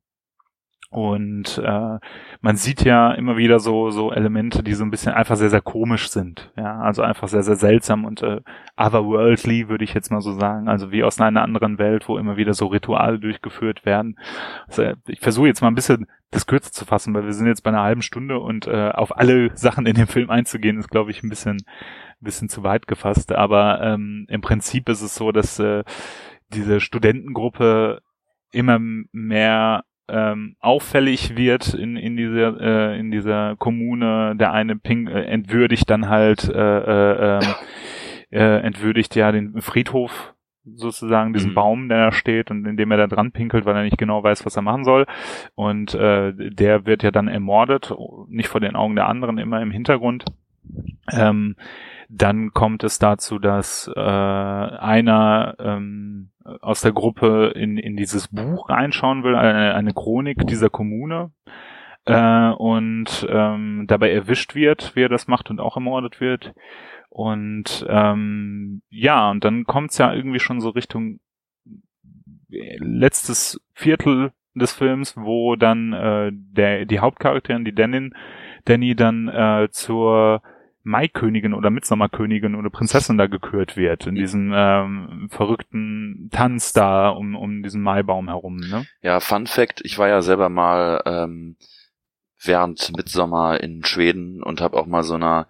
und 0.89 1.61
äh, 1.63 1.99
man 2.41 2.55
sieht 2.55 2.83
ja 2.83 3.11
immer 3.11 3.37
wieder 3.37 3.59
so 3.59 3.91
so 3.91 4.11
Elemente, 4.11 4.63
die 4.63 4.73
so 4.73 4.83
ein 4.83 4.91
bisschen 4.91 5.13
einfach 5.13 5.35
sehr 5.35 5.49
sehr 5.49 5.61
komisch 5.61 6.09
sind, 6.09 6.51
ja, 6.57 6.79
also 6.79 7.03
einfach 7.03 7.27
sehr 7.27 7.43
sehr 7.43 7.55
seltsam 7.55 8.05
und 8.05 8.23
äh, 8.23 8.41
otherworldly 8.75 9.69
würde 9.69 9.83
ich 9.83 9.93
jetzt 9.93 10.11
mal 10.11 10.21
so 10.21 10.33
sagen, 10.33 10.67
also 10.67 10.91
wie 10.91 11.03
aus 11.03 11.21
einer 11.21 11.43
anderen 11.43 11.77
Welt, 11.77 12.07
wo 12.07 12.17
immer 12.17 12.37
wieder 12.37 12.53
so 12.53 12.67
Rituale 12.67 13.19
durchgeführt 13.19 13.85
werden. 13.85 14.17
Also 14.67 14.93
ich 15.07 15.19
versuche 15.19 15.47
jetzt 15.47 15.61
mal 15.61 15.67
ein 15.67 15.75
bisschen 15.75 16.07
das 16.31 16.47
kürzer 16.47 16.71
zu 16.71 16.85
fassen, 16.85 17.13
weil 17.13 17.25
wir 17.25 17.33
sind 17.33 17.47
jetzt 17.47 17.63
bei 17.63 17.69
einer 17.69 17.83
halben 17.83 18.01
Stunde 18.01 18.39
und 18.39 18.67
äh, 18.67 18.89
auf 18.89 19.17
alle 19.17 19.55
Sachen 19.55 19.85
in 19.85 19.95
dem 19.95 20.07
Film 20.07 20.29
einzugehen 20.29 20.79
ist, 20.79 20.89
glaube 20.89 21.11
ich, 21.11 21.23
ein 21.23 21.29
bisschen 21.29 21.57
ein 22.21 22.25
bisschen 22.25 22.49
zu 22.49 22.63
weit 22.63 22.87
gefasst. 22.87 23.31
Aber 23.31 23.81
ähm, 23.81 24.25
im 24.29 24.41
Prinzip 24.41 24.89
ist 24.89 25.01
es 25.01 25.15
so, 25.15 25.31
dass 25.31 25.59
äh, 25.59 25.83
diese 26.53 26.79
Studentengruppe 26.79 28.01
immer 28.51 28.79
mehr 28.79 29.83
ähm, 30.11 30.55
auffällig 30.59 31.37
wird 31.37 31.73
in, 31.73 31.95
in 31.95 32.17
dieser 32.17 32.59
äh, 32.59 32.99
in 32.99 33.11
dieser 33.11 33.55
Kommune. 33.57 34.35
Der 34.35 34.51
eine 34.51 34.75
Ping 34.75 35.07
äh, 35.07 35.23
entwürdigt 35.23 35.89
dann 35.89 36.09
halt 36.09 36.47
äh, 36.49 36.51
äh, 36.59 37.37
ähm, 37.37 37.55
äh, 38.31 38.59
entwürdigt 38.61 39.15
ja 39.15 39.31
den 39.31 39.61
Friedhof 39.61 40.33
sozusagen 40.75 41.33
diesen 41.33 41.51
mhm. 41.51 41.55
Baum, 41.55 41.89
der 41.89 42.05
da 42.05 42.11
steht 42.11 42.51
und 42.51 42.65
in 42.65 42.77
dem 42.77 42.91
er 42.91 42.97
da 42.97 43.07
dran 43.07 43.31
pinkelt, 43.31 43.65
weil 43.65 43.75
er 43.75 43.83
nicht 43.83 43.97
genau 43.97 44.23
weiß, 44.23 44.45
was 44.45 44.55
er 44.55 44.61
machen 44.61 44.83
soll. 44.83 45.05
Und 45.55 45.93
äh, 45.95 46.33
der 46.35 46.85
wird 46.85 47.03
ja 47.03 47.11
dann 47.11 47.27
ermordet, 47.27 47.93
nicht 48.27 48.49
vor 48.49 48.61
den 48.61 48.75
Augen 48.75 48.95
der 48.95 49.07
anderen, 49.07 49.37
immer 49.37 49.61
im 49.61 49.71
Hintergrund. 49.71 50.25
Ähm, 51.11 51.55
dann 52.09 52.53
kommt 52.53 52.83
es 52.83 52.97
dazu, 52.97 53.37
dass 53.37 53.89
äh, 53.95 53.99
einer 53.99 55.55
ähm, 55.59 56.31
aus 56.59 56.81
der 56.81 56.91
Gruppe 56.91 57.53
in, 57.55 57.77
in 57.77 57.95
dieses 57.95 58.27
Buch 58.27 58.67
reinschauen 58.67 59.23
will, 59.23 59.35
eine, 59.35 59.75
eine 59.75 59.93
Chronik 59.93 60.47
dieser 60.47 60.71
Kommune 60.71 61.31
äh, 62.05 62.49
und 62.49 63.27
ähm, 63.29 63.85
dabei 63.87 64.11
erwischt 64.11 64.55
wird, 64.55 64.95
wie 64.95 65.03
er 65.03 65.09
das 65.09 65.27
macht 65.27 65.51
und 65.51 65.59
auch 65.59 65.77
ermordet 65.77 66.19
wird. 66.19 66.53
Und 67.09 67.85
ähm, 67.87 68.81
ja, 68.89 69.29
und 69.29 69.43
dann 69.43 69.65
kommt's 69.65 69.99
ja 69.99 70.11
irgendwie 70.11 70.39
schon 70.39 70.61
so 70.61 70.69
Richtung 70.69 71.19
letztes 72.47 73.61
Viertel 73.73 74.31
des 74.55 74.73
Films, 74.73 75.15
wo 75.15 75.55
dann 75.55 75.93
äh, 75.93 76.31
der 76.33 76.85
die 76.85 76.99
Hauptcharakterin, 76.99 77.65
die 77.65 77.75
Danny, 77.75 78.09
Danny 78.65 78.95
dann 78.95 79.27
äh, 79.27 79.67
zur 79.69 80.41
Maikönigin 80.83 81.53
oder 81.53 81.69
Mitsommerkönigin 81.69 82.55
oder 82.55 82.69
Prinzessin 82.69 83.17
da 83.17 83.27
gekürt 83.27 83.75
wird, 83.75 84.07
in 84.07 84.15
diesem 84.15 84.51
ähm, 84.55 85.29
verrückten 85.29 86.29
Tanz 86.31 86.73
da 86.73 87.09
um, 87.09 87.35
um 87.35 87.63
diesen 87.63 87.81
Maibaum 87.81 88.27
herum. 88.29 88.57
Ne? 88.57 88.85
Ja, 89.01 89.19
Fun 89.19 89.45
Fact, 89.45 89.81
ich 89.83 89.97
war 89.97 90.07
ja 90.07 90.21
selber 90.21 90.49
mal 90.49 91.01
ähm, 91.05 91.57
während 92.41 92.95
Mitsommer 92.95 93.61
in 93.61 93.83
Schweden 93.83 94.41
und 94.41 94.61
habe 94.61 94.77
auch 94.77 94.85
mal 94.85 95.03
so 95.03 95.15
einer 95.15 95.47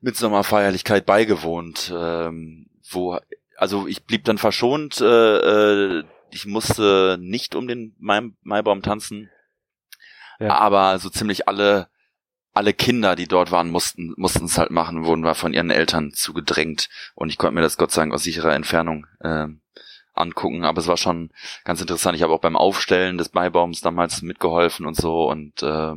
Mitsommerfeierlichkeit 0.00 1.06
beigewohnt, 1.06 1.92
ähm, 1.96 2.66
wo, 2.90 3.18
also 3.56 3.86
ich 3.86 4.04
blieb 4.04 4.24
dann 4.24 4.38
verschont, 4.38 5.00
äh, 5.00 5.98
äh, 5.98 6.04
ich 6.32 6.46
musste 6.46 7.18
nicht 7.20 7.54
um 7.54 7.68
den 7.68 7.94
Mai 7.98 8.22
Maibaum 8.42 8.82
tanzen, 8.82 9.30
ja. 10.38 10.54
aber 10.54 10.98
so 10.98 11.08
ziemlich 11.10 11.48
alle 11.48 11.88
alle 12.52 12.72
Kinder, 12.72 13.16
die 13.16 13.28
dort 13.28 13.52
waren, 13.52 13.70
mussten 13.70 14.12
mussten 14.16 14.46
es 14.46 14.58
halt 14.58 14.70
machen, 14.70 15.04
wurden 15.04 15.24
wir 15.24 15.34
von 15.34 15.52
ihren 15.52 15.70
Eltern 15.70 16.12
zugedrängt 16.12 16.88
und 17.14 17.28
ich 17.28 17.38
konnte 17.38 17.54
mir 17.54 17.62
das 17.62 17.76
Gott 17.76 17.92
sei 17.92 18.02
Dank 18.02 18.14
aus 18.14 18.24
sicherer 18.24 18.54
Entfernung 18.54 19.06
äh, 19.20 19.46
angucken, 20.14 20.64
aber 20.64 20.78
es 20.80 20.88
war 20.88 20.96
schon 20.96 21.30
ganz 21.64 21.80
interessant. 21.80 22.16
Ich 22.16 22.22
habe 22.22 22.32
auch 22.32 22.40
beim 22.40 22.56
Aufstellen 22.56 23.18
des 23.18 23.32
Maibaums 23.32 23.80
damals 23.80 24.22
mitgeholfen 24.22 24.86
und 24.86 24.96
so 24.96 25.30
und 25.30 25.62
äh, 25.62 25.94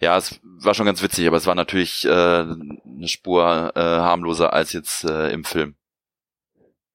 ja, 0.00 0.16
es 0.16 0.40
war 0.42 0.74
schon 0.74 0.86
ganz 0.86 1.02
witzig, 1.02 1.26
aber 1.26 1.36
es 1.36 1.46
war 1.46 1.54
natürlich 1.54 2.04
äh, 2.04 2.10
eine 2.10 3.08
Spur 3.08 3.72
äh, 3.74 3.80
harmloser 3.80 4.52
als 4.52 4.72
jetzt 4.72 5.04
äh, 5.04 5.30
im 5.30 5.44
Film. 5.44 5.74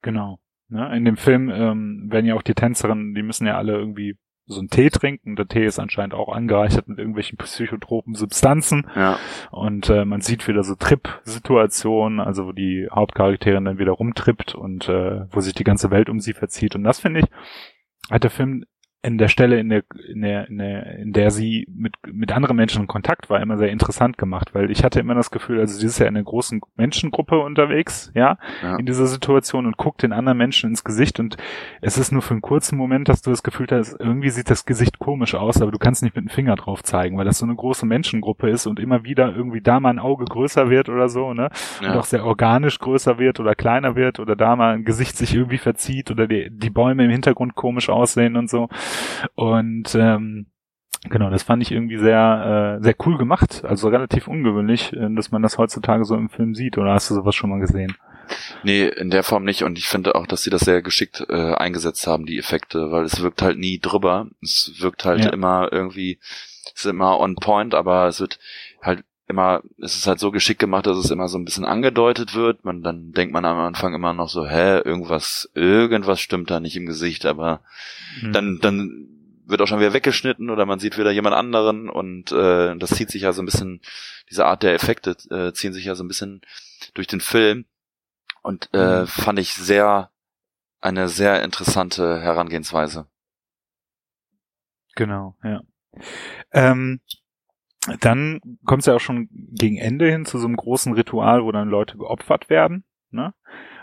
Genau. 0.01 0.39
Ne? 0.69 0.95
In 0.95 1.05
dem 1.05 1.17
Film 1.17 1.49
ähm, 1.49 2.11
werden 2.11 2.25
ja 2.25 2.35
auch 2.35 2.41
die 2.41 2.55
Tänzerinnen, 2.55 3.13
die 3.13 3.23
müssen 3.23 3.45
ja 3.45 3.57
alle 3.57 3.73
irgendwie 3.73 4.17
so 4.45 4.59
einen 4.59 4.69
Tee 4.69 4.89
trinken. 4.89 5.35
Der 5.35 5.47
Tee 5.47 5.65
ist 5.65 5.79
anscheinend 5.79 6.13
auch 6.13 6.29
angereichert 6.29 6.87
mit 6.87 6.97
irgendwelchen 6.97 7.37
psychotropen 7.37 8.15
Substanzen. 8.15 8.87
Ja. 8.95 9.17
Und 9.51 9.89
äh, 9.89 10.05
man 10.05 10.21
sieht 10.21 10.47
wieder 10.47 10.63
so 10.63 10.75
Trip-Situationen, 10.75 12.19
also 12.19 12.47
wo 12.47 12.51
die 12.51 12.87
Hauptcharakterin 12.91 13.65
dann 13.65 13.79
wieder 13.79 13.93
rumtrippt 13.93 14.55
und 14.55 14.89
äh, 14.89 15.25
wo 15.31 15.39
sich 15.39 15.53
die 15.53 15.63
ganze 15.63 15.91
Welt 15.91 16.09
um 16.09 16.19
sie 16.19 16.33
verzieht. 16.33 16.75
Und 16.75 16.83
das 16.83 16.99
finde 16.99 17.21
ich, 17.21 17.25
hat 18.11 18.23
der 18.23 18.31
Film 18.31 18.65
in 19.05 19.17
der 19.17 19.27
Stelle, 19.27 19.59
in 19.59 19.67
der, 19.67 19.83
in 20.07 20.21
der, 20.21 20.47
in 20.47 20.57
der, 20.57 20.95
in 20.97 21.11
der 21.11 21.29
sie 21.29 21.67
mit, 21.69 21.95
mit 22.07 22.31
anderen 22.31 22.55
Menschen 22.55 22.83
in 22.83 22.87
Kontakt 22.87 23.29
war, 23.29 23.41
immer 23.41 23.57
sehr 23.57 23.69
interessant 23.69 24.17
gemacht, 24.17 24.55
weil 24.55 24.71
ich 24.71 24.85
hatte 24.85 25.01
immer 25.01 25.13
das 25.13 25.29
Gefühl, 25.29 25.59
also 25.59 25.77
sie 25.77 25.85
ist 25.85 25.99
ja 25.99 26.07
in 26.07 26.15
einer 26.15 26.23
großen 26.23 26.61
Menschengruppe 26.77 27.37
unterwegs, 27.39 28.11
ja, 28.15 28.37
ja, 28.61 28.77
in 28.77 28.85
dieser 28.85 29.05
Situation 29.07 29.65
und 29.65 29.75
guckt 29.75 30.03
den 30.03 30.13
anderen 30.13 30.37
Menschen 30.37 30.69
ins 30.69 30.85
Gesicht 30.85 31.19
und 31.19 31.35
es 31.81 31.97
ist 31.97 32.13
nur 32.13 32.21
für 32.21 32.31
einen 32.31 32.41
kurzen 32.41 32.77
Moment, 32.77 33.09
dass 33.09 33.21
du 33.21 33.29
das 33.29 33.43
Gefühl 33.43 33.67
hast, 33.71 33.99
irgendwie 33.99 34.29
sieht 34.29 34.49
das 34.49 34.65
Gesicht 34.65 34.99
komisch 34.99 35.35
aus, 35.35 35.61
aber 35.61 35.71
du 35.71 35.79
kannst 35.79 36.01
nicht 36.01 36.15
mit 36.15 36.23
dem 36.23 36.29
Finger 36.29 36.55
drauf 36.55 36.81
zeigen, 36.81 37.17
weil 37.17 37.25
das 37.25 37.39
so 37.39 37.45
eine 37.45 37.55
große 37.55 37.85
Menschengruppe 37.85 38.49
ist 38.49 38.67
und 38.67 38.79
immer 38.79 39.03
wieder 39.03 39.35
irgendwie 39.35 39.59
da 39.59 39.81
mal 39.81 39.89
ein 39.89 39.99
Auge 39.99 40.23
größer 40.23 40.69
wird 40.69 40.87
oder 40.87 41.09
so, 41.09 41.33
ne, 41.33 41.49
ja. 41.81 41.91
und 41.91 41.97
auch 41.97 42.05
sehr 42.05 42.23
organisch 42.23 42.79
größer 42.79 43.19
wird 43.19 43.41
oder 43.41 43.53
kleiner 43.53 43.97
wird 43.97 44.21
oder 44.21 44.37
da 44.37 44.55
mal 44.55 44.75
ein 44.75 44.85
Gesicht 44.85 45.17
sich 45.17 45.35
irgendwie 45.35 45.57
verzieht 45.57 46.09
oder 46.09 46.25
die, 46.25 46.47
die 46.49 46.69
Bäume 46.69 47.03
im 47.03 47.11
Hintergrund 47.11 47.55
komisch 47.55 47.89
aussehen 47.89 48.37
und 48.37 48.49
so. 48.49 48.69
Und 49.35 49.95
ähm, 49.95 50.47
Genau, 51.09 51.29
das 51.29 51.43
fand 51.43 51.61
ich 51.61 51.71
irgendwie 51.71 51.97
sehr, 51.97 52.77
äh, 52.79 52.83
sehr 52.83 52.95
cool 53.05 53.17
gemacht. 53.17 53.65
Also 53.65 53.89
relativ 53.89 54.27
ungewöhnlich, 54.27 54.93
äh, 54.93 55.13
dass 55.13 55.31
man 55.31 55.41
das 55.41 55.57
heutzutage 55.57 56.05
so 56.05 56.15
im 56.15 56.29
Film 56.29 56.55
sieht. 56.55 56.77
Oder 56.77 56.93
hast 56.93 57.09
du 57.09 57.15
sowas 57.15 57.35
schon 57.35 57.49
mal 57.49 57.59
gesehen? 57.59 57.97
Nee, 58.63 58.87
in 58.87 59.09
der 59.09 59.23
Form 59.23 59.43
nicht. 59.43 59.63
Und 59.63 59.77
ich 59.77 59.87
finde 59.87 60.15
auch, 60.15 60.27
dass 60.27 60.43
sie 60.43 60.49
das 60.49 60.61
sehr 60.61 60.81
geschickt 60.81 61.25
äh, 61.27 61.55
eingesetzt 61.55 62.07
haben, 62.07 62.25
die 62.25 62.39
Effekte, 62.39 62.91
weil 62.91 63.03
es 63.03 63.21
wirkt 63.21 63.41
halt 63.41 63.57
nie 63.57 63.79
drüber. 63.79 64.27
Es 64.41 64.71
wirkt 64.79 65.03
halt 65.03 65.25
ja. 65.25 65.31
immer 65.31 65.67
irgendwie, 65.71 66.19
es 66.73 66.85
ist 66.85 66.85
immer 66.85 67.19
on 67.19 67.35
point, 67.35 67.75
aber 67.75 68.07
es 68.07 68.21
wird 68.21 68.39
halt 68.81 69.03
immer, 69.27 69.61
es 69.81 69.95
ist 69.95 70.07
halt 70.07 70.19
so 70.19 70.31
geschickt 70.31 70.59
gemacht, 70.59 70.85
dass 70.85 70.97
es 70.97 71.11
immer 71.11 71.27
so 71.27 71.37
ein 71.37 71.45
bisschen 71.45 71.65
angedeutet 71.65 72.35
wird. 72.35 72.65
Man, 72.65 72.83
dann 72.83 73.11
denkt 73.11 73.33
man 73.33 73.45
am 73.45 73.57
Anfang 73.57 73.93
immer 73.93 74.13
noch 74.13 74.29
so, 74.29 74.45
hä, 74.45 74.79
irgendwas, 74.79 75.49
irgendwas 75.53 76.19
stimmt 76.19 76.51
da 76.51 76.59
nicht 76.59 76.75
im 76.75 76.85
Gesicht, 76.85 77.25
aber 77.25 77.61
mhm. 78.21 78.33
dann, 78.33 78.59
dann 78.61 79.07
wird 79.45 79.61
auch 79.61 79.67
schon 79.67 79.79
wieder 79.79 79.93
weggeschnitten 79.93 80.49
oder 80.49 80.65
man 80.65 80.79
sieht 80.79 80.97
wieder 80.97 81.11
jemand 81.11 81.35
anderen 81.35 81.89
und 81.89 82.31
äh, 82.31 82.75
das 82.77 82.91
zieht 82.91 83.09
sich 83.09 83.23
ja 83.23 83.33
so 83.33 83.41
ein 83.41 83.45
bisschen, 83.45 83.81
diese 84.29 84.45
Art 84.45 84.63
der 84.63 84.73
Effekte 84.73 85.11
äh, 85.29 85.53
ziehen 85.53 85.73
sich 85.73 85.85
ja 85.85 85.95
so 85.95 86.03
ein 86.03 86.07
bisschen 86.07 86.41
durch 86.93 87.07
den 87.07 87.21
Film 87.21 87.65
und 88.41 88.69
äh, 88.73 89.01
mhm. 89.01 89.07
fand 89.07 89.39
ich 89.39 89.53
sehr, 89.53 90.11
eine 90.81 91.07
sehr 91.07 91.43
interessante 91.43 92.21
Herangehensweise. 92.21 93.07
Genau, 94.95 95.35
ja. 95.43 95.61
Ähm, 96.51 96.99
dann 97.99 98.39
kommt 98.65 98.81
es 98.81 98.85
ja 98.85 98.95
auch 98.95 98.99
schon 98.99 99.29
gegen 99.31 99.77
Ende 99.77 100.09
hin 100.09 100.25
zu 100.25 100.37
so 100.37 100.47
einem 100.47 100.55
großen 100.55 100.93
Ritual, 100.93 101.43
wo 101.43 101.51
dann 101.51 101.69
Leute 101.69 101.97
geopfert 101.97 102.49
werden. 102.49 102.83
Ne? 103.11 103.33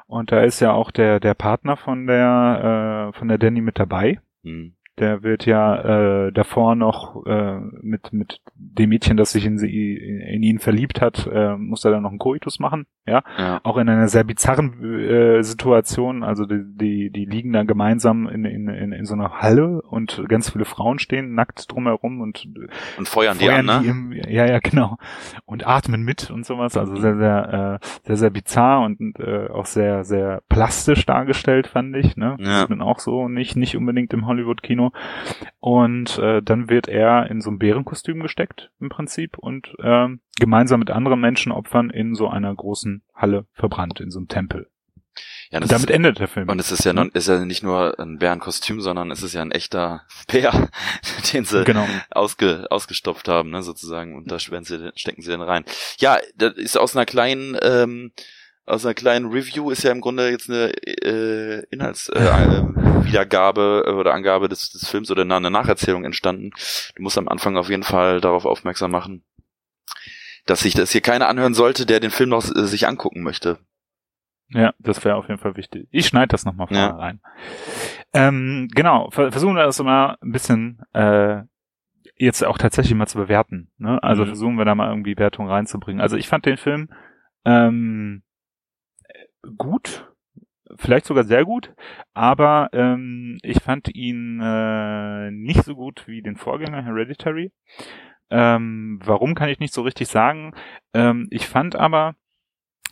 Und 0.06 0.32
da 0.32 0.42
ist 0.42 0.60
ja 0.60 0.72
auch 0.72 0.90
der 0.90 1.20
der 1.20 1.34
Partner 1.34 1.76
von 1.76 2.06
der 2.06 3.10
äh, 3.14 3.18
von 3.18 3.28
der 3.28 3.38
Danny 3.38 3.60
mit 3.60 3.78
dabei. 3.78 4.20
Mhm. 4.42 4.74
Der 5.00 5.22
wird 5.22 5.46
ja 5.46 6.26
äh, 6.26 6.32
davor 6.32 6.74
noch 6.74 7.24
äh, 7.26 7.58
mit 7.80 8.12
mit 8.12 8.40
dem 8.54 8.90
Mädchen, 8.90 9.16
das 9.16 9.32
sich 9.32 9.46
in, 9.46 9.58
sie, 9.58 9.96
in 9.96 10.42
ihn 10.42 10.58
verliebt 10.58 11.00
hat, 11.00 11.26
äh, 11.32 11.56
muss 11.56 11.84
er 11.84 11.90
dann 11.90 12.02
noch 12.02 12.10
einen 12.10 12.18
Koitus 12.18 12.60
machen. 12.60 12.86
Ja, 13.06 13.22
ja. 13.38 13.60
auch 13.64 13.78
in 13.78 13.88
einer 13.88 14.08
sehr 14.08 14.24
bizarren 14.24 14.84
äh, 14.84 15.42
Situation. 15.42 16.22
Also 16.22 16.44
die, 16.44 16.62
die 16.64 17.10
die 17.10 17.24
liegen 17.24 17.52
da 17.52 17.62
gemeinsam 17.62 18.28
in, 18.28 18.44
in, 18.44 18.68
in, 18.68 18.92
in 18.92 19.06
so 19.06 19.14
einer 19.14 19.40
Halle 19.40 19.82
und 19.82 20.22
ganz 20.28 20.50
viele 20.50 20.64
Frauen 20.64 20.98
stehen 20.98 21.34
nackt 21.34 21.72
drumherum 21.72 22.20
und 22.20 22.46
und 22.98 23.08
feuern, 23.08 23.38
feuern 23.38 23.66
die 23.66 23.70
an, 23.70 23.82
ne? 23.84 23.88
Im, 23.88 24.12
ja, 24.12 24.46
ja, 24.46 24.58
genau. 24.58 24.96
Und 25.46 25.66
atmen 25.66 26.02
mit 26.02 26.30
und 26.30 26.44
sowas. 26.44 26.76
Also 26.76 26.96
sehr 26.96 27.16
sehr 27.16 27.80
äh, 27.82 27.86
sehr 28.06 28.16
sehr 28.16 28.30
bizarr 28.30 28.82
und 28.82 29.00
äh, 29.18 29.48
auch 29.48 29.66
sehr 29.66 30.04
sehr 30.04 30.42
plastisch 30.48 31.06
dargestellt 31.06 31.66
fand 31.66 31.96
ich. 31.96 32.16
Ne, 32.16 32.36
ja. 32.38 32.60
sieht 32.60 32.70
man 32.70 32.82
auch 32.82 32.98
so 32.98 33.28
nicht 33.28 33.56
nicht 33.56 33.76
unbedingt 33.76 34.12
im 34.12 34.26
Hollywood 34.26 34.62
Kino. 34.62 34.89
Und 35.61 36.18
äh, 36.18 36.42
dann 36.42 36.68
wird 36.68 36.88
er 36.88 37.31
in 37.31 37.40
so 37.40 37.50
ein 37.50 37.59
Bärenkostüm 37.59 38.20
gesteckt 38.20 38.70
im 38.81 38.88
Prinzip 38.88 39.38
und 39.38 39.74
äh, 39.79 40.09
gemeinsam 40.38 40.81
mit 40.81 40.90
anderen 40.90 41.20
Menschenopfern 41.20 41.90
in 41.90 42.14
so 42.14 42.29
einer 42.29 42.55
großen 42.55 43.03
Halle 43.14 43.46
verbrannt, 43.53 44.00
in 44.00 44.11
so 44.11 44.18
einem 44.18 44.29
Tempel. 44.29 44.68
Ja, 45.50 45.61
und 45.61 45.70
damit 45.70 45.90
ist, 45.90 45.94
endet 45.94 46.20
der 46.20 46.29
Film. 46.29 46.48
Und 46.48 46.61
es 46.61 46.70
ist 46.70 46.85
ja, 46.85 46.92
non, 46.92 47.11
ist 47.12 47.26
ja 47.26 47.44
nicht 47.44 47.64
nur 47.64 47.98
ein 47.98 48.18
Bärenkostüm, 48.18 48.81
sondern 48.81 49.11
es 49.11 49.22
ist 49.22 49.35
ja 49.35 49.42
ein 49.42 49.50
echter 49.50 50.03
Bär, 50.29 50.70
den 51.33 51.44
sie 51.44 51.64
genau. 51.64 51.87
ausge, 52.11 52.66
ausgestopft 52.70 53.29
haben, 53.29 53.50
ne, 53.50 53.62
sozusagen. 53.62 54.16
Und 54.16 54.31
da 54.31 54.38
sie, 54.38 54.92
stecken 54.94 55.22
sie 55.22 55.31
dann 55.31 55.42
rein. 55.42 55.64
Ja, 55.98 56.18
das 56.37 56.55
ist 56.55 56.79
aus 56.79 56.94
einer 56.94 57.05
kleinen 57.05 57.57
ähm, 57.62 58.12
aus 58.70 58.87
einer 58.87 58.94
kleinen 58.94 59.26
Review 59.26 59.70
ist 59.70 59.83
ja 59.83 59.90
im 59.90 60.00
Grunde 60.00 60.30
jetzt 60.30 60.48
eine 60.48 60.70
äh, 60.70 61.64
Inhaltswiedergabe 61.70 63.85
äh, 63.87 63.90
äh, 63.90 63.92
oder 63.92 64.14
Angabe 64.14 64.48
des, 64.48 64.70
des 64.70 64.88
Films 64.88 65.11
oder 65.11 65.22
eine 65.22 65.50
Nacherzählung 65.50 66.04
entstanden. 66.04 66.52
Du 66.94 67.02
musst 67.02 67.18
am 67.18 67.26
Anfang 67.28 67.56
auf 67.56 67.68
jeden 67.68 67.83
Fall 67.83 68.20
darauf 68.20 68.46
aufmerksam 68.46 68.92
machen, 68.92 69.24
dass 70.46 70.61
sich 70.61 70.74
das 70.74 70.92
hier 70.92 71.00
keiner 71.00 71.28
anhören 71.28 71.54
sollte, 71.54 71.85
der 71.85 71.98
den 72.00 72.11
Film 72.11 72.30
noch 72.30 72.44
äh, 72.44 72.66
sich 72.66 72.87
angucken 72.87 73.22
möchte. 73.22 73.59
Ja, 74.52 74.72
das 74.78 75.04
wäre 75.04 75.16
auf 75.16 75.28
jeden 75.28 75.40
Fall 75.40 75.56
wichtig. 75.56 75.88
Ich 75.90 76.06
schneide 76.06 76.28
das 76.28 76.44
nochmal 76.44 76.68
vorne 76.68 76.83
ja. 76.83 76.96
rein. 76.96 77.20
Ähm, 78.12 78.68
genau, 78.74 79.11
versuchen 79.11 79.54
wir 79.54 79.64
das 79.64 79.78
immer 79.78 80.18
ein 80.20 80.33
bisschen 80.33 80.83
äh, 80.92 81.42
jetzt 82.16 82.44
auch 82.44 82.59
tatsächlich 82.59 82.94
mal 82.94 83.06
zu 83.06 83.18
bewerten. 83.18 83.70
Ne? 83.78 84.02
Also 84.02 84.22
mhm. 84.22 84.28
versuchen 84.28 84.59
wir 84.59 84.64
da 84.64 84.74
mal 84.74 84.88
irgendwie 84.88 85.16
Wertung 85.16 85.48
reinzubringen. 85.48 86.00
Also 86.00 86.16
ich 86.16 86.28
fand 86.28 86.46
den 86.46 86.56
Film 86.56 86.88
ähm, 87.44 88.22
gut, 89.57 90.11
vielleicht 90.76 91.07
sogar 91.07 91.24
sehr 91.24 91.44
gut, 91.44 91.72
aber 92.14 92.70
ähm, 92.72 93.38
ich 93.42 93.61
fand 93.61 93.94
ihn 93.94 94.40
äh, 94.40 95.31
nicht 95.31 95.64
so 95.64 95.74
gut 95.74 96.07
wie 96.07 96.22
den 96.22 96.37
Vorgänger 96.37 96.85
Hereditary. 96.85 97.53
Ähm, 98.31 99.00
warum 99.03 99.35
kann 99.35 99.48
ich 99.48 99.59
nicht 99.59 99.74
so 99.74 99.83
richtig 99.83 100.09
sagen? 100.09 100.53
Ähm, 100.94 101.26
ich 101.31 101.48
fand 101.48 101.74
aber, 101.74 102.14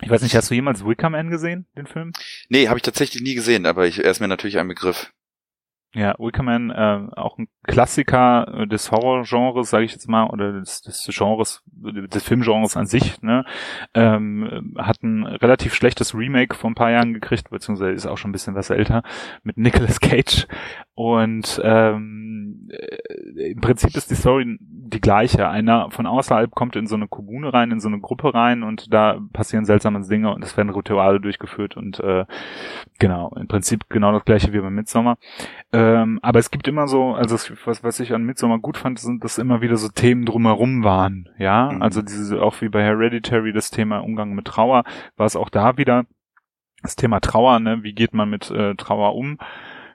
ich 0.01 0.11
weiß 0.11 0.23
nicht, 0.23 0.35
hast 0.35 0.51
du 0.51 0.55
jemals 0.55 0.85
Wicker 0.85 1.11
Man 1.11 1.31
gesehen, 1.31 1.67
den 1.77 1.87
Film? 1.87 2.13
Nee, 2.49 2.69
habe 2.69 2.79
ich 2.79 2.83
tatsächlich 2.83 3.23
nie 3.23 3.35
gesehen, 3.35 3.67
aber 3.67 3.87
ich, 3.87 4.03
er 4.03 4.11
ist 4.11 4.21
mir 4.21 4.29
natürlich 4.29 4.59
ein 4.59 4.69
Begriff. 4.69 5.13
Ja, 5.95 6.15
Wickerman, 6.19 6.71
äh, 6.71 7.09
auch 7.17 7.39
ein 7.39 7.49
Klassiker 7.63 8.47
äh, 8.53 8.67
des 8.67 8.93
Horrorgenres, 8.93 9.71
sage 9.71 9.87
ich 9.87 9.93
jetzt 9.93 10.07
mal, 10.07 10.27
oder 10.27 10.53
des, 10.53 10.83
des 10.83 11.09
Genres, 11.11 11.63
des 11.67 12.23
Filmgenres 12.23 12.77
an 12.77 12.87
sich, 12.87 13.23
ne, 13.23 13.47
ähm, 13.95 14.75
hat 14.77 15.03
ein 15.03 15.25
relativ 15.25 15.75
schlechtes 15.75 16.15
Remake 16.15 16.55
vor 16.55 16.69
ein 16.69 16.75
paar 16.75 16.91
Jahren 16.91 17.15
gekriegt, 17.15 17.49
beziehungsweise 17.49 17.93
ist 17.93 18.07
auch 18.07 18.19
schon 18.19 18.31
ein 18.31 18.33
bisschen 18.33 18.55
was 18.55 18.69
älter, 18.69 19.03
mit 19.43 19.57
Nicolas 19.57 19.99
Cage. 20.01 20.47
Und 20.93 21.59
ähm, 21.65 22.69
äh, 22.71 23.53
im 23.53 23.61
Prinzip 23.63 23.97
ist 23.97 24.11
die 24.11 24.15
Story 24.15 24.59
die 24.89 25.01
gleiche. 25.01 25.49
Einer 25.49 25.91
von 25.91 26.07
außerhalb 26.07 26.51
kommt 26.53 26.77
in 26.77 26.87
so 26.87 26.97
eine 26.97 27.09
Kommune 27.09 27.53
rein, 27.53 27.71
in 27.71 27.81
so 27.81 27.89
eine 27.89 28.01
Gruppe 28.01 28.35
rein 28.35 28.63
und 28.63 28.93
da 28.93 29.21
passieren 29.33 29.65
seltsame 29.65 30.01
Dinge 30.07 30.35
und 30.35 30.43
es 30.43 30.57
werden 30.57 30.71
Rituale 30.71 31.21
durchgeführt 31.21 31.77
und 31.77 32.01
äh, 32.01 32.25
genau, 32.99 33.33
im 33.37 33.49
Prinzip 33.49 33.89
genau 33.89 34.13
das 34.13 34.25
gleiche 34.25 34.53
wie 34.53 34.61
beim 34.61 34.75
Midsommer. 34.75 35.17
Ähm, 35.73 36.19
aber 36.23 36.39
es 36.39 36.51
gibt 36.51 36.67
immer 36.69 36.89
so, 36.89 37.15
also 37.15 37.35
es, 37.35 37.53
was, 37.67 37.85
was 37.85 38.01
ich 38.01 38.15
an 38.15 38.25
Midsommer 38.25 38.59
gut 38.59 38.77
fand, 38.77 38.99
sind, 38.99 39.23
dass 39.25 39.39
immer 39.39 39.61
wieder 39.61 39.77
so 39.77 39.89
Themen 39.89 40.25
drumherum 40.25 40.85
waren. 40.85 41.29
Ja, 41.39 41.71
Mhm. 41.73 41.83
also 41.83 42.03
diese, 42.03 42.43
auch 42.43 42.61
wie 42.61 42.69
bei 42.69 42.83
Hereditary, 42.83 43.53
das 43.53 43.71
Thema 43.71 43.99
Umgang 43.99 44.35
mit 44.35 44.47
Trauer, 44.47 44.85
war 45.17 45.27
es 45.27 45.37
auch 45.37 45.51
da 45.51 45.77
wieder 45.77 46.05
das 46.83 46.97
Thema 46.97 47.21
Trauer, 47.21 47.59
ne? 47.61 47.83
Wie 47.83 47.93
geht 47.93 48.15
man 48.15 48.31
mit 48.31 48.51
äh, 48.51 48.75
Trauer 48.77 49.15
um? 49.15 49.39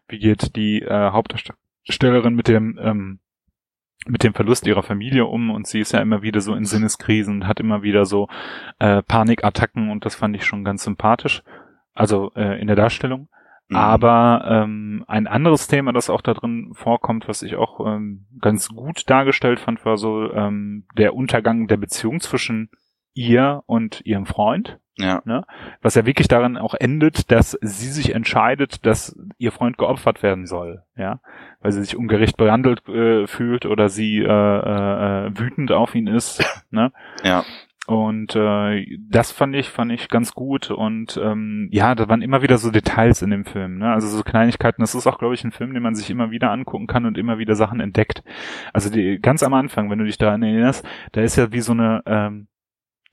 Wie 0.08 0.20
geht 0.20 0.56
die 0.56 0.82
äh, 0.82 1.12
Hauptdarstellerin 1.12 2.36
mit 2.36 2.48
dem 2.48 2.78
ähm, 2.82 3.20
mit 4.08 4.24
dem 4.24 4.34
Verlust 4.34 4.68
ihrer 4.68 4.84
Familie 4.84 5.26
um 5.26 5.50
und 5.50 5.68
sie 5.68 5.80
ist 5.80 5.94
ja 5.94 6.02
immer 6.02 6.22
wieder 6.22 6.42
so 6.42 6.56
in 6.56 6.66
Sinneskrisen, 6.66 7.48
hat 7.48 7.60
immer 7.60 7.84
wieder 7.84 8.06
so 8.06 8.28
äh, 8.80 9.02
Panikattacken 9.02 9.90
und 9.90 10.06
das 10.06 10.16
fand 10.16 10.36
ich 10.36 10.46
schon 10.46 10.64
ganz 10.64 10.84
sympathisch, 10.84 11.44
also 11.94 12.32
äh, 12.36 12.60
in 12.60 12.68
der 12.68 12.76
Darstellung. 12.76 13.30
Mhm. 13.70 13.76
Aber 13.76 14.46
ähm, 14.48 15.06
ein 15.08 15.28
anderes 15.28 15.68
Thema, 15.68 15.94
das 15.94 16.10
auch 16.10 16.22
da 16.22 16.34
drin 16.34 16.72
vorkommt, 16.74 17.28
was 17.28 17.42
ich 17.42 17.56
auch 17.56 17.80
ähm, 17.86 18.26
ganz 18.42 18.70
gut 18.70 19.10
dargestellt 19.10 19.60
fand, 19.60 19.86
war 19.86 19.98
so 19.98 20.32
ähm, 20.34 20.86
der 20.98 21.16
Untergang 21.16 21.68
der 21.68 21.78
Beziehung 21.78 22.20
zwischen 22.20 22.70
ihr 23.14 23.64
und 23.66 24.02
ihrem 24.06 24.26
Freund 24.26 24.80
ja, 25.00 25.22
was 25.82 25.96
ja 25.96 26.06
wirklich 26.06 26.28
daran 26.28 26.56
auch 26.56 26.76
endet, 26.76 27.32
dass 27.32 27.58
sie 27.62 27.90
sich 27.90 28.14
entscheidet, 28.14 28.86
dass 28.86 29.18
ihr 29.40 29.52
Freund 29.52 29.80
geopfert 29.80 30.22
werden 30.22 30.46
soll, 30.46 30.84
ja, 30.96 31.20
weil 31.62 31.72
sie 31.72 31.82
sich 31.82 31.98
ungerecht 31.98 32.38
behandelt 32.38 32.88
äh, 32.88 33.26
fühlt 33.26 33.66
oder 33.66 33.90
sie 33.90 34.20
äh, 34.20 34.24
äh, 34.28 35.28
äh, 35.28 35.40
wütend 35.40 35.72
auf 35.72 35.96
ihn 35.96 36.06
ist, 36.06 36.46
ne? 36.70 36.92
ja, 37.24 37.44
Und 37.86 38.36
äh, 38.36 38.86
das 39.10 39.32
fand 39.32 39.56
ich 39.56 39.68
fand 39.70 39.92
ich 39.92 40.08
ganz 40.08 40.34
gut 40.34 40.72
und 40.72 41.20
ähm, 41.22 41.68
ja, 41.72 41.96
da 41.96 42.08
waren 42.08 42.22
immer 42.22 42.42
wieder 42.42 42.58
so 42.58 42.72
Details 42.72 43.22
in 43.22 43.32
dem 43.32 43.44
Film, 43.44 43.80
ne? 43.80 43.92
Also 43.92 44.08
so 44.08 44.24
Kleinigkeiten. 44.24 44.82
Das 44.82 44.96
ist 44.96 45.06
auch, 45.06 45.18
glaube 45.18 45.34
ich, 45.34 45.44
ein 45.44 45.52
Film, 45.52 45.74
den 45.74 45.84
man 45.84 45.96
sich 45.96 46.10
immer 46.10 46.32
wieder 46.32 46.52
angucken 46.52 46.88
kann 46.88 47.06
und 47.06 47.18
immer 47.18 47.40
wieder 47.40 47.56
Sachen 47.56 47.82
entdeckt. 47.82 48.24
Also 48.72 48.90
die, 48.90 49.20
ganz 49.20 49.44
am 49.44 49.54
Anfang, 49.54 49.90
wenn 49.90 50.00
du 50.00 50.06
dich 50.06 50.18
daran 50.18 50.44
erinnerst, 50.44 50.86
da 51.12 51.22
ist 51.22 51.36
ja 51.36 51.52
wie 51.52 51.60
so 51.62 51.74
eine 51.74 52.04
ähm, 52.06 52.48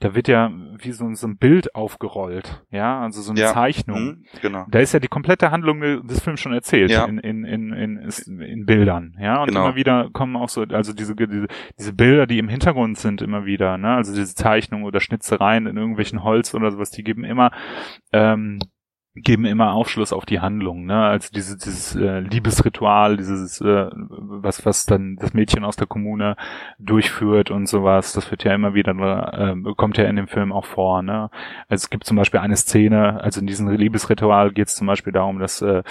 da 0.01 0.15
wird 0.15 0.29
ja 0.29 0.51
wie 0.79 0.93
so, 0.93 1.13
so 1.15 1.27
ein 1.27 1.37
Bild 1.37 1.75
aufgerollt, 1.75 2.65
ja, 2.71 3.01
also 3.01 3.21
so 3.23 3.31
eine 3.33 3.41
Ja. 3.41 3.53
Zeichnung. 3.53 4.03
mhm, 4.03 4.25
genau. 4.43 4.67
Da 4.71 4.81
ist 4.81 4.93
ja 4.95 4.99
die 5.01 5.09
komplette 5.09 5.51
Handlung 5.51 5.81
des 6.07 6.21
Films 6.21 6.41
schon 6.41 6.53
erzählt 6.53 6.91
Ja. 6.91 7.05
in, 7.05 7.19
in, 7.19 7.45
in, 7.45 7.73
in, 7.73 8.41
in 8.41 8.65
Bildern, 8.67 9.17
ja. 9.21 9.43
Und 9.43 9.49
Genau. 9.49 9.67
immer 9.67 9.77
wieder 9.77 10.09
kommen 10.13 10.37
auch 10.37 10.49
so, 10.49 10.63
also 10.63 10.93
diese, 10.93 11.15
diese, 11.15 11.47
diese 11.79 11.93
Bilder, 11.93 12.27
die 12.27 12.39
im 12.39 12.49
Hintergrund 12.49 12.99
sind, 12.99 13.23
immer 13.23 13.45
wieder, 13.45 13.79
ne? 13.79 13.95
Also 13.95 14.13
diese 14.15 14.35
Zeichnungen 14.35 14.85
oder 14.87 15.01
Schnitzereien 15.01 15.67
in 15.67 15.77
irgendwelchen 15.77 16.25
Holz 16.25 16.55
oder 16.55 16.71
sowas, 16.73 16.91
die 16.91 17.05
geben 17.05 17.25
immer, 17.25 17.51
ähm, 18.13 18.59
geben 19.15 19.45
immer 19.45 19.73
Aufschluss 19.73 20.13
auf 20.13 20.25
die 20.25 20.41
Handlung, 20.41 20.85
ne? 20.87 21.05
Also 21.05 21.31
diese, 21.35 21.59
dieses 21.59 21.97
äh, 21.97 22.21
Liebesritual, 22.21 23.17
dieses, 23.17 23.61
äh, 23.61 23.89
was, 23.93 24.65
was 24.65 24.87
dann 24.87 25.17
das 25.17 25.35
Mädchen 25.35 25.65
aus 25.65 25.77
der 25.77 25.89
Kommune 25.89 26.37
durchführt 26.79 27.51
und 27.51 27.67
sowas, 27.67 28.13
das 28.13 28.31
wird 28.31 28.45
ja 28.45 28.55
immer 28.55 28.75
wieder, 28.75 28.93
äh, 28.93 29.75
kommt 29.75 29.97
ja 29.99 30.05
in 30.05 30.17
dem 30.17 30.29
Film 30.29 30.53
auch 30.53 30.65
vor, 30.65 31.03
ne? 31.03 31.29
Also 31.69 31.85
es 31.85 31.91
gibt 31.91 32.05
zum 32.05 32.17
Beispiel 32.17 32.41
eine 32.41 32.57
Szene, 32.57 33.21
also 33.21 33.41
in 33.41 33.49
diesem 33.49 33.69
Liebesritual 33.69 34.53
geht 34.53 34.69
es 34.69 34.77
zum 34.77 34.87
Beispiel 34.87 35.13
darum, 35.13 35.41
dass 35.41 35.61
äh, 35.61 35.83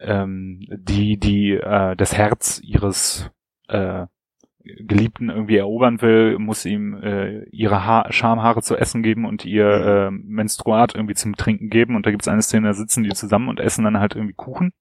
ähm, 0.00 0.66
die, 0.68 1.18
die 1.18 1.52
äh, 1.52 1.94
das 1.94 2.16
Herz 2.16 2.60
ihres 2.64 3.30
äh, 3.68 4.06
Geliebten 4.62 5.30
irgendwie 5.30 5.56
erobern 5.56 6.02
will, 6.02 6.38
muss 6.38 6.64
ihm 6.64 6.94
äh, 6.94 7.44
ihre 7.50 7.86
ha 7.86 8.06
Schamhaare 8.10 8.62
zu 8.62 8.76
essen 8.76 9.02
geben 9.02 9.24
und 9.24 9.44
ihr 9.44 9.66
äh, 9.68 10.10
Menstruat 10.10 10.94
irgendwie 10.94 11.14
zum 11.14 11.36
Trinken 11.36 11.70
geben. 11.70 11.96
Und 11.96 12.06
da 12.06 12.10
gibt 12.10 12.22
es 12.22 12.28
eine 12.28 12.42
Szene, 12.42 12.68
da 12.68 12.74
sitzen 12.74 13.02
die 13.02 13.10
zusammen 13.10 13.48
und 13.48 13.60
essen 13.60 13.84
dann 13.84 13.98
halt 13.98 14.14
irgendwie 14.14 14.34
Kuchen. 14.34 14.72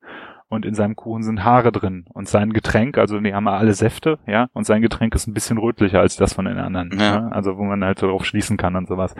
Und 0.49 0.65
in 0.65 0.73
seinem 0.73 0.95
Kuchen 0.95 1.21
sind 1.21 1.43
Haare 1.43 1.71
drin. 1.71 2.05
Und 2.11 2.27
sein 2.27 2.53
Getränk, 2.53 2.97
also 2.97 3.19
die 3.19 3.33
haben 3.33 3.47
alle 3.47 3.73
Säfte, 3.73 4.17
ja, 4.25 4.49
und 4.53 4.65
sein 4.65 4.81
Getränk 4.81 5.13
ist 5.13 5.27
ein 5.27 5.33
bisschen 5.33 5.59
rötlicher 5.59 5.99
als 5.99 6.15
das 6.15 6.33
von 6.33 6.45
den 6.45 6.57
anderen. 6.57 6.89
Ja. 6.99 7.21
Ne? 7.21 7.31
Also 7.31 7.57
wo 7.57 7.63
man 7.63 7.83
halt 7.83 8.01
darauf 8.01 8.25
schließen 8.25 8.57
kann 8.57 8.75
und 8.75 8.87
sowas. 8.87 9.13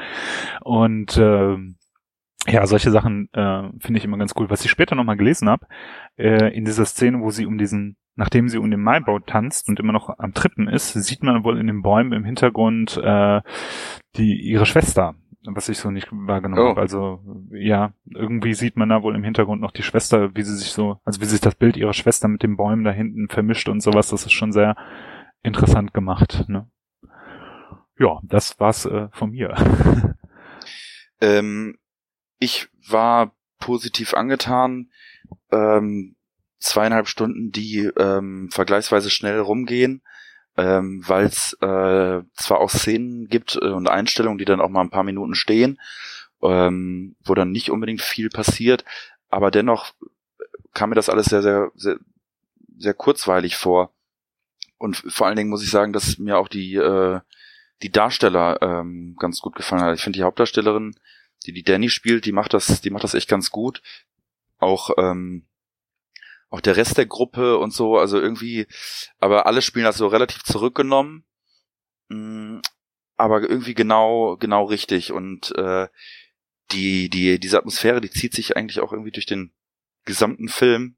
Und 0.62 1.18
ähm, 1.18 1.76
ja, 2.48 2.66
solche 2.66 2.90
Sachen 2.90 3.30
äh, 3.34 3.70
finde 3.80 4.00
ich 4.00 4.06
immer 4.06 4.18
ganz 4.18 4.34
cool. 4.38 4.50
Was 4.50 4.66
ich 4.66 4.72
später 4.72 4.96
nochmal 4.96 5.18
gelesen 5.18 5.50
habe, 5.50 5.68
äh, 6.18 6.56
in 6.56 6.66
dieser 6.66 6.86
Szene, 6.86 7.20
wo 7.22 7.30
sie 7.30 7.46
um 7.46 7.58
diesen, 7.60 7.96
nachdem 8.20 8.50
sie 8.50 8.58
um 8.60 8.70
den 8.70 8.82
Maibau 8.82 9.20
tanzt 9.20 9.70
und 9.70 9.80
immer 9.80 9.94
noch 9.94 10.10
am 10.20 10.34
Trippen 10.34 10.68
ist, 10.68 10.94
sieht 10.94 11.24
man 11.24 11.44
wohl 11.44 11.58
in 11.58 11.68
den 11.68 11.82
Bäumen 11.82 12.12
im 12.12 12.26
Hintergrund 12.26 12.98
äh, 13.02 13.42
die 14.18 14.42
ihre 14.42 14.66
Schwester, 14.66 15.16
was 15.46 15.70
ich 15.70 15.78
so 15.80 15.90
nicht 15.90 16.10
wahrgenommen 16.12 16.62
Oh. 16.62 16.70
habe. 16.72 16.82
Also 16.82 17.22
ja, 17.52 17.94
irgendwie 18.14 18.54
sieht 18.54 18.76
man 18.76 18.90
da 18.90 19.02
wohl 19.04 19.16
im 19.16 19.24
Hintergrund 19.24 19.62
noch 19.62 19.72
die 19.72 19.84
Schwester, 19.84 20.36
wie 20.36 20.44
sie 20.44 20.56
sich 20.58 20.72
so, 20.74 20.98
also 21.06 21.22
wie 21.22 21.26
sich 21.26 21.40
das 21.40 21.56
Bild 21.56 21.78
ihrer 21.78 21.94
Schwester 21.94 22.28
mit 22.28 22.44
den 22.44 22.58
Bäumen 22.58 22.84
da 22.84 22.92
hinten 22.92 23.30
vermischt 23.30 23.70
und 23.70 23.82
sowas. 23.82 24.10
Das 24.10 24.26
ist 24.26 24.34
schon 24.34 24.52
sehr 24.52 24.76
interessant 25.42 25.94
gemacht. 25.94 26.44
Ne? 26.50 26.70
Ja, 27.98 28.20
das 28.24 28.60
war's 28.60 28.86
äh, 28.86 29.08
von 29.14 29.32
mir. 29.32 29.56
Ähm, 31.22 31.78
ich 32.40 32.70
war 32.90 33.34
positiv 33.60 34.14
angetan. 34.14 34.90
Ähm, 35.52 36.16
zweieinhalb 36.60 37.08
Stunden, 37.08 37.52
die 37.52 37.90
ähm, 37.98 38.50
vergleichsweise 38.52 39.10
schnell 39.10 39.40
rumgehen, 39.40 40.02
ähm, 40.58 41.04
weil 41.08 41.26
es 41.26 41.54
äh, 41.62 42.22
zwar 42.34 42.60
auch 42.60 42.70
Szenen 42.70 43.28
gibt 43.28 43.56
äh, 43.56 43.70
und 43.70 43.88
Einstellungen, 43.88 44.38
die 44.38 44.46
dann 44.46 44.62
auch 44.62 44.70
mal 44.70 44.82
ein 44.82 44.90
paar 44.90 45.04
Minuten 45.04 45.36
stehen, 45.36 45.80
ähm, 46.42 47.16
wo 47.24 47.34
dann 47.34 47.52
nicht 47.52 47.72
unbedingt 47.72 48.02
viel 48.02 48.30
passiert, 48.30 48.84
aber 49.30 49.52
dennoch 49.52 49.94
kam 50.74 50.90
mir 50.90 50.96
das 50.96 51.10
alles 51.10 51.28
sehr, 51.28 51.42
sehr, 51.42 51.72
sehr, 51.76 51.98
sehr 52.78 52.94
kurzweilig 52.94 53.56
vor. 53.56 53.94
Und 54.78 54.96
vor 54.96 55.28
allen 55.28 55.36
Dingen 55.36 55.50
muss 55.50 55.64
ich 55.64 55.72
sagen, 55.72 55.94
dass 55.94 56.18
mir 56.18 56.38
auch 56.38 56.48
die, 56.48 56.76
äh, 56.76 57.20
die 57.82 57.92
Darsteller 57.92 58.62
ähm, 58.62 59.16
ganz 59.20 59.40
gut 59.40 59.56
gefallen 59.56 59.82
hat. 59.82 59.96
Ich 59.96 60.04
finde 60.04 60.18
die 60.18 60.24
Hauptdarstellerin, 60.24 60.96
die 61.46 61.54
die 61.54 61.64
Danny 61.64 61.90
spielt, 61.90 62.26
die 62.26 62.32
macht 62.32 62.54
das, 62.54 62.82
die 62.82 62.90
macht 62.90 63.04
das 63.04 63.14
echt 63.14 63.30
ganz 63.30 63.52
gut. 63.52 63.82
Auch 64.58 64.92
ähm, 64.98 65.46
auch 66.50 66.62
der 66.62 66.78
Rest 66.78 66.98
der 66.98 67.06
Gruppe 67.06 67.58
und 67.58 67.74
so, 67.74 67.98
also 67.98 68.20
irgendwie, 68.20 68.68
aber 69.20 69.46
alle 69.46 69.62
spielen 69.62 69.86
das 69.86 69.98
so 69.98 70.08
relativ 70.08 70.44
zurückgenommen, 70.44 71.24
mh, 72.10 72.62
aber 73.18 73.42
irgendwie 73.42 73.74
genau 73.76 74.38
genau 74.38 74.66
richtig. 74.66 75.12
Und 75.12 75.56
äh, 75.58 75.88
die 76.72 77.10
die 77.10 77.40
diese 77.40 77.58
Atmosphäre, 77.58 78.02
die 78.02 78.10
zieht 78.10 78.34
sich 78.34 78.56
eigentlich 78.58 78.80
auch 78.80 78.94
irgendwie 78.94 79.12
durch 79.12 79.26
den 79.26 79.52
gesamten 80.06 80.50
Film. 80.50 80.96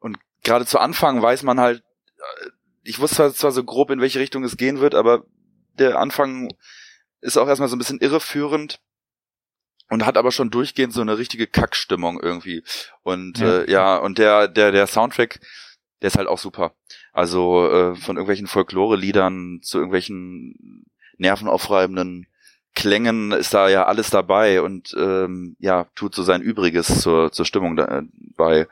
Und 0.00 0.18
gerade 0.42 0.66
zu 0.66 0.78
Anfang 0.78 1.22
weiß 1.22 1.42
man 1.44 1.60
halt, 1.60 1.82
äh, 2.16 2.50
ich 2.82 2.98
wusste 2.98 3.32
zwar 3.32 3.52
so 3.52 3.64
grob 3.64 3.90
in 3.90 4.00
welche 4.00 4.20
Richtung 4.20 4.44
es 4.44 4.56
gehen 4.56 4.80
wird, 4.80 4.94
aber 4.94 5.24
der 5.78 5.98
Anfang 5.98 6.48
ist 7.20 7.36
auch 7.36 7.48
erstmal 7.48 7.68
so 7.68 7.76
ein 7.76 7.78
bisschen 7.78 8.00
irreführend 8.00 8.80
und 9.90 10.04
hat 10.06 10.16
aber 10.16 10.32
schon 10.32 10.50
durchgehend 10.50 10.92
so 10.92 11.00
eine 11.00 11.18
richtige 11.18 11.46
Kackstimmung 11.46 12.20
irgendwie. 12.20 12.62
Und 13.02 13.38
Ja. 13.38 13.60
äh, 13.60 13.70
ja, 13.70 13.96
und 13.96 14.18
der, 14.18 14.48
der, 14.48 14.72
der 14.72 14.86
Soundtrack, 14.86 15.40
der 16.02 16.08
ist 16.08 16.16
halt 16.16 16.28
auch 16.28 16.38
super. 16.38 16.72
Also 17.12 17.66
äh, 17.70 17.94
von 17.96 18.16
irgendwelchen 18.16 18.46
Folklore-Liedern 18.46 19.60
zu 19.62 19.78
irgendwelchen 19.78 20.84
nervenaufreibenden 21.16 22.26
Klängen 22.74 23.32
ist 23.32 23.54
da 23.54 23.68
ja 23.68 23.86
alles 23.86 24.10
dabei 24.10 24.62
und 24.62 24.94
ähm, 24.96 25.56
ja, 25.58 25.86
tut 25.96 26.14
so 26.14 26.22
sein 26.22 26.42
Übriges 26.42 27.00
zur, 27.00 27.32
zur 27.32 27.44
Stimmung 27.44 27.74
da, 27.76 27.84
äh, 27.86 28.02
bei 28.36 28.68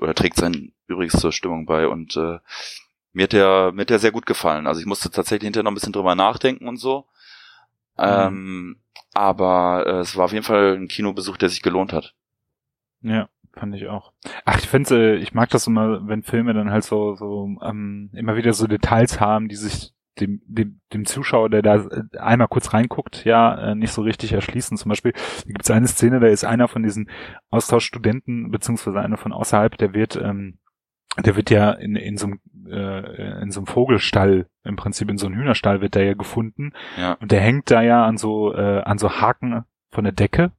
oder 0.00 0.14
trägt 0.14 0.36
sein 0.36 0.72
Übriges 0.86 1.20
zur 1.20 1.32
Stimmung 1.32 1.66
bei 1.66 1.86
und 1.86 2.16
äh, 2.16 2.38
mir 3.12 3.24
hat 3.24 3.32
der, 3.32 3.72
mir 3.72 3.82
hat 3.82 3.90
der 3.90 3.98
sehr 3.98 4.12
gut 4.12 4.24
gefallen. 4.24 4.66
Also 4.66 4.80
ich 4.80 4.86
musste 4.86 5.10
tatsächlich 5.10 5.46
hinterher 5.46 5.64
noch 5.64 5.72
ein 5.72 5.74
bisschen 5.74 5.92
drüber 5.92 6.14
nachdenken 6.14 6.68
und 6.68 6.78
so. 6.78 7.06
Ähm, 7.98 8.76
aber 9.14 9.84
äh, 9.86 10.00
es 10.00 10.16
war 10.16 10.26
auf 10.26 10.32
jeden 10.32 10.44
Fall 10.44 10.76
ein 10.76 10.88
Kinobesuch, 10.88 11.36
der 11.36 11.48
sich 11.48 11.62
gelohnt 11.62 11.92
hat. 11.92 12.14
Ja, 13.02 13.28
fand 13.54 13.74
ich 13.74 13.88
auch. 13.88 14.12
Ach, 14.44 14.58
ich 14.58 14.68
finde, 14.68 15.14
äh, 15.14 15.16
ich 15.16 15.32
mag 15.32 15.50
das 15.50 15.66
immer, 15.66 16.06
wenn 16.06 16.22
Filme 16.22 16.54
dann 16.54 16.70
halt 16.70 16.84
so, 16.84 17.14
so 17.14 17.48
ähm, 17.62 18.10
immer 18.12 18.36
wieder 18.36 18.52
so 18.52 18.66
Details 18.66 19.20
haben, 19.20 19.48
die 19.48 19.56
sich 19.56 19.92
dem, 20.20 20.42
dem, 20.46 20.80
dem 20.92 21.06
Zuschauer, 21.06 21.50
der 21.50 21.62
da 21.62 21.76
äh, 21.76 22.18
einmal 22.18 22.48
kurz 22.48 22.72
reinguckt, 22.72 23.24
ja, 23.24 23.70
äh, 23.70 23.74
nicht 23.74 23.92
so 23.92 24.02
richtig 24.02 24.32
erschließen. 24.32 24.76
Zum 24.76 24.90
Beispiel 24.90 25.12
gibt 25.46 25.62
es 25.62 25.70
eine 25.70 25.88
Szene, 25.88 26.20
da 26.20 26.26
ist 26.26 26.44
einer 26.44 26.68
von 26.68 26.82
diesen 26.82 27.10
Austauschstudenten, 27.50 28.50
beziehungsweise 28.50 29.00
einer 29.00 29.16
von 29.16 29.32
außerhalb, 29.32 29.76
der 29.78 29.94
wird, 29.94 30.16
ähm, 30.16 30.58
der 31.18 31.36
wird 31.36 31.50
ja 31.50 31.72
in, 31.72 31.96
in 31.96 32.16
so 32.16 32.26
einem 32.26 32.40
äh, 32.68 33.42
in 33.42 33.50
so 33.50 33.60
einem 33.60 33.66
Vogelstall, 33.66 34.46
im 34.64 34.76
Prinzip 34.76 35.10
in 35.10 35.18
so 35.18 35.26
einem 35.26 35.36
Hühnerstall 35.36 35.80
wird 35.80 35.94
der 35.94 36.04
ja 36.04 36.14
gefunden. 36.14 36.72
Ja. 36.98 37.14
Und 37.20 37.32
der 37.32 37.40
hängt 37.40 37.70
da 37.70 37.82
ja 37.82 38.04
an 38.04 38.16
so, 38.16 38.54
äh, 38.54 38.82
an 38.82 38.98
so 38.98 39.10
Haken 39.20 39.64
von 39.90 40.04
der 40.04 40.12
Decke. 40.12 40.52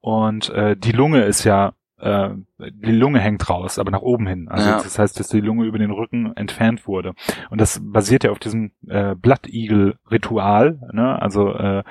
Und 0.00 0.50
äh, 0.50 0.76
die 0.76 0.92
Lunge 0.92 1.22
ist 1.24 1.44
ja 1.44 1.72
äh, 1.98 2.30
die 2.58 2.92
Lunge 2.92 3.20
hängt 3.20 3.48
raus, 3.48 3.78
aber 3.78 3.90
nach 3.90 4.02
oben 4.02 4.26
hin. 4.26 4.48
Also 4.48 4.68
Ja. 4.68 4.76
das 4.76 4.98
heißt, 4.98 5.18
dass 5.18 5.28
die 5.28 5.40
Lunge 5.40 5.64
über 5.66 5.78
den 5.78 5.90
Rücken 5.92 6.36
entfernt 6.36 6.86
wurde. 6.86 7.14
Und 7.50 7.60
das 7.60 7.80
basiert 7.82 8.24
ja 8.24 8.30
auf 8.30 8.38
diesem 8.40 8.72
äh, 8.88 9.14
Blattigel-Ritual, 9.14 10.80
ne? 10.92 11.20
Also 11.20 11.54
äh, 11.54 11.82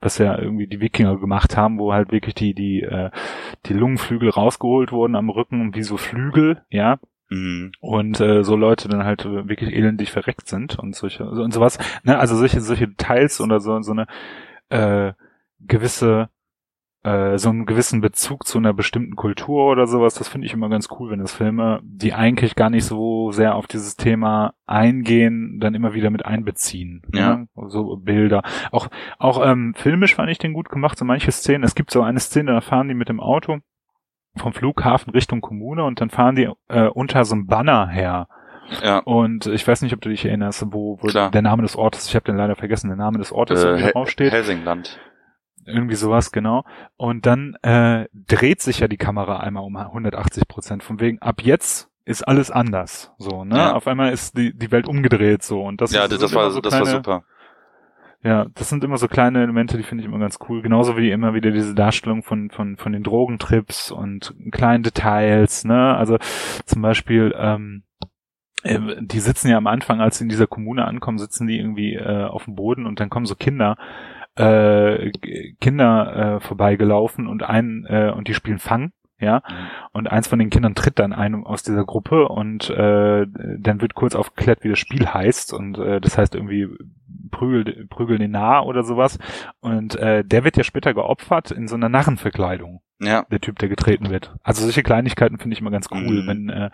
was 0.00 0.18
ja 0.18 0.38
irgendwie 0.38 0.66
die 0.66 0.80
Wikinger 0.80 1.16
gemacht 1.18 1.56
haben, 1.56 1.78
wo 1.78 1.94
halt 1.94 2.12
wirklich 2.12 2.34
die 2.34 2.52
die 2.54 2.82
äh, 2.82 3.10
die 3.66 3.72
Lungenflügel 3.72 4.28
rausgeholt 4.28 4.92
wurden 4.92 5.16
am 5.16 5.30
Rücken 5.30 5.74
wie 5.74 5.82
so 5.82 5.96
Flügel, 5.96 6.62
ja. 6.68 6.98
Und 7.80 8.20
äh, 8.20 8.44
so 8.44 8.56
Leute 8.56 8.88
dann 8.88 9.04
halt 9.04 9.24
wirklich 9.24 9.72
elendig 9.72 10.10
verreckt 10.10 10.48
sind 10.48 10.78
und 10.78 10.94
solche 10.94 11.24
so- 11.34 11.42
und 11.42 11.52
sowas. 11.52 11.78
Ne? 12.02 12.18
Also 12.18 12.36
solche 12.36 12.60
solche 12.60 12.88
Details 12.88 13.40
oder 13.40 13.60
so 13.60 13.80
so 13.82 13.92
eine 13.92 14.06
äh, 14.68 15.12
gewisse 15.60 16.28
äh, 17.04 17.36
so 17.36 17.50
einen 17.50 17.66
gewissen 17.66 18.00
Bezug 18.00 18.46
zu 18.46 18.58
einer 18.58 18.72
bestimmten 18.72 19.14
Kultur 19.14 19.70
oder 19.70 19.86
sowas, 19.86 20.14
das 20.14 20.28
finde 20.28 20.46
ich 20.46 20.54
immer 20.54 20.70
ganz 20.70 20.88
cool, 20.98 21.10
wenn 21.10 21.20
das 21.20 21.34
Filme, 21.34 21.80
die 21.84 22.14
eigentlich 22.14 22.56
gar 22.56 22.70
nicht 22.70 22.86
so 22.86 23.30
sehr 23.30 23.54
auf 23.56 23.66
dieses 23.66 23.96
Thema 23.96 24.54
eingehen, 24.66 25.60
dann 25.60 25.74
immer 25.74 25.92
wieder 25.92 26.08
mit 26.08 26.24
einbeziehen. 26.24 27.02
Ja. 27.12 27.36
Ne? 27.36 27.48
So 27.68 27.96
Bilder. 27.96 28.42
Auch, 28.72 28.88
auch 29.18 29.46
ähm, 29.46 29.74
filmisch 29.74 30.14
fand 30.14 30.30
ich 30.30 30.38
den 30.38 30.54
gut 30.54 30.70
gemacht, 30.70 30.96
so 30.96 31.04
manche 31.04 31.30
Szenen. 31.30 31.62
Es 31.62 31.74
gibt 31.74 31.90
so 31.90 32.02
eine 32.02 32.20
Szene, 32.20 32.52
da 32.52 32.60
fahren 32.62 32.88
die 32.88 32.94
mit 32.94 33.10
dem 33.10 33.20
Auto 33.20 33.58
vom 34.36 34.52
Flughafen 34.52 35.12
Richtung 35.12 35.40
Kommune 35.40 35.84
und 35.84 36.00
dann 36.00 36.10
fahren 36.10 36.36
die 36.36 36.48
äh, 36.68 36.88
unter 36.88 37.24
so 37.24 37.34
einem 37.34 37.46
Banner 37.46 37.88
her. 37.88 38.28
Ja. 38.82 38.98
Und 38.98 39.46
ich 39.46 39.66
weiß 39.66 39.82
nicht, 39.82 39.94
ob 39.94 40.00
du 40.00 40.08
dich 40.08 40.24
erinnerst, 40.24 40.64
wo, 40.70 40.98
wo 41.00 41.06
Klar. 41.06 41.30
der 41.30 41.42
Name 41.42 41.62
des 41.62 41.76
Ortes, 41.76 42.08
ich 42.08 42.14
habe 42.14 42.24
den 42.24 42.36
leider 42.36 42.56
vergessen, 42.56 42.88
der 42.88 42.96
Name 42.96 43.18
des 43.18 43.32
Ortes 43.32 43.62
Äh, 43.64 43.92
draufsteht. 43.92 44.32
Helsingland. 44.32 44.98
Irgendwie 45.66 45.94
sowas, 45.94 46.32
genau. 46.32 46.64
Und 46.96 47.26
dann 47.26 47.56
äh, 47.62 48.06
dreht 48.12 48.60
sich 48.60 48.80
ja 48.80 48.88
die 48.88 48.96
Kamera 48.96 49.38
einmal 49.40 49.64
um 49.64 49.76
180 49.76 50.46
Prozent. 50.46 50.82
Von 50.82 51.00
wegen, 51.00 51.20
ab 51.20 51.42
jetzt 51.42 51.90
ist 52.04 52.22
alles 52.26 52.50
anders. 52.50 53.12
So, 53.18 53.44
ne? 53.44 53.56
Ja. 53.56 53.72
Auf 53.72 53.86
einmal 53.86 54.12
ist 54.12 54.36
die, 54.36 54.54
die 54.54 54.70
Welt 54.70 54.86
umgedreht 54.86 55.42
so. 55.42 55.62
Und 55.62 55.80
das, 55.80 55.92
ja, 55.92 56.04
ist, 56.04 56.12
das, 56.12 56.20
sind 56.20 56.34
war, 56.34 56.50
so 56.50 56.60
das 56.60 56.74
kleine, 56.74 56.86
war 56.86 56.92
super. 56.92 57.24
Ja, 58.24 58.46
das 58.54 58.70
sind 58.70 58.82
immer 58.84 58.96
so 58.96 59.06
kleine 59.06 59.42
Elemente, 59.42 59.76
die 59.76 59.82
finde 59.82 60.02
ich 60.02 60.08
immer 60.08 60.18
ganz 60.18 60.38
cool. 60.48 60.62
Genauso 60.62 60.96
wie 60.96 61.10
immer 61.10 61.34
wieder 61.34 61.50
diese 61.50 61.74
Darstellung 61.74 62.22
von, 62.22 62.50
von, 62.50 62.78
von 62.78 62.92
den 62.92 63.02
Drogentrips 63.02 63.90
und 63.90 64.34
kleinen 64.50 64.82
Details, 64.82 65.64
ne? 65.66 65.94
Also 65.94 66.16
zum 66.64 66.80
Beispiel, 66.80 67.34
ähm, 67.36 67.82
äh, 68.62 68.78
die 69.02 69.20
sitzen 69.20 69.48
ja 69.48 69.58
am 69.58 69.66
Anfang, 69.66 70.00
als 70.00 70.16
sie 70.16 70.24
in 70.24 70.30
dieser 70.30 70.46
Kommune 70.46 70.86
ankommen, 70.86 71.18
sitzen 71.18 71.46
die 71.46 71.58
irgendwie 71.58 71.96
äh, 71.96 72.24
auf 72.24 72.46
dem 72.46 72.54
Boden 72.54 72.86
und 72.86 72.98
dann 72.98 73.10
kommen 73.10 73.26
so 73.26 73.34
Kinder, 73.34 73.76
äh, 74.36 75.10
Kinder 75.60 76.36
äh, 76.36 76.40
vorbeigelaufen 76.40 77.26
und 77.26 77.42
ein 77.42 77.84
äh, 77.86 78.10
und 78.10 78.26
die 78.26 78.34
spielen 78.34 78.58
Fang, 78.58 78.92
ja. 79.24 79.42
Mhm. 79.48 79.54
Und 79.92 80.10
eins 80.12 80.28
von 80.28 80.38
den 80.38 80.50
Kindern 80.50 80.74
tritt 80.74 80.98
dann 80.98 81.12
einem 81.12 81.44
aus 81.46 81.62
dieser 81.62 81.84
Gruppe 81.84 82.28
und 82.28 82.70
äh, 82.70 83.26
dann 83.58 83.80
wird 83.80 83.94
kurz 83.94 84.14
aufgeklärt, 84.14 84.62
wie 84.62 84.68
das 84.68 84.78
Spiel 84.78 85.06
heißt. 85.06 85.52
Und 85.52 85.78
äh, 85.78 86.00
das 86.00 86.16
heißt 86.18 86.34
irgendwie 86.34 86.68
prügel, 87.30 87.86
prügel 87.88 88.18
den 88.18 88.30
nah 88.32 88.60
oder 88.62 88.84
sowas. 88.84 89.18
Und 89.60 89.96
äh, 89.96 90.24
der 90.24 90.44
wird 90.44 90.56
ja 90.56 90.64
später 90.64 90.94
geopfert 90.94 91.50
in 91.50 91.66
so 91.68 91.74
einer 91.74 91.88
Narrenverkleidung, 91.88 92.80
Ja, 93.00 93.24
der 93.30 93.40
Typ, 93.40 93.58
der 93.58 93.68
getreten 93.68 94.10
wird. 94.10 94.34
Also 94.42 94.62
solche 94.62 94.82
Kleinigkeiten 94.82 95.38
finde 95.38 95.54
ich 95.54 95.60
immer 95.60 95.70
ganz 95.70 95.88
cool, 95.90 96.22
Mhm. 96.22 96.26
wenn 96.26 96.48
äh, 96.48 96.70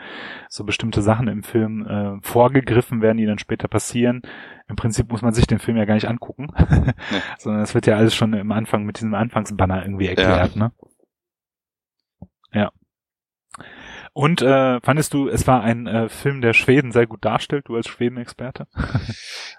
so 0.49 0.65
bestimmte 0.65 1.03
Sachen 1.03 1.29
im 1.29 1.43
Film 1.43 1.87
äh, 1.87 2.19
vorgegriffen 2.23 3.01
werden, 3.03 3.19
die 3.19 3.27
dann 3.27 3.39
später 3.39 3.69
passieren. 3.69 4.23
Im 4.69 4.77
Prinzip 4.77 5.11
muss 5.11 5.23
man 5.23 5.33
sich 5.33 5.47
den 5.47 5.59
Film 5.59 5.77
ja 5.77 5.85
gar 5.85 5.95
nicht 5.95 6.09
angucken, 6.09 6.49
sondern 7.39 7.63
es 7.63 7.75
wird 7.75 7.87
ja 7.87 7.97
alles 7.97 8.15
schon 8.15 8.33
im 8.35 8.53
Anfang 8.53 8.85
mit 8.85 8.97
diesem 8.99 9.15
Anfangsbanner 9.15 9.83
irgendwie 9.85 10.07
erklärt, 10.09 10.57
ne? 10.57 10.73
Ja. 12.53 12.73
Und 14.13 14.43
äh, 14.43 14.81
fandest 14.81 15.15
du, 15.15 15.29
es 15.29 15.47
war 15.47 15.63
ein 15.63 15.87
äh, 15.87 16.09
Film, 16.09 16.41
der 16.41 16.53
Schweden 16.53 16.91
sehr 16.91 17.07
gut 17.07 17.25
darstellt, 17.25 17.69
du 17.69 17.77
als 17.77 17.89
Schweden-Experte? 17.89 18.67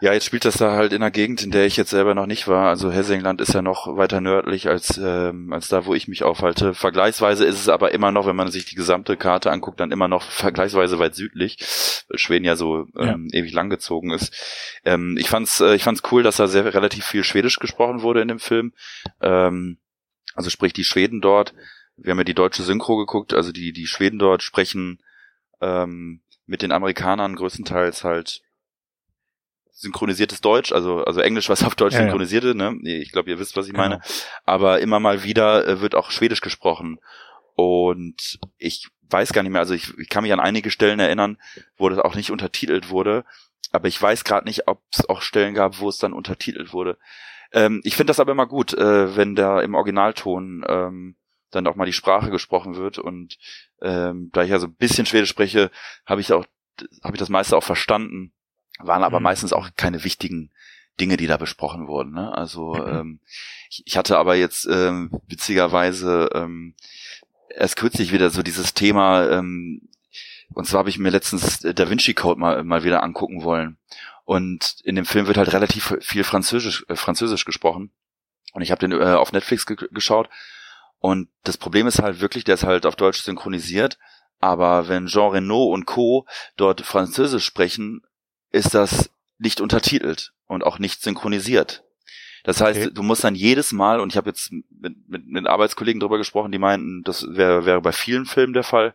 Ja, 0.04 0.14
jetzt 0.14 0.26
spielt 0.26 0.46
das 0.46 0.58
da 0.58 0.72
halt 0.72 0.94
in 0.94 1.04
einer 1.04 1.12
Gegend, 1.12 1.44
in 1.44 1.52
der 1.52 1.68
ich 1.68 1.78
jetzt 1.78 1.92
selber 1.92 2.16
noch 2.16 2.26
nicht 2.26 2.48
war. 2.48 2.70
Also 2.70 2.92
Helsingland 2.92 3.40
ist 3.40 3.54
ja 3.54 3.62
noch 3.62 3.86
weiter 3.98 4.20
nördlich 4.20 4.68
als, 4.68 4.98
ähm, 4.98 5.54
als 5.54 5.68
da, 5.68 5.86
wo 5.86 5.94
ich 5.94 6.08
mich 6.08 6.24
aufhalte. 6.24 6.74
Vergleichsweise 6.74 7.46
ist 7.46 7.60
es 7.60 7.70
aber 7.70 7.94
immer 7.94 8.12
noch, 8.12 8.26
wenn 8.26 8.36
man 8.36 8.50
sich 8.50 8.66
die 8.66 8.74
gesamte 8.74 9.16
Karte 9.16 9.52
anguckt, 9.52 9.80
dann 9.80 9.92
immer 9.92 10.08
noch 10.08 10.24
vergleichsweise 10.24 10.98
weit 10.98 11.14
südlich, 11.14 11.60
weil 12.10 12.18
Schweden 12.18 12.46
ja 12.46 12.56
so 12.56 12.88
ähm, 12.98 13.28
ewig 13.32 13.54
langgezogen 13.54 14.10
ist. 14.10 14.34
Ähm, 14.86 15.18
ich 15.20 15.30
fand's, 15.30 15.62
äh, 15.62 15.76
ich 15.76 15.84
fand's 15.84 16.02
cool, 16.12 16.24
dass 16.24 16.38
da 16.38 16.48
sehr 16.48 16.74
relativ 16.74 17.06
viel 17.06 17.24
Schwedisch 17.24 17.60
gesprochen 17.60 18.02
wurde 18.02 18.24
in 18.24 18.28
dem 18.28 18.40
Film. 18.40 18.74
Ähm, 19.22 19.78
also 20.34 20.50
sprich 20.50 20.74
die 20.74 20.84
Schweden 20.84 21.22
dort. 21.22 21.54
Wir 22.04 22.12
haben 22.12 22.18
ja 22.20 22.24
die 22.24 22.34
deutsche 22.34 22.64
Synchro 22.64 22.98
geguckt, 22.98 23.34
also 23.34 23.52
die, 23.52 23.74
die 23.74 23.88
Schweden 23.88 24.20
dort 24.20 24.44
sprechen 24.44 25.00
ähm, 25.62 26.22
mit 26.46 26.62
den 26.62 26.72
Amerikanern 26.72 27.36
größtenteils 27.36 28.04
halt 28.04 28.42
synchronisiertes 29.72 30.42
Deutsch, 30.42 30.72
also 30.72 31.04
also 31.04 31.22
Englisch, 31.22 31.50
was 31.50 31.64
auf 31.64 31.76
Deutsch 31.76 31.94
Ja, 31.94 32.00
ja. 32.00 32.06
synchronisierte, 32.06 32.56
ne? 32.56 32.78
Ich 32.84 33.12
glaube, 33.12 33.30
ihr 33.30 33.40
wisst, 33.40 33.56
was 33.56 33.68
ich 33.68 33.74
meine. 33.74 33.96
Genau. 33.96 34.08
Aber 34.46 34.80
immer 34.80 35.00
mal 35.00 35.24
wieder 35.24 35.68
äh, 35.68 35.82
wird 35.82 35.96
auch 35.96 36.12
Schwedisch 36.12 36.42
gesprochen. 36.42 37.00
Und 37.56 38.40
ich 38.58 38.88
weiß 39.10 39.34
gar 39.34 39.44
nicht 39.44 39.52
mehr, 39.52 39.62
also 39.62 39.74
ich, 39.74 39.98
ich 39.98 40.10
kann 40.10 40.24
mich 40.24 40.34
an 40.34 40.40
einige 40.40 40.72
Stellen 40.72 41.00
erinnern, 41.00 41.38
wo 41.78 41.90
das 41.90 42.00
auch 42.00 42.16
nicht 42.16 42.32
untertitelt 42.32 42.90
wurde. 42.90 43.26
Aber 43.72 43.88
ich 43.88 44.02
weiß 44.02 44.24
gerade 44.24 44.48
nicht, 44.48 44.68
ob 44.68 44.82
es 44.92 45.08
auch 45.08 45.22
Stellen 45.22 45.54
gab, 45.54 45.80
wo 45.80 45.90
es 45.90 45.98
dann 45.98 46.14
untertitelt 46.14 46.74
wurde. 46.74 46.98
Ähm, 47.52 47.82
ich 47.84 47.96
finde 47.96 48.12
das 48.12 48.20
aber 48.20 48.32
immer 48.32 48.48
gut, 48.48 48.74
äh, 48.74 49.16
wenn 49.16 49.36
da 49.36 49.62
im 49.62 49.76
Originalton 49.76 50.64
ähm, 50.68 51.16
dann 51.52 51.68
auch 51.68 51.76
mal 51.76 51.86
die 51.86 51.94
Sprache 51.94 52.32
gesprochen 52.32 52.76
wird. 52.76 52.98
Und 52.98 53.38
ähm, 53.82 54.30
da 54.34 54.44
ich 54.44 54.50
ja 54.50 54.60
so 54.60 54.68
ein 54.68 54.74
bisschen 54.76 55.06
Schwedisch 55.06 55.30
spreche, 55.30 55.72
habe 56.06 56.22
ich 56.22 56.34
auch 56.34 56.46
habe 57.04 57.16
ich 57.16 57.20
das 57.20 57.30
meiste 57.30 57.56
auch 57.56 57.64
verstanden. 57.64 58.32
Waren 58.80 59.04
aber 59.04 59.20
Mhm. 59.20 59.24
meistens 59.24 59.54
auch 59.54 59.70
keine 59.76 60.04
wichtigen 60.04 60.50
Dinge, 61.00 61.18
die 61.18 61.28
da 61.28 61.38
besprochen 61.38 61.88
wurden. 61.88 62.14
Ne? 62.14 62.36
Also 62.36 62.76
ähm, 62.86 63.20
ich, 63.70 63.84
ich 63.86 63.98
hatte 63.98 64.18
aber 64.18 64.36
jetzt 64.36 64.68
ähm, 64.70 65.12
witzigerweise 65.28 66.30
ähm, 66.34 66.74
erst 67.50 67.76
kürzlich 67.76 68.12
wieder 68.12 68.30
so 68.30 68.42
dieses 68.44 68.74
Thema, 68.74 69.30
ähm, 69.30 69.82
und 70.54 70.68
zwar 70.68 70.80
habe 70.80 70.90
ich 70.90 70.98
mir 70.98 71.10
letztens 71.10 71.60
Da 71.60 71.90
Vinci 71.90 72.14
Code 72.14 72.40
mal, 72.40 72.64
mal 72.64 72.84
wieder 72.84 73.04
angucken 73.04 73.44
wollen. 73.44 73.78
Und 74.26 74.82
in 74.84 74.96
dem 74.96 75.06
Film 75.06 75.28
wird 75.28 75.38
halt 75.38 75.54
relativ 75.54 75.96
viel 76.02 76.24
Französisch, 76.24 76.86
äh, 76.90 76.96
Französisch 76.96 77.46
gesprochen. 77.46 77.92
Und 78.54 78.62
ich 78.62 78.72
habe 78.72 78.80
den 78.80 78.92
äh, 78.92 79.14
auf 79.14 79.32
Netflix 79.32 79.66
ge 79.66 79.78
geschaut. 79.92 80.30
Und 81.02 81.28
das 81.44 81.58
Problem 81.58 81.88
ist 81.88 82.00
halt 82.00 82.22
wirklich, 82.22 82.44
der 82.44 82.54
ist 82.54 82.64
halt 82.64 82.86
auf 82.86 82.96
Deutsch 82.96 83.22
synchronisiert. 83.22 83.98
Aber 84.40 84.88
wenn 84.88 85.08
Jean 85.08 85.32
Reno 85.32 85.66
und 85.66 85.86
Co. 85.86 86.26
dort 86.58 86.82
Französisch 86.82 87.44
sprechen, 87.44 88.02
ist 88.52 88.74
das 88.74 89.10
nicht 89.38 89.62
untertitelt 89.62 90.32
und 90.48 90.64
auch 90.64 90.80
nicht 90.80 91.02
synchronisiert. 91.02 91.84
Das 92.44 92.62
heißt, 92.62 92.80
Okay. 92.80 92.92
du 92.94 93.04
musst 93.04 93.24
dann 93.24 93.36
jedes 93.36 93.72
Mal, 93.72 94.00
und 94.00 94.12
ich 94.14 94.18
habe 94.18 94.30
jetzt 94.30 94.52
mit, 94.52 94.96
mit, 95.08 95.28
mit 95.28 95.48
Arbeitskollegen 95.48 96.00
drüber 96.00 96.18
gesprochen, 96.18 96.52
die 96.52 96.58
meinten, 96.58 97.04
das 97.04 97.26
wäre 97.30 97.66
wäre 97.66 97.82
bei 97.82 97.92
vielen 97.92 98.26
Filmen 98.26 98.54
der 98.54 98.64
Fall, 98.64 98.94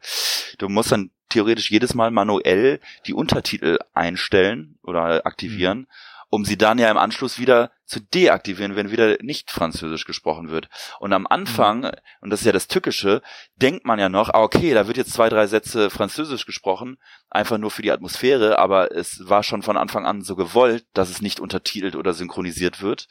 du 0.58 0.68
musst 0.68 0.90
dann 0.92 1.10
theoretisch 1.28 1.70
jedes 1.70 1.94
Mal 1.94 2.10
manuell 2.10 2.80
die 3.06 3.14
Untertitel 3.14 3.78
einstellen 3.94 4.78
oder 4.82 5.26
aktivieren, 5.26 5.86
um 6.28 6.44
sie 6.44 6.56
dann 6.56 6.78
ja 6.78 6.90
im 6.90 6.96
Anschluss 6.96 7.38
wieder 7.38 7.70
zu 7.84 8.00
deaktivieren, 8.00 8.74
wenn 8.74 8.90
wieder 8.90 9.16
nicht 9.20 9.50
Französisch 9.50 10.04
gesprochen 10.04 10.50
wird. 10.50 10.68
Und 10.98 11.12
am 11.12 11.26
Anfang, 11.26 11.90
und 12.20 12.30
das 12.30 12.40
ist 12.40 12.46
ja 12.46 12.52
das 12.52 12.66
Tückische, 12.66 13.22
denkt 13.54 13.84
man 13.84 13.98
ja 13.98 14.08
noch, 14.08 14.30
ah, 14.30 14.42
okay, 14.42 14.74
da 14.74 14.86
wird 14.86 14.96
jetzt 14.96 15.12
zwei, 15.12 15.28
drei 15.28 15.46
Sätze 15.46 15.88
Französisch 15.88 16.46
gesprochen, 16.46 16.98
einfach 17.30 17.58
nur 17.58 17.70
für 17.70 17.82
die 17.82 17.92
Atmosphäre, 17.92 18.58
aber 18.58 18.92
es 18.92 19.28
war 19.28 19.42
schon 19.42 19.62
von 19.62 19.76
Anfang 19.76 20.04
an 20.04 20.22
so 20.22 20.34
gewollt, 20.34 20.84
dass 20.94 21.10
es 21.10 21.22
nicht 21.22 21.38
untertitelt 21.38 21.94
oder 21.94 22.12
synchronisiert 22.12 22.82
wird. 22.82 23.06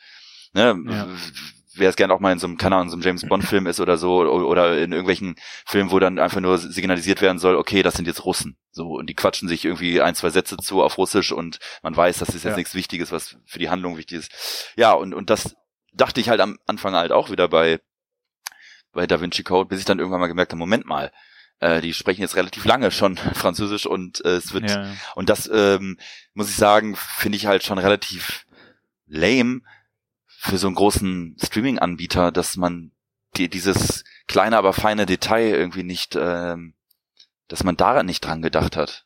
Ne? 0.53 0.77
Ja. 0.87 1.07
Wer 1.77 1.89
es 1.89 1.95
gerne 1.95 2.13
auch 2.13 2.19
mal 2.19 2.31
in 2.31 2.39
so 2.39 2.47
einem, 2.47 2.57
keine 2.57 2.75
Ahnung, 2.75 2.87
in 2.87 2.89
so 2.91 2.95
einem 2.95 3.03
James 3.03 3.27
Bond 3.27 3.43
Film 3.47 3.67
ist 3.67 3.79
oder 3.79 3.97
so, 3.97 4.21
oder 4.21 4.77
in 4.77 4.91
irgendwelchen 4.91 5.35
Filmen, 5.65 5.91
wo 5.91 5.99
dann 5.99 6.19
einfach 6.19 6.41
nur 6.41 6.57
signalisiert 6.57 7.21
werden 7.21 7.37
soll, 7.39 7.55
okay, 7.55 7.83
das 7.83 7.95
sind 7.95 8.07
jetzt 8.07 8.25
Russen. 8.25 8.57
So, 8.71 8.93
und 8.95 9.07
die 9.07 9.13
quatschen 9.13 9.47
sich 9.47 9.65
irgendwie 9.65 10.01
ein, 10.01 10.15
zwei 10.15 10.29
Sätze 10.29 10.57
zu 10.57 10.81
auf 10.81 10.97
Russisch 10.97 11.31
und 11.31 11.59
man 11.83 11.95
weiß, 11.95 12.19
das 12.19 12.29
ist 12.29 12.43
jetzt 12.43 12.53
Ja. 12.53 12.57
nichts 12.57 12.75
Wichtiges, 12.75 13.11
was 13.11 13.37
für 13.45 13.59
die 13.59 13.69
Handlung 13.69 13.97
wichtig 13.97 14.19
ist. 14.19 14.73
Ja, 14.75 14.93
und, 14.93 15.13
und 15.13 15.29
das 15.29 15.55
dachte 15.93 16.19
ich 16.19 16.29
halt 16.29 16.41
am 16.41 16.57
Anfang 16.65 16.93
halt 16.93 17.11
auch 17.11 17.29
wieder 17.29 17.47
bei, 17.47 17.79
bei 18.91 19.07
Da 19.07 19.21
Vinci 19.21 19.43
Code, 19.43 19.69
bis 19.69 19.79
ich 19.79 19.85
dann 19.85 19.99
irgendwann 19.99 20.19
mal 20.21 20.27
gemerkt 20.27 20.51
habe, 20.51 20.59
Moment 20.59 20.85
mal, 20.85 21.11
äh, 21.59 21.81
die 21.81 21.93
sprechen 21.93 22.21
jetzt 22.21 22.35
relativ 22.35 22.65
lange 22.65 22.91
schon 22.91 23.17
Französisch 23.33 23.85
und 23.85 24.23
äh, 24.25 24.35
es 24.35 24.53
wird 24.53 24.69
ja. 24.69 24.93
und 25.15 25.29
das 25.29 25.49
ähm, 25.53 25.97
muss 26.33 26.49
ich 26.49 26.55
sagen, 26.55 26.95
finde 26.95 27.37
ich 27.37 27.45
halt 27.45 27.63
schon 27.63 27.77
relativ 27.77 28.45
lame 29.07 29.61
für 30.45 30.57
so 30.57 30.67
einen 30.67 30.75
großen 30.75 31.37
Streaming-Anbieter, 31.43 32.31
dass 32.31 32.57
man 32.57 32.91
die, 33.37 33.49
dieses 33.49 34.03
kleine, 34.27 34.57
aber 34.57 34.73
feine 34.73 35.05
Detail 35.05 35.49
irgendwie 35.49 35.83
nicht, 35.83 36.15
ähm, 36.19 36.73
dass 37.47 37.63
man 37.63 37.77
daran 37.77 38.05
nicht 38.05 38.21
dran 38.21 38.41
gedacht 38.41 38.77
hat. 38.77 39.05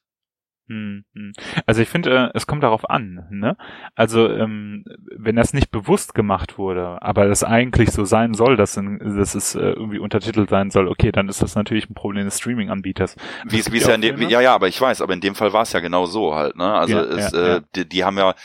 Hm, 0.70 1.04
hm. 1.16 1.34
Also 1.66 1.82
ich 1.82 1.90
finde, 1.90 2.16
äh, 2.16 2.38
es 2.38 2.46
kommt 2.46 2.62
darauf 2.62 2.88
an, 2.88 3.26
ne? 3.32 3.58
Also 3.96 4.30
ähm, 4.30 4.86
wenn 5.18 5.36
das 5.36 5.52
nicht 5.52 5.72
bewusst 5.72 6.14
gemacht 6.14 6.60
wurde, 6.60 7.02
aber 7.02 7.28
das 7.28 7.44
eigentlich 7.44 7.90
so 7.90 8.06
sein 8.06 8.36
soll, 8.36 8.56
dass, 8.56 8.78
in, 8.78 9.00
dass 9.00 9.34
es 9.34 9.56
äh, 9.56 9.62
irgendwie 9.62 9.98
untertitelt 9.98 10.52
sein 10.52 10.70
soll, 10.70 10.88
okay, 10.88 11.12
dann 11.12 11.28
ist 11.28 11.42
das 11.42 11.56
natürlich 11.56 11.90
ein 11.90 11.96
Problem 11.96 12.26
des 12.26 12.38
Streaming-Anbieters. 12.38 13.16
Wie 13.46 13.58
es, 13.58 13.72
wie 13.72 13.78
es 13.78 13.88
ja, 13.88 13.96
in 13.96 14.02
dem, 14.02 14.30
ja, 14.30 14.42
ja, 14.42 14.54
aber 14.54 14.68
ich 14.68 14.80
weiß, 14.80 15.02
aber 15.02 15.14
in 15.14 15.22
dem 15.22 15.34
Fall 15.34 15.54
war 15.54 15.64
es 15.64 15.74
ja 15.74 15.80
genau 15.80 16.06
so 16.06 16.36
halt, 16.36 16.56
ne? 16.56 16.72
Also 16.72 16.98
Ja, 16.98 17.04
es, 17.04 17.32
ja, 17.32 17.40
äh, 17.40 17.50
ja. 17.50 17.60
Die, 17.76 17.90
die 17.90 18.04
haben 18.04 18.20
ja 18.20 18.36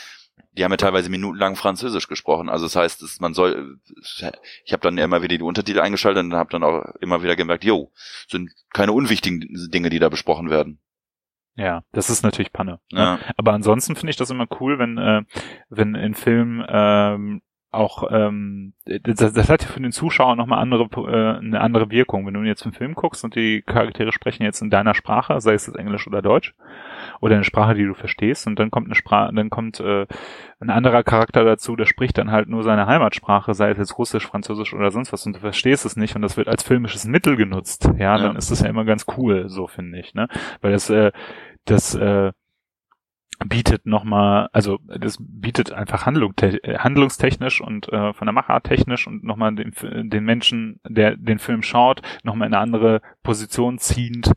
die 0.57 0.63
haben 0.63 0.71
ja 0.71 0.77
teilweise 0.77 1.09
minutenlang 1.09 1.55
Französisch 1.55 2.07
gesprochen. 2.07 2.49
Also 2.49 2.65
das 2.65 2.75
heißt, 2.75 3.01
es, 3.03 3.19
man 3.19 3.33
soll, 3.33 3.79
ich 4.63 4.73
habe 4.73 4.81
dann 4.81 4.97
immer 4.97 5.21
wieder 5.21 5.37
die 5.37 5.43
Untertitel 5.43 5.81
eingeschaltet 5.81 6.23
und 6.23 6.33
habe 6.33 6.51
dann 6.51 6.63
auch 6.63 6.83
immer 7.01 7.23
wieder 7.23 7.35
gemerkt, 7.35 7.63
jo, 7.63 7.91
sind 8.27 8.51
keine 8.71 8.93
unwichtigen 8.93 9.41
Dinge, 9.71 9.89
die 9.89 9.99
da 9.99 10.09
besprochen 10.09 10.49
werden. 10.49 10.79
Ja, 11.55 11.83
das 11.91 12.09
ist 12.09 12.23
natürlich 12.23 12.51
Panne. 12.51 12.79
Ne? 12.91 12.99
Ja, 12.99 13.19
Aber 13.37 13.53
ansonsten 13.53 13.95
finde 13.95 14.11
ich 14.11 14.17
das 14.17 14.29
immer 14.29 14.47
cool, 14.59 14.77
wenn, 14.77 14.97
äh, 14.97 15.23
wenn 15.69 15.95
in 15.95 16.13
Filmen 16.13 16.65
ähm, 16.67 17.41
auch 17.75 18.03
ähm, 18.11 18.73
das, 18.85 19.33
das 19.33 19.49
hat 19.49 19.63
ja 19.63 19.67
für 19.69 19.79
den 19.81 19.91
Zuschauer 19.91 20.35
nochmal 20.35 20.59
andere 20.59 20.83
äh, 20.83 21.37
eine 21.37 21.61
andere 21.61 21.89
Wirkung. 21.91 22.25
Wenn 22.25 22.33
du 22.33 22.41
jetzt 22.41 22.63
einen 22.63 22.73
Film 22.73 22.93
guckst 22.95 23.23
und 23.23 23.35
die 23.35 23.61
Charaktere 23.61 24.11
sprechen 24.11 24.43
jetzt 24.43 24.61
in 24.61 24.69
deiner 24.69 24.93
Sprache, 24.95 25.39
sei 25.41 25.53
es 25.53 25.67
jetzt 25.67 25.75
Englisch 25.77 26.07
oder 26.07 26.21
Deutsch, 26.21 26.53
oder 27.21 27.35
eine 27.35 27.43
Sprache, 27.43 27.75
die 27.75 27.85
du 27.85 27.93
verstehst, 27.93 28.47
und 28.47 28.57
dann 28.59 28.71
kommt 28.71 28.87
eine 28.87 28.95
Sprache, 28.95 29.33
dann 29.33 29.49
kommt 29.49 29.79
äh, 29.79 30.05
ein 30.59 30.69
anderer 30.69 31.03
Charakter 31.03 31.43
dazu, 31.43 31.75
der 31.75 31.85
spricht 31.85 32.17
dann 32.17 32.31
halt 32.31 32.47
nur 32.49 32.63
seine 32.63 32.87
Heimatsprache, 32.87 33.53
sei 33.53 33.71
es 33.71 33.77
jetzt 33.77 33.97
Russisch, 33.97 34.25
Französisch 34.25 34.73
oder 34.73 34.91
sonst 34.91 35.13
was, 35.13 35.25
und 35.25 35.35
du 35.35 35.39
verstehst 35.39 35.85
es 35.85 35.95
nicht 35.95 36.15
und 36.15 36.21
das 36.21 36.37
wird 36.37 36.47
als 36.47 36.63
filmisches 36.63 37.05
Mittel 37.05 37.35
genutzt, 37.35 37.89
ja, 37.97 38.15
Ja. 38.15 38.17
dann 38.17 38.35
ist 38.35 38.51
das 38.51 38.61
ja 38.61 38.69
immer 38.69 38.85
ganz 38.85 39.05
cool, 39.17 39.49
so 39.49 39.67
finde 39.67 39.99
ich, 39.99 40.13
ne? 40.13 40.27
Weil 40.61 40.71
das, 40.71 40.89
äh, 40.89 41.11
das 41.65 41.95
äh, 41.95 42.31
bietet 43.45 43.85
nochmal, 43.85 44.49
also 44.53 44.79
das 44.85 45.17
bietet 45.19 45.71
einfach 45.73 46.05
Handlung, 46.05 46.35
te 46.35 46.63
äh, 46.63 46.77
handlungstechnisch 46.77 47.61
und 47.61 47.91
äh, 47.91 48.13
von 48.13 48.27
der 48.27 48.33
Machart 48.33 48.65
technisch 48.65 49.07
und 49.07 49.23
nochmal 49.23 49.53
den, 49.55 49.73
den 50.09 50.23
Menschen, 50.23 50.79
der 50.87 51.17
den 51.17 51.39
Film 51.39 51.61
schaut, 51.61 52.01
nochmal 52.23 52.47
in 52.47 52.53
eine 52.53 52.61
andere 52.61 53.01
Position 53.23 53.77
ziehend, 53.77 54.31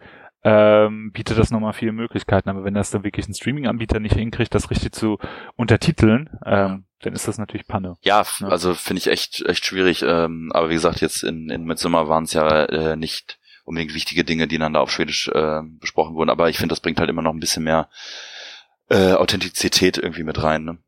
ähm, 0.45 1.13
bietet 1.13 1.39
das 1.39 1.51
nochmal 1.51 1.73
viele 1.73 1.93
Möglichkeiten. 1.93 2.49
Aber 2.49 2.65
wenn 2.65 2.75
das 2.75 2.91
dann 2.91 3.05
wirklich 3.05 3.29
ein 3.29 3.35
Streaming-Anbieter 3.35 4.01
nicht 4.01 4.15
hinkriegt, 4.15 4.55
das 4.55 4.71
richtig 4.71 4.93
zu 4.93 5.19
untertiteln, 5.57 6.31
ähm, 6.45 6.85
dann 7.03 7.13
ist 7.13 7.29
das 7.29 7.39
natürlich 7.39 7.67
Panne. 7.67 7.97
ja 8.03 8.25
Ja. 8.41 8.49
also 8.49 8.75
finde 8.75 8.99
ich 8.99 9.09
echt 9.09 9.45
echt 9.47 9.65
schwierig. 9.65 10.03
Ähm, 10.07 10.51
aber 10.53 10.71
wie 10.71 10.75
gesagt, 10.75 11.01
jetzt 11.01 11.23
in, 11.23 11.51
in 11.51 11.65
Midsommar 11.65 12.09
waren 12.09 12.25
es 12.25 12.33
ja 12.33 12.65
äh, 12.65 12.97
nicht 12.97 13.39
unbedingt 13.65 13.95
wichtige 13.95 14.25
Dinge, 14.25 14.49
die 14.49 14.59
dann 14.59 14.73
da 14.73 14.81
auf 14.81 14.91
Schwedisch 14.91 15.29
äh, 15.29 15.61
besprochen 15.63 16.15
wurden. 16.15 16.31
Aber 16.31 16.49
ich 16.49 16.57
finde, 16.57 16.73
das 16.73 16.81
bringt 16.81 16.99
halt 16.99 17.11
immer 17.11 17.23
noch 17.23 17.35
ein 17.35 17.41
bisschen 17.41 17.65
mehr 17.65 17.89
äh, 18.89 19.13
Authentizität 19.15 19.99
irgendwie 19.99 20.25
mit 20.25 20.43
rein. 20.43 20.65
Ne? 20.65 20.79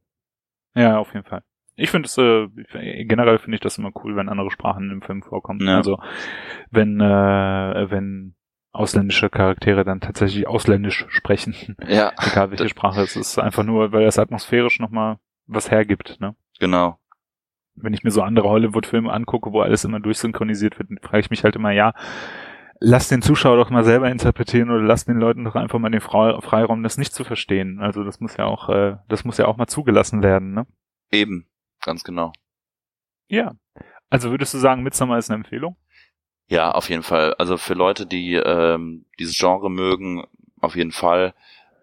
Ja, 0.75 0.99
auf 0.99 1.13
jeden 1.15 1.27
Fall. 1.27 1.43
Ich 1.77 1.91
finde 1.91 2.07
es, 2.07 2.19
äh, 2.19 2.49
generell 3.05 3.39
finde 3.39 3.57
ich 3.57 3.61
das 3.61 3.79
immer 3.79 3.91
cool, 4.03 4.17
wenn 4.17 4.29
andere 4.29 4.51
Sprachen 4.51 4.91
im 4.91 5.03
Film 5.03 5.23
vorkommen. 5.23 5.67
Ja. 5.67 5.77
Also 5.77 5.99
wenn, 6.71 7.01
äh, 7.01 7.91
wenn 7.91 8.35
ausländische 8.73 9.31
Charaktere 9.31 9.85
dann 9.85 10.01
tatsächlich 10.01 10.47
ausländisch 10.47 11.07
sprechen, 11.09 11.77
Ja, 11.89 12.13
egal 12.31 12.51
welche 12.51 12.69
Sprache 12.69 13.01
es 13.01 13.17
ist, 13.17 13.39
einfach 13.39 13.65
nur, 13.65 13.93
weil 13.93 14.05
das 14.05 14.19
atmosphärisch 14.19 14.79
nochmal 14.79 15.19
was 15.47 15.71
hergibt, 15.71 16.21
ne? 16.21 16.37
genau. 16.59 16.99
Wenn 17.75 17.95
ich 17.95 18.05
mir 18.05 18.11
so 18.11 18.23
andere 18.23 18.49
Hollywood-Filme 18.49 19.11
angucke, 19.11 19.53
wo 19.53 19.63
alles 19.63 19.85
immer 19.85 20.01
durchsynchronisiert 20.01 20.79
wird, 20.79 20.89
frage 21.03 21.21
ich 21.21 21.31
mich 21.31 21.45
halt 21.45 21.57
immer, 21.57 21.71
ja, 21.71 21.95
lass 22.81 23.09
den 23.09 23.23
Zuschauer 23.23 23.57
doch 23.57 23.71
mal 23.71 23.85
selber 23.85 24.11
interpretieren 24.11 24.71
oder 24.71 24.83
lass 24.83 25.05
den 25.05 25.19
Leuten 25.19 25.45
doch 25.45 25.55
einfach 25.55 25.79
mal 25.79 25.91
den 25.91 26.01
Frei- 26.01 26.41
Freiraum, 26.41 26.83
das 26.83 26.99
nicht 26.99 27.13
zu 27.13 27.25
verstehen. 27.25 27.79
Also 27.81 28.03
das 28.03 28.21
muss 28.21 28.37
ja 28.37 28.47
auch, 28.47 28.69
äh, 28.71 28.97
das 29.09 29.25
muss 29.25 29.37
ja 29.37 29.47
auch 29.47 29.57
mal 29.57 29.67
zugelassen 29.67 30.23
werden, 30.23 30.55
ne? 30.55 30.67
Eben, 31.13 31.47
ganz 31.83 32.03
genau. 32.03 32.33
Ja. 33.29 33.55
Also 34.09 34.31
würdest 34.31 34.55
du 34.55 34.59
sagen, 34.59 34.83
Midsommar 34.83 35.19
ist 35.19 35.31
eine 35.31 35.37
Empfehlung? 35.37 35.77
Ja, 36.49 36.73
auf 36.73 36.89
jeden 36.89 37.05
Fall. 37.05 37.35
Also 37.35 37.57
für 37.57 37.75
Leute, 37.75 38.07
die 38.07 38.35
ähm, 38.35 39.07
dieses 39.19 39.39
Genre 39.39 39.71
mögen, 39.71 40.25
auf 40.61 40.75
jeden 40.75 40.91
Fall. 40.91 41.35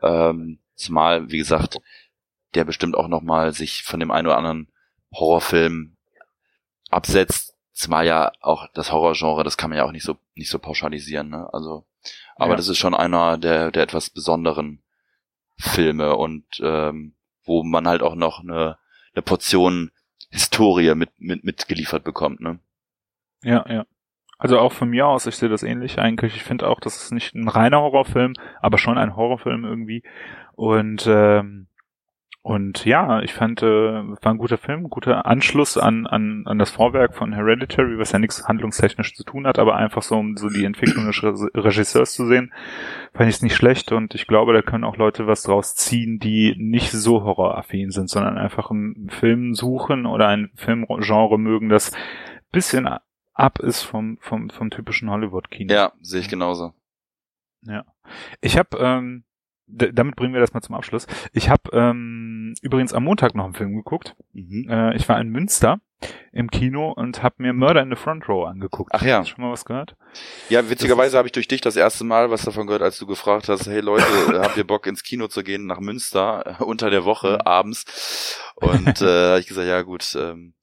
Ähm, 0.01 0.59
zumal, 0.75 1.31
wie 1.31 1.37
gesagt, 1.37 1.77
der 2.53 2.65
bestimmt 2.65 2.95
auch 2.95 3.07
nochmal 3.07 3.53
sich 3.53 3.83
von 3.83 3.99
dem 3.99 4.11
einen 4.11 4.27
oder 4.27 4.37
anderen 4.37 4.67
Horrorfilm 5.13 5.95
absetzt. 6.89 7.56
Zumal 7.77 8.07
ja 8.07 8.31
auch 8.41 8.67
das 8.73 8.91
Horrorgenre, 8.91 9.43
das 9.43 9.55
kann 9.55 9.69
man 9.69 9.77
ja 9.77 9.85
auch 9.85 9.91
nicht 9.91 10.03
so 10.03 10.17
nicht 10.33 10.49
so 10.49 10.57
pauschalisieren. 10.57 11.29
Ne? 11.29 11.47
Also, 11.53 11.85
aber 12.35 12.51
Ja. 12.51 12.55
das 12.55 12.69
ist 12.69 12.79
schon 12.79 12.95
einer 12.95 13.37
der 13.37 13.69
der 13.69 13.83
etwas 13.83 14.09
besonderen 14.09 14.81
Filme 15.57 16.15
und 16.15 16.45
ähm, 16.61 17.13
wo 17.45 17.63
man 17.63 17.87
halt 17.87 18.01
auch 18.01 18.15
noch 18.15 18.39
eine, 18.41 18.77
eine 19.13 19.21
Portion 19.21 19.91
Historie 20.31 20.95
mit 20.95 21.11
mit 21.19 21.43
mitgeliefert 21.43 22.03
bekommt. 22.03 22.41
Ne? 22.41 22.59
Ja, 23.43 23.63
ja. 23.69 23.85
Also 24.39 24.57
auch 24.59 24.73
von 24.73 24.89
mir 24.89 25.05
aus, 25.07 25.27
ich 25.27 25.35
sehe 25.35 25.49
das 25.49 25.61
ähnlich 25.63 25.99
eigentlich. 25.99 26.35
Ich 26.35 26.43
finde 26.43 26.67
auch, 26.67 26.79
das 26.79 26.95
ist 27.03 27.11
nicht 27.11 27.35
ein 27.35 27.47
reiner 27.47 27.81
Horrorfilm, 27.81 28.33
aber 28.59 28.77
schon 28.79 28.97
ein 28.97 29.15
Horrorfilm 29.15 29.65
irgendwie. 29.65 30.03
Und 30.55 31.05
ähm, 31.07 31.67
und 32.47 32.85
ja, 32.85 33.19
ich 33.23 33.33
fand, 33.33 33.61
äh, 33.61 33.65
war 33.65 34.31
ein 34.31 34.37
guter 34.37 34.57
Film, 34.57 34.89
guter 34.89 35.25
Anschluss 35.25 35.77
an, 35.77 36.07
an, 36.07 36.43
an 36.45 36.57
das 36.57 36.69
Vorwerk 36.69 37.13
von 37.13 37.33
Hereditary, 37.33 37.99
was 37.99 38.13
ja 38.13 38.19
nichts 38.19 38.47
handlungstechnisch 38.47 39.13
zu 39.15 39.25
tun 39.25 39.45
hat, 39.45 39.59
aber 39.59 39.75
einfach 39.75 40.01
so, 40.01 40.15
um 40.15 40.37
so 40.37 40.47
die 40.47 40.63
Entwicklung 40.63 41.07
des 41.07 41.21
Re- 41.21 41.49
Regisseurs 41.53 42.13
zu 42.13 42.25
sehen, 42.25 42.53
fand 43.13 43.27
ich 43.27 43.35
es 43.35 43.41
nicht 43.41 43.57
schlecht 43.57 43.91
und 43.91 44.15
ich 44.15 44.27
glaube, 44.27 44.53
da 44.53 44.61
können 44.61 44.85
auch 44.85 44.95
Leute 44.95 45.27
was 45.27 45.43
draus 45.43 45.75
ziehen, 45.75 46.19
die 46.19 46.55
nicht 46.57 46.91
so 46.91 47.23
horroraffin 47.23 47.91
sind, 47.91 48.09
sondern 48.09 48.37
einfach 48.37 48.71
einen 48.71 49.09
Film 49.09 49.53
suchen 49.53 50.05
oder 50.05 50.29
ein 50.29 50.49
Filmgenre 50.55 51.37
mögen, 51.37 51.67
das 51.67 51.91
bisschen 52.53 52.87
ab 53.33 53.59
ist 53.59 53.81
vom, 53.81 54.19
vom, 54.21 54.49
vom 54.49 54.69
typischen 54.69 55.09
Hollywood-Kino. 55.09 55.73
Ja, 55.73 55.91
sehe 55.99 56.21
ich 56.21 56.29
genauso. 56.29 56.71
Ich 58.39 58.57
habe, 58.57 58.77
ähm, 58.79 59.25
damit 59.67 60.15
bringen 60.15 60.33
wir 60.33 60.41
das 60.41 60.53
mal 60.53 60.61
zum 60.61 60.75
Abschluss. 60.75 61.07
Ich 61.33 61.49
habe 61.49 61.69
ähm, 61.73 62.55
übrigens 62.61 62.93
am 62.93 63.03
Montag 63.03 63.35
noch 63.35 63.45
einen 63.45 63.53
Film 63.53 63.75
geguckt. 63.75 64.15
Mhm. 64.33 64.67
Äh, 64.69 64.95
ich 64.95 65.07
war 65.09 65.19
in 65.19 65.29
Münster 65.29 65.79
im 66.31 66.49
Kino 66.51 66.91
und 66.91 67.23
habe 67.23 67.35
mir 67.39 67.53
Murder 67.53 67.81
in 67.81 67.89
the 67.89 67.95
Front 67.95 68.29
Row 68.29 68.47
angeguckt. 68.47 68.91
Ach 68.93 69.01
ja. 69.01 69.19
Hast 69.19 69.29
du 69.29 69.35
schon 69.35 69.43
mal 69.43 69.51
was 69.51 69.65
gehört? 69.65 69.95
Ja, 70.49 70.69
witzigerweise 70.69 71.17
habe 71.17 71.27
ich 71.27 71.31
durch 71.31 71.47
dich 71.47 71.59
das 71.59 71.75
erste 71.75 72.03
Mal 72.03 72.29
was 72.29 72.43
davon 72.43 72.67
gehört, 72.67 72.83
als 72.83 72.97
du 72.97 73.07
gefragt 73.07 73.49
hast, 73.49 73.67
hey 73.67 73.79
Leute, 73.81 74.05
habt 74.41 74.57
ihr 74.57 74.67
Bock 74.67 74.85
ins 74.87 75.03
Kino 75.03 75.27
zu 75.27 75.43
gehen 75.43 75.65
nach 75.65 75.79
Münster 75.79 76.57
äh, 76.59 76.63
unter 76.63 76.89
der 76.89 77.03
Woche 77.05 77.33
Mhm. 77.33 77.41
abends? 77.47 78.39
Und 78.55 79.01
äh, 79.01 79.39
ich 79.39 79.47
gesagt, 79.47 79.67
ja 79.67 79.81
gut, 79.81 80.15
ähm, 80.19 80.53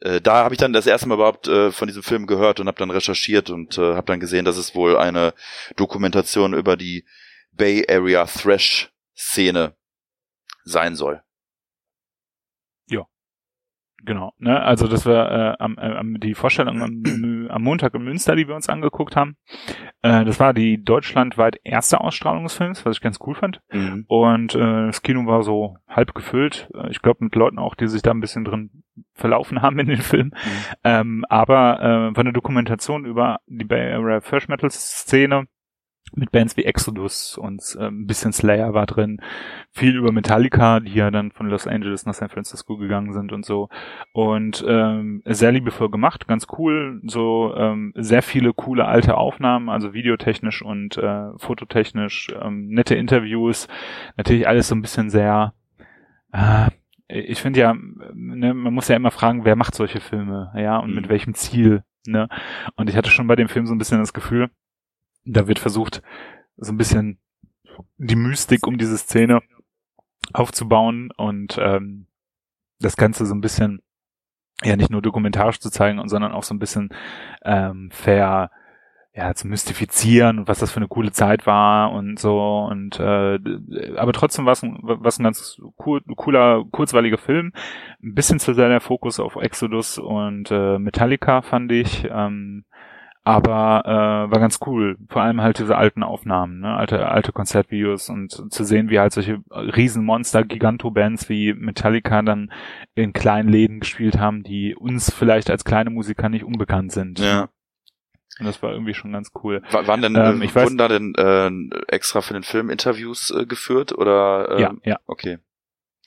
äh, 0.00 0.20
da 0.20 0.44
habe 0.44 0.54
ich 0.54 0.58
dann 0.58 0.72
das 0.72 0.86
erste 0.86 1.08
Mal 1.08 1.16
überhaupt 1.16 1.48
äh, 1.48 1.70
von 1.70 1.86
diesem 1.86 2.02
Film 2.02 2.26
gehört 2.26 2.58
und 2.60 2.66
habe 2.66 2.78
dann 2.78 2.90
recherchiert 2.90 3.50
und 3.50 3.78
äh, 3.78 3.94
habe 3.94 4.06
dann 4.06 4.20
gesehen, 4.20 4.44
dass 4.44 4.56
es 4.56 4.74
wohl 4.74 4.96
eine 4.96 5.34
Dokumentation 5.76 6.54
über 6.54 6.76
die 6.76 7.04
Bay 7.58 7.84
Area 7.88 8.24
Thrash 8.24 8.90
Szene 9.14 9.74
sein 10.64 10.94
soll. 10.94 11.22
Genau. 14.04 14.32
Ne? 14.38 14.60
Also 14.60 14.86
das 14.86 15.06
war 15.06 15.30
äh, 15.30 15.56
am, 15.58 15.76
äh, 15.76 16.18
die 16.20 16.34
Vorstellung 16.34 16.82
am, 16.82 17.48
am 17.50 17.62
Montag 17.62 17.94
in 17.94 18.04
Münster, 18.04 18.36
die 18.36 18.46
wir 18.46 18.54
uns 18.54 18.68
angeguckt 18.68 19.16
haben. 19.16 19.36
Äh, 20.02 20.24
das 20.24 20.38
war 20.38 20.54
die 20.54 20.82
deutschlandweit 20.82 21.58
erste 21.64 22.00
Ausstrahlung 22.00 22.44
des 22.44 22.54
Films, 22.54 22.86
was 22.86 22.96
ich 22.96 23.00
ganz 23.02 23.18
cool 23.26 23.34
fand. 23.34 23.60
Mhm. 23.72 24.04
Und 24.06 24.54
äh, 24.54 24.86
das 24.86 25.02
Kino 25.02 25.26
war 25.26 25.42
so 25.42 25.76
halb 25.88 26.14
gefüllt. 26.14 26.70
Äh, 26.74 26.90
Ich 26.90 27.02
glaube 27.02 27.24
mit 27.24 27.34
Leuten 27.34 27.58
auch, 27.58 27.74
die 27.74 27.88
sich 27.88 28.02
da 28.02 28.12
ein 28.12 28.20
bisschen 28.20 28.44
drin 28.44 28.84
verlaufen 29.14 29.62
haben 29.62 29.78
in 29.80 29.88
den 29.88 30.02
Film. 30.02 30.32
Ähm, 30.84 31.24
aber 31.28 31.80
äh, 31.80 32.16
war 32.16 32.20
eine 32.20 32.32
Dokumentation 32.32 33.04
über 33.04 33.40
die 33.46 33.64
Bay 33.64 33.92
Area 33.92 34.20
Thrash 34.20 34.46
Metal 34.48 34.70
Szene 34.70 35.46
mit 36.14 36.32
Bands 36.32 36.56
wie 36.56 36.64
Exodus 36.64 37.36
und 37.38 37.62
äh, 37.78 37.86
ein 37.88 38.06
bisschen 38.06 38.32
Slayer 38.32 38.74
war 38.74 38.86
drin. 38.86 39.20
Viel 39.72 39.96
über 39.96 40.12
Metallica, 40.12 40.80
die 40.80 40.94
ja 40.94 41.10
dann 41.10 41.30
von 41.32 41.48
Los 41.48 41.66
Angeles 41.66 42.06
nach 42.06 42.14
San 42.14 42.28
Francisco 42.28 42.76
gegangen 42.76 43.12
sind 43.12 43.32
und 43.32 43.44
so. 43.44 43.68
Und 44.12 44.64
ähm, 44.66 45.22
sehr 45.24 45.52
liebevoll 45.52 45.90
gemacht, 45.90 46.26
ganz 46.28 46.46
cool. 46.58 47.00
So 47.06 47.54
ähm, 47.56 47.92
sehr 47.96 48.22
viele 48.22 48.52
coole 48.52 48.86
alte 48.86 49.16
Aufnahmen, 49.16 49.68
also 49.68 49.92
videotechnisch 49.94 50.62
und 50.62 50.96
äh, 50.98 51.28
fototechnisch, 51.36 52.28
ähm, 52.40 52.68
nette 52.68 52.94
Interviews. 52.94 53.68
Natürlich 54.16 54.48
alles 54.48 54.68
so 54.68 54.74
ein 54.74 54.82
bisschen 54.82 55.10
sehr 55.10 55.52
äh, 56.32 56.68
ich 57.10 57.40
finde 57.40 57.60
ja, 57.60 57.74
ne, 58.12 58.52
man 58.52 58.74
muss 58.74 58.88
ja 58.88 58.96
immer 58.96 59.10
fragen, 59.10 59.46
wer 59.46 59.56
macht 59.56 59.74
solche 59.74 59.98
Filme, 60.00 60.52
ja, 60.54 60.76
und 60.76 60.90
Mhm. 60.90 60.96
mit 60.96 61.08
welchem 61.08 61.32
Ziel, 61.32 61.82
ne? 62.06 62.28
Und 62.76 62.90
ich 62.90 62.96
hatte 62.96 63.08
schon 63.10 63.26
bei 63.26 63.34
dem 63.34 63.48
Film 63.48 63.64
so 63.64 63.74
ein 63.74 63.78
bisschen 63.78 63.98
das 64.00 64.12
Gefühl, 64.12 64.50
da 65.28 65.46
wird 65.46 65.58
versucht, 65.58 66.02
so 66.56 66.72
ein 66.72 66.76
bisschen 66.76 67.18
die 67.96 68.16
Mystik 68.16 68.66
um 68.66 68.78
diese 68.78 68.98
Szene 68.98 69.40
aufzubauen 70.32 71.10
und 71.16 71.56
ähm, 71.58 72.06
das 72.80 72.96
Ganze 72.96 73.26
so 73.26 73.34
ein 73.34 73.40
bisschen 73.40 73.82
ja 74.62 74.76
nicht 74.76 74.90
nur 74.90 75.02
dokumentarisch 75.02 75.60
zu 75.60 75.70
zeigen, 75.70 76.06
sondern 76.08 76.32
auch 76.32 76.42
so 76.42 76.54
ein 76.54 76.58
bisschen 76.58 76.90
ähm, 77.44 77.90
ver 77.92 78.50
ja, 79.14 79.34
zu 79.34 79.48
mystifizieren 79.48 80.38
und 80.38 80.48
was 80.48 80.60
das 80.60 80.70
für 80.70 80.76
eine 80.76 80.86
coole 80.86 81.10
Zeit 81.10 81.44
war 81.44 81.90
und 81.90 82.20
so 82.20 82.68
und 82.70 83.00
äh, 83.00 83.38
aber 83.96 84.12
trotzdem 84.12 84.44
war 84.44 84.52
es 84.52 84.62
ein, 84.62 84.78
was 84.80 85.18
ein 85.18 85.24
ganz 85.24 85.60
cool, 85.84 86.02
cooler, 86.14 86.64
kurzweiliger 86.70 87.18
Film. 87.18 87.52
Ein 88.00 88.14
bisschen 88.14 88.38
zu 88.38 88.54
sehr 88.54 88.68
der 88.68 88.80
Fokus 88.80 89.18
auf 89.18 89.34
Exodus 89.34 89.98
und 89.98 90.52
äh, 90.52 90.78
Metallica 90.78 91.42
fand 91.42 91.72
ich. 91.72 92.06
Ähm, 92.08 92.64
aber 93.28 93.82
äh, 93.84 94.30
war 94.32 94.40
ganz 94.40 94.58
cool. 94.66 94.96
Vor 95.08 95.22
allem 95.22 95.40
halt 95.42 95.58
diese 95.58 95.76
alten 95.76 96.02
Aufnahmen, 96.02 96.60
ne? 96.60 96.74
alte 96.74 97.08
alte 97.08 97.32
Konzertvideos 97.32 98.08
und 98.08 98.30
zu 98.52 98.64
sehen, 98.64 98.88
wie 98.90 98.98
halt 98.98 99.12
solche 99.12 99.38
Riesenmonster, 99.50 100.44
Giganto-Bands 100.44 101.28
wie 101.28 101.52
Metallica 101.52 102.22
dann 102.22 102.50
in 102.94 103.12
kleinen 103.12 103.48
Läden 103.48 103.80
gespielt 103.80 104.18
haben, 104.18 104.42
die 104.42 104.74
uns 104.74 105.12
vielleicht 105.12 105.50
als 105.50 105.64
kleine 105.64 105.90
Musiker 105.90 106.28
nicht 106.28 106.44
unbekannt 106.44 106.92
sind. 106.92 107.18
Ja. 107.18 107.48
Und 108.40 108.46
das 108.46 108.62
war 108.62 108.72
irgendwie 108.72 108.94
schon 108.94 109.12
ganz 109.12 109.32
cool. 109.42 109.62
War, 109.72 109.86
waren 109.86 110.00
denn, 110.00 110.14
Ähm, 110.16 110.40
äh, 110.40 110.44
ich 110.44 110.52
weiß- 110.52 110.64
wurden 110.64 110.78
da 110.78 110.88
denn 110.88 111.14
äh, 111.16 111.50
extra 111.88 112.20
für 112.20 112.34
den 112.34 112.44
Film 112.44 112.70
Interviews 112.70 113.30
äh, 113.30 113.46
geführt 113.46 113.92
oder? 113.96 114.56
Äh, 114.56 114.62
Ja, 114.62 114.74
ja. 114.84 114.96
Okay. 115.06 115.38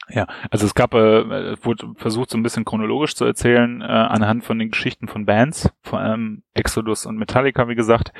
Ja, 0.10 0.28
also 0.49 0.66
es 0.66 0.76
gab, 0.76 0.93
äh, 0.93 1.54
es 1.54 1.66
wurde 1.66 1.93
versucht, 1.95 2.30
so 2.30 2.38
ein 2.38 2.43
bisschen 2.43 2.66
chronologisch 2.66 3.16
zu 3.16 3.26
erzählen, 3.26 3.82
äh, 3.82 3.86
anhand 3.86 4.43
von 4.43 4.60
den 4.60 4.72
Geschichten 4.72 5.08
von 5.08 5.26
Bands, 5.26 5.72
vor 5.82 5.99
allem 5.99 6.43
Exodus 6.54 7.06
und 7.06 7.18
Metallica, 7.18 7.68
wie 7.70 7.76
gesagt. 7.76 8.12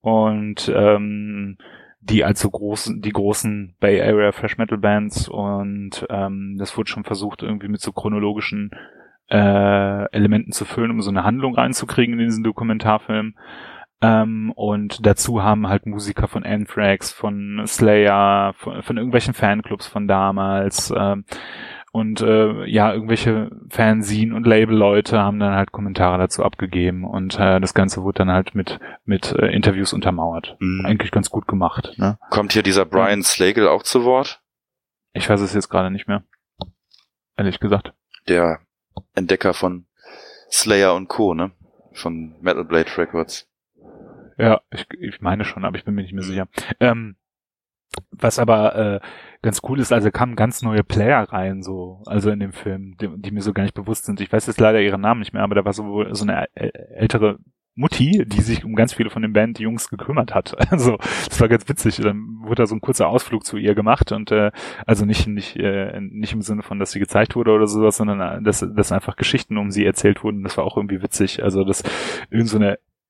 Und 0.00 0.70
ähm, 0.74 1.56
die 2.00 2.22
also 2.24 2.50
großen, 2.50 3.00
die 3.00 3.12
großen 3.12 3.74
Bay 3.80 4.00
Area 4.02 4.32
Fresh 4.32 4.58
Metal 4.58 4.76
Bands 4.76 5.28
und 5.28 6.06
ähm, 6.10 6.56
das 6.58 6.76
wurde 6.76 6.90
schon 6.90 7.04
versucht, 7.04 7.42
irgendwie 7.42 7.68
mit 7.68 7.80
so 7.80 7.92
chronologischen 7.92 8.70
äh, 9.30 10.10
Elementen 10.12 10.52
zu 10.52 10.66
füllen, 10.66 10.90
um 10.90 11.00
so 11.00 11.10
eine 11.10 11.24
Handlung 11.24 11.54
reinzukriegen 11.54 12.18
in 12.18 12.26
diesen 12.26 12.44
Dokumentarfilm. 12.44 13.34
Ähm, 14.04 14.52
und 14.54 15.06
dazu 15.06 15.42
haben 15.42 15.68
halt 15.68 15.86
Musiker 15.86 16.28
von 16.28 16.44
Anthrax, 16.44 17.12
von 17.12 17.62
Slayer, 17.66 18.54
von, 18.56 18.82
von 18.82 18.96
irgendwelchen 18.96 19.34
Fanclubs 19.34 19.86
von 19.86 20.08
damals 20.08 20.92
ähm, 20.96 21.24
und 21.94 22.22
äh, 22.22 22.64
ja, 22.64 22.92
irgendwelche 22.92 23.52
Fanzine 23.70 24.34
und 24.34 24.48
Label-Leute 24.48 25.20
haben 25.20 25.38
dann 25.38 25.54
halt 25.54 25.70
Kommentare 25.70 26.18
dazu 26.18 26.42
abgegeben 26.42 27.04
und 27.04 27.38
äh, 27.38 27.60
das 27.60 27.72
Ganze 27.72 28.02
wurde 28.02 28.18
dann 28.18 28.32
halt 28.32 28.56
mit, 28.56 28.80
mit 29.04 29.30
äh, 29.30 29.46
Interviews 29.54 29.92
untermauert. 29.92 30.56
Mhm. 30.58 30.84
Eigentlich 30.84 31.12
ganz 31.12 31.30
gut 31.30 31.46
gemacht. 31.46 31.92
Ne? 31.96 32.18
Kommt 32.30 32.52
hier 32.52 32.64
dieser 32.64 32.84
Brian 32.84 33.22
Slagle 33.22 33.70
auch 33.70 33.84
zu 33.84 34.02
Wort? 34.02 34.42
Ich 35.12 35.30
weiß 35.30 35.40
es 35.40 35.54
jetzt 35.54 35.68
gerade 35.68 35.92
nicht 35.92 36.08
mehr. 36.08 36.24
Ehrlich 37.36 37.60
gesagt. 37.60 37.92
Der 38.26 38.58
Entdecker 39.14 39.54
von 39.54 39.86
Slayer 40.50 40.96
und 40.96 41.06
Co., 41.06 41.32
ne? 41.32 41.52
Von 41.92 42.34
Metal 42.40 42.64
Blade 42.64 42.90
Records. 42.98 43.48
Ja, 44.38 44.60
ich, 44.70 44.86
ich 44.98 45.20
meine 45.20 45.44
schon, 45.44 45.64
aber 45.64 45.76
ich 45.76 45.84
bin 45.84 45.94
mir 45.94 46.02
nicht 46.02 46.12
mehr 46.14 46.22
sicher. 46.24 46.48
Ähm, 46.80 47.16
was 48.10 48.38
aber 48.40 48.74
äh, 48.76 49.00
ganz 49.42 49.60
cool 49.68 49.78
ist, 49.78 49.92
also 49.92 50.10
kamen 50.10 50.34
ganz 50.34 50.62
neue 50.62 50.82
Player 50.82 51.22
rein, 51.32 51.62
so, 51.62 52.02
also 52.06 52.30
in 52.30 52.40
dem 52.40 52.52
Film, 52.52 52.96
die, 53.00 53.08
die 53.16 53.30
mir 53.30 53.42
so 53.42 53.52
gar 53.52 53.62
nicht 53.62 53.74
bewusst 53.74 54.04
sind. 54.06 54.20
Ich 54.20 54.32
weiß 54.32 54.46
jetzt 54.46 54.60
leider 54.60 54.80
ihren 54.80 55.00
Namen 55.00 55.20
nicht 55.20 55.32
mehr, 55.32 55.42
aber 55.42 55.54
da 55.54 55.64
war 55.64 55.72
so, 55.72 56.04
so 56.12 56.24
eine 56.24 56.46
äl- 56.56 56.72
ältere 56.94 57.38
Mutti, 57.76 58.24
die 58.26 58.40
sich 58.40 58.64
um 58.64 58.74
ganz 58.76 58.94
viele 58.94 59.10
von 59.10 59.22
den 59.22 59.32
Band-Jungs 59.32 59.90
gekümmert 59.90 60.34
hat. 60.34 60.54
Also 60.70 60.96
das 61.28 61.40
war 61.40 61.48
ganz 61.48 61.68
witzig. 61.68 61.96
Dann 61.96 62.38
wurde 62.42 62.62
da 62.62 62.66
so 62.66 62.74
ein 62.76 62.80
kurzer 62.80 63.08
Ausflug 63.08 63.44
zu 63.44 63.56
ihr 63.58 63.74
gemacht 63.74 64.12
und 64.12 64.30
äh, 64.32 64.50
also 64.86 65.04
nicht 65.04 65.26
nicht 65.26 65.56
äh, 65.56 66.00
nicht 66.00 66.32
im 66.32 66.42
Sinne 66.42 66.62
von, 66.62 66.78
dass 66.78 66.92
sie 66.92 67.00
gezeigt 67.00 67.34
wurde 67.36 67.50
oder 67.52 67.66
sowas, 67.66 67.96
sondern 67.96 68.20
äh, 68.20 68.42
dass, 68.42 68.64
dass 68.74 68.92
einfach 68.92 69.16
Geschichten 69.16 69.58
um 69.58 69.70
sie 69.72 69.84
erzählt 69.84 70.22
wurden. 70.24 70.42
Das 70.44 70.56
war 70.56 70.64
auch 70.64 70.76
irgendwie 70.76 71.02
witzig. 71.02 71.42
Also 71.42 71.64
dass 71.64 71.82
irgend 72.30 72.48
so 72.48 72.58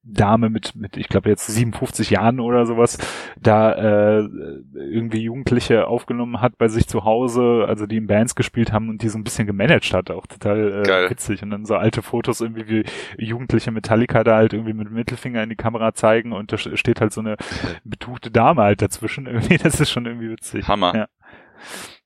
Dame 0.05 0.51
mit, 0.51 0.77
mit 0.77 0.97
ich 0.97 1.09
glaube 1.09 1.31
jetzt 1.31 1.47
57 1.47 2.11
Jahren 2.11 2.39
oder 2.39 2.67
sowas, 2.67 2.99
da 3.41 3.73
äh, 3.73 4.29
irgendwie 4.75 5.23
Jugendliche 5.23 5.87
aufgenommen 5.87 6.41
hat 6.41 6.59
bei 6.59 6.69
sich 6.69 6.87
zu 6.87 7.05
Hause, 7.05 7.65
also 7.67 7.87
die 7.87 7.97
in 7.97 8.07
Bands 8.07 8.35
gespielt 8.35 8.73
haben 8.73 8.91
und 8.91 9.03
die 9.03 9.09
so 9.09 9.19
ein 9.19 9.25
bisschen 9.25 9.47
gemanagt 9.47 9.93
hat, 9.95 10.11
auch 10.11 10.27
total 10.27 10.83
Geil. 10.83 11.07
äh, 11.07 11.11
witzig. 11.11 11.43
Und 11.43 11.51
dann 11.51 11.65
so 11.65 11.77
alte 11.77 12.03
Fotos 12.03 12.43
irgendwie 12.43 12.69
wie 12.69 12.85
jugendliche 13.25 13.71
Metallica 13.71 14.25
da 14.25 14.37
halt 14.37 14.53
irgendwie 14.53 14.75
mit 14.75 14.89
dem 14.89 14.95
Mittelfinger 14.95 15.43
in 15.43 15.49
die 15.49 15.57
Kamera 15.57 15.95
zeigen 15.95 16.33
und 16.33 16.53
da 16.53 16.59
steht 16.59 17.01
halt 17.01 17.13
so 17.13 17.21
eine 17.21 17.37
betuchte 17.85 18.31
Dame 18.31 18.63
halt 18.63 18.83
dazwischen. 18.83 19.27
Irgendwie, 19.35 19.57
das 19.57 19.81
ist 19.81 19.91
schon 19.91 20.07
irgendwie 20.07 20.31
witzig. 20.31 20.69
Hammer. 20.69 20.95
Ja. 20.95 21.09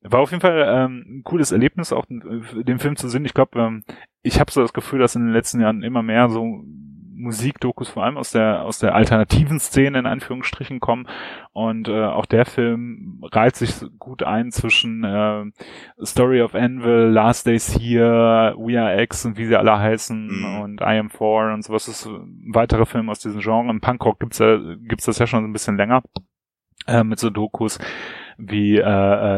War 0.03 0.21
auf 0.21 0.31
jeden 0.31 0.41
Fall 0.41 0.65
ähm, 0.69 1.05
ein 1.09 1.23
cooles 1.25 1.53
Erlebnis, 1.53 1.93
auch 1.93 2.07
äh, 2.09 2.63
den 2.63 2.79
Film 2.79 2.97
zu 2.97 3.09
sehen. 3.09 3.25
Ich 3.25 3.35
glaube, 3.35 3.59
ähm, 3.59 3.85
ich 4.23 4.39
habe 4.41 4.51
so 4.51 4.63
das 4.63 4.73
Gefühl, 4.73 5.01
dass 5.01 5.17
in 5.17 5.25
den 5.25 5.33
letzten 5.33 5.61
Jahren 5.61 5.83
immer 5.83 6.03
mehr 6.03 6.29
so 6.29 6.63
Musikdokus 7.19 7.89
vor 7.89 8.05
allem 8.05 8.17
aus 8.17 8.31
der 8.31 8.63
aus 8.63 8.79
der 8.79 8.95
alternativen 8.95 9.59
Szene 9.61 9.99
in 9.99 10.07
Anführungsstrichen 10.07 10.81
kommen 10.81 11.07
und 11.53 11.89
äh, 11.89 12.05
auch 12.05 12.27
der 12.27 12.47
Film 12.47 13.21
reiht 13.33 13.57
sich 13.57 13.75
gut 13.99 14.23
ein 14.23 14.51
zwischen 14.53 15.05
äh, 15.05 15.45
Story 16.05 16.43
of 16.43 16.55
Anvil, 16.55 17.11
Last 17.13 17.47
Days 17.47 17.77
Here, 17.79 18.55
We 18.59 18.81
Are 18.81 19.03
X 19.03 19.25
und 19.27 19.37
wie 19.37 19.47
sie 19.47 19.57
alle 19.57 19.79
heißen 19.79 20.27
Mhm. 20.29 20.61
und 20.61 20.81
I 20.81 20.99
Am 20.99 21.11
Four 21.11 21.53
und 21.53 21.63
sowas 21.65 21.87
das 21.87 22.01
ist 22.01 22.07
ein 22.07 22.55
weiterer 22.55 22.87
Film 22.87 23.11
aus 23.11 23.21
diesem 23.21 23.41
Genre. 23.41 23.69
Im 23.71 23.81
Punkrock 23.81 24.21
gibt's 24.21 24.39
ja 24.39 24.57
gibt's 24.89 25.05
das 25.07 25.19
ja 25.19 25.27
schon 25.27 25.45
ein 25.45 25.53
bisschen 25.53 25.77
länger 25.77 26.03
äh, 26.87 27.03
mit 27.05 27.19
so 27.19 27.31
Dokus 27.31 27.79
wie 28.41 28.77
äh, 28.77 28.83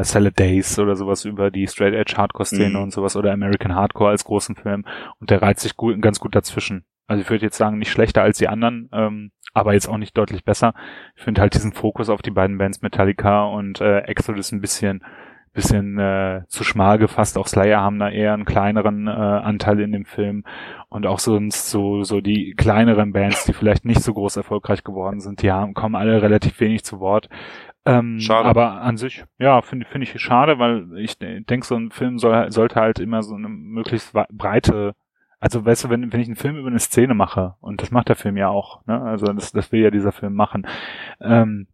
äh, 0.01 0.05
Salad 0.05 0.39
Days 0.39 0.79
oder 0.79 0.95
sowas 0.95 1.25
über 1.25 1.51
die 1.51 1.67
Straight 1.67 1.95
Edge 1.95 2.15
Hardcore 2.19 2.45
Szene 2.45 2.77
Mhm. 2.77 2.83
und 2.85 2.91
sowas 2.93 3.17
oder 3.17 3.33
American 3.33 3.75
Hardcore 3.75 4.11
als 4.11 4.25
großen 4.25 4.57
Film 4.57 4.85
und 5.21 5.31
der 5.31 5.41
reiht 5.41 5.59
sich 5.59 5.75
gut, 5.77 6.01
ganz 6.03 6.21
gut 6.21 6.35
dazwischen. 6.35 6.85
Also 7.11 7.23
ich 7.23 7.31
würde 7.31 7.45
jetzt 7.45 7.57
sagen, 7.57 7.79
nicht 7.79 7.91
schlechter 7.91 8.23
als 8.23 8.39
die 8.39 8.47
anderen, 8.47 8.89
ähm, 8.93 9.33
aber 9.53 9.73
jetzt 9.73 9.89
auch 9.89 9.97
nicht 9.97 10.17
deutlich 10.17 10.45
besser. 10.45 10.75
Ich 11.17 11.25
finde 11.25 11.41
halt 11.41 11.55
diesen 11.55 11.73
Fokus 11.73 12.09
auf 12.09 12.23
die 12.23 12.31
beiden 12.31 12.57
Bands 12.57 12.83
Metallica 12.83 13.47
und 13.47 13.81
äh, 13.81 14.03
Exodus 14.03 14.53
ein 14.53 14.61
bisschen 14.61 15.03
bisschen 15.53 15.99
äh, 15.99 16.43
zu 16.47 16.63
schmal 16.63 16.99
gefasst. 16.99 17.37
Auch 17.37 17.49
Slayer 17.49 17.81
haben 17.81 17.99
da 17.99 18.09
eher 18.09 18.33
einen 18.33 18.45
kleineren 18.45 19.09
äh, 19.09 19.11
Anteil 19.11 19.81
in 19.81 19.91
dem 19.91 20.05
Film 20.05 20.45
und 20.89 21.05
auch 21.05 21.19
sonst 21.19 21.69
so 21.69 22.05
so 22.05 22.21
die 22.21 22.55
kleineren 22.57 23.13
Bands, 23.13 23.45
die 23.45 23.55
vielleicht 23.55 23.85
nicht 23.85 24.05
so 24.05 24.15
groß 24.15 24.37
erfolgreich 24.37 24.85
geworden 24.85 25.19
sind, 25.19 25.43
die 25.43 25.51
haben 25.51 25.75
kommen 25.75 25.97
alle 25.97 26.23
relativ 26.23 26.61
wenig 26.61 26.85
zu 26.85 27.01
Wort. 27.01 27.29
Ähm, 27.85 28.21
Schade. 28.21 28.49
Aber 28.49 28.83
an 28.83 28.97
sich, 28.99 29.25
ja, 29.41 29.61
finde 29.63 29.85
finde 29.85 30.05
ich 30.05 30.21
schade, 30.21 30.61
weil 30.61 30.97
ich 30.97 31.19
denke, 31.19 31.67
so 31.67 31.75
ein 31.75 31.91
Film 31.91 32.19
soll, 32.19 32.53
sollte 32.53 32.77
halt 32.77 33.01
immer 33.01 33.25
so 33.25 33.35
eine 33.35 33.49
möglichst 33.49 34.13
breite 34.31 34.95
also 35.41 35.65
weißt 35.65 35.85
du, 35.85 35.91
wenn, 35.91 36.13
wenn 36.13 36.21
ich 36.21 36.29
einen 36.29 36.37
Film 36.37 36.57
über 36.57 36.69
eine 36.69 36.79
Szene 36.79 37.15
mache, 37.15 37.57
und 37.61 37.83
das 37.83 37.91
macht 37.91 38.09
der 38.09 38.17
Film 38.17 38.37
ja 38.37 38.49
auch, 38.49 38.85
ne? 38.87 39.01
Also 39.03 39.27
das, 39.27 39.53
das 39.53 39.73
will 39.73 39.83
ja 39.83 39.91
dieser 39.91 40.13
Film 40.13 40.35
machen, 40.35 40.67
ähm, 41.21 41.67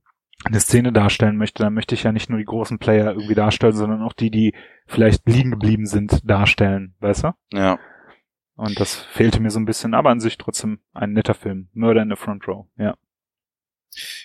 eine 0.45 0.61
Szene 0.61 0.93
darstellen 0.93 1.37
möchte, 1.37 1.63
dann 1.63 1.75
möchte 1.75 1.95
ich 1.95 2.05
ja 2.05 2.13
nicht 2.13 2.31
nur 2.31 2.39
die 2.39 2.45
großen 2.45 2.79
Player 2.79 3.13
irgendwie 3.13 3.35
darstellen, 3.35 3.73
sondern 3.73 4.03
auch 4.03 4.13
die, 4.13 4.31
die 4.31 4.55
vielleicht 4.87 5.27
liegen 5.27 5.51
geblieben 5.51 5.87
sind, 5.87 6.21
darstellen, 6.29 6.95
weißt 7.01 7.25
du? 7.25 7.33
Ja. 7.53 7.79
Und 8.55 8.79
das 8.79 8.95
fehlte 8.95 9.41
mir 9.41 9.51
so 9.51 9.59
ein 9.59 9.67
bisschen, 9.67 9.95
aber 9.95 10.11
an 10.11 10.21
sich 10.21 10.39
trotzdem 10.39 10.81
ein 10.95 11.13
netter 11.13 11.35
Film. 11.35 11.69
Murder 11.75 12.03
in 12.03 12.11
the 12.11 12.17
Front 12.17 12.47
Row, 12.47 12.67
ja. 12.79 12.95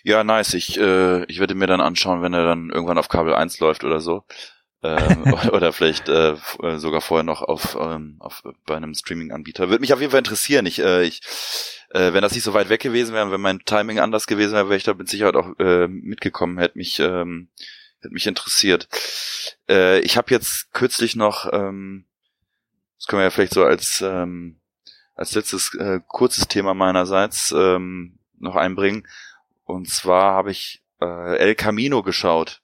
Ja, 0.03 0.23
nice. 0.23 0.53
Ich, 0.53 0.79
äh, 0.79 1.23
ich 1.25 1.39
werde 1.39 1.55
mir 1.55 1.67
dann 1.67 1.81
anschauen, 1.81 2.21
wenn 2.21 2.33
er 2.33 2.45
dann 2.45 2.69
irgendwann 2.69 2.97
auf 2.97 3.09
Kabel 3.09 3.33
1 3.33 3.59
läuft 3.59 3.83
oder 3.83 3.99
so. 3.99 4.25
Ähm, 4.83 5.33
oder- 5.51 5.73
vielleicht 5.73 6.09
äh, 6.09 6.35
äh, 6.63 6.77
sogar 6.77 7.01
vorher 7.01 7.23
noch 7.23 7.41
auf, 7.41 7.77
ähm, 7.79 8.15
auf 8.19 8.43
bei 8.65 8.75
einem 8.75 8.93
Streaming-Anbieter. 8.93 9.69
Würde 9.69 9.81
mich 9.81 9.93
auf 9.93 9.99
jeden 9.99 10.11
Fall 10.11 10.19
interessieren. 10.19 10.65
Ich, 10.65 10.79
äh, 10.79 11.03
ich, 11.03 11.21
äh, 11.91 12.13
wenn 12.13 12.21
das 12.21 12.33
nicht 12.33 12.43
so 12.43 12.53
weit 12.53 12.69
weg 12.69 12.81
gewesen 12.81 13.13
wäre, 13.13 13.31
wenn 13.31 13.41
mein 13.41 13.59
Timing 13.59 13.99
anders 13.99 14.27
gewesen 14.27 14.53
wäre, 14.53 14.65
wäre 14.69 14.77
ich 14.77 14.83
da 14.83 14.93
mit 14.93 15.09
Sicherheit 15.09 15.35
auch 15.35 15.57
äh, 15.59 15.87
mitgekommen, 15.87 16.57
hätte 16.57 16.77
mich, 16.77 16.99
ähm, 16.99 17.49
hätte 17.99 18.13
mich 18.13 18.27
interessiert. 18.27 18.87
Äh, 19.69 19.99
ich 19.99 20.17
habe 20.17 20.31
jetzt 20.33 20.71
kürzlich 20.73 21.15
noch, 21.15 21.51
ähm, 21.51 22.05
das 22.97 23.07
können 23.07 23.19
wir 23.21 23.25
ja 23.25 23.29
vielleicht 23.31 23.53
so 23.53 23.63
als 23.63 24.01
ähm, 24.01 24.57
als 25.15 25.33
letztes 25.35 25.73
äh, 25.75 25.99
kurzes 26.07 26.47
Thema 26.47 26.73
meinerseits 26.73 27.51
ähm, 27.55 28.17
noch 28.39 28.55
einbringen. 28.55 29.07
Und 29.65 29.87
zwar 29.89 30.33
habe 30.33 30.51
ich 30.51 30.81
äh, 31.01 31.37
El 31.37 31.53
Camino 31.55 32.01
geschaut. 32.01 32.61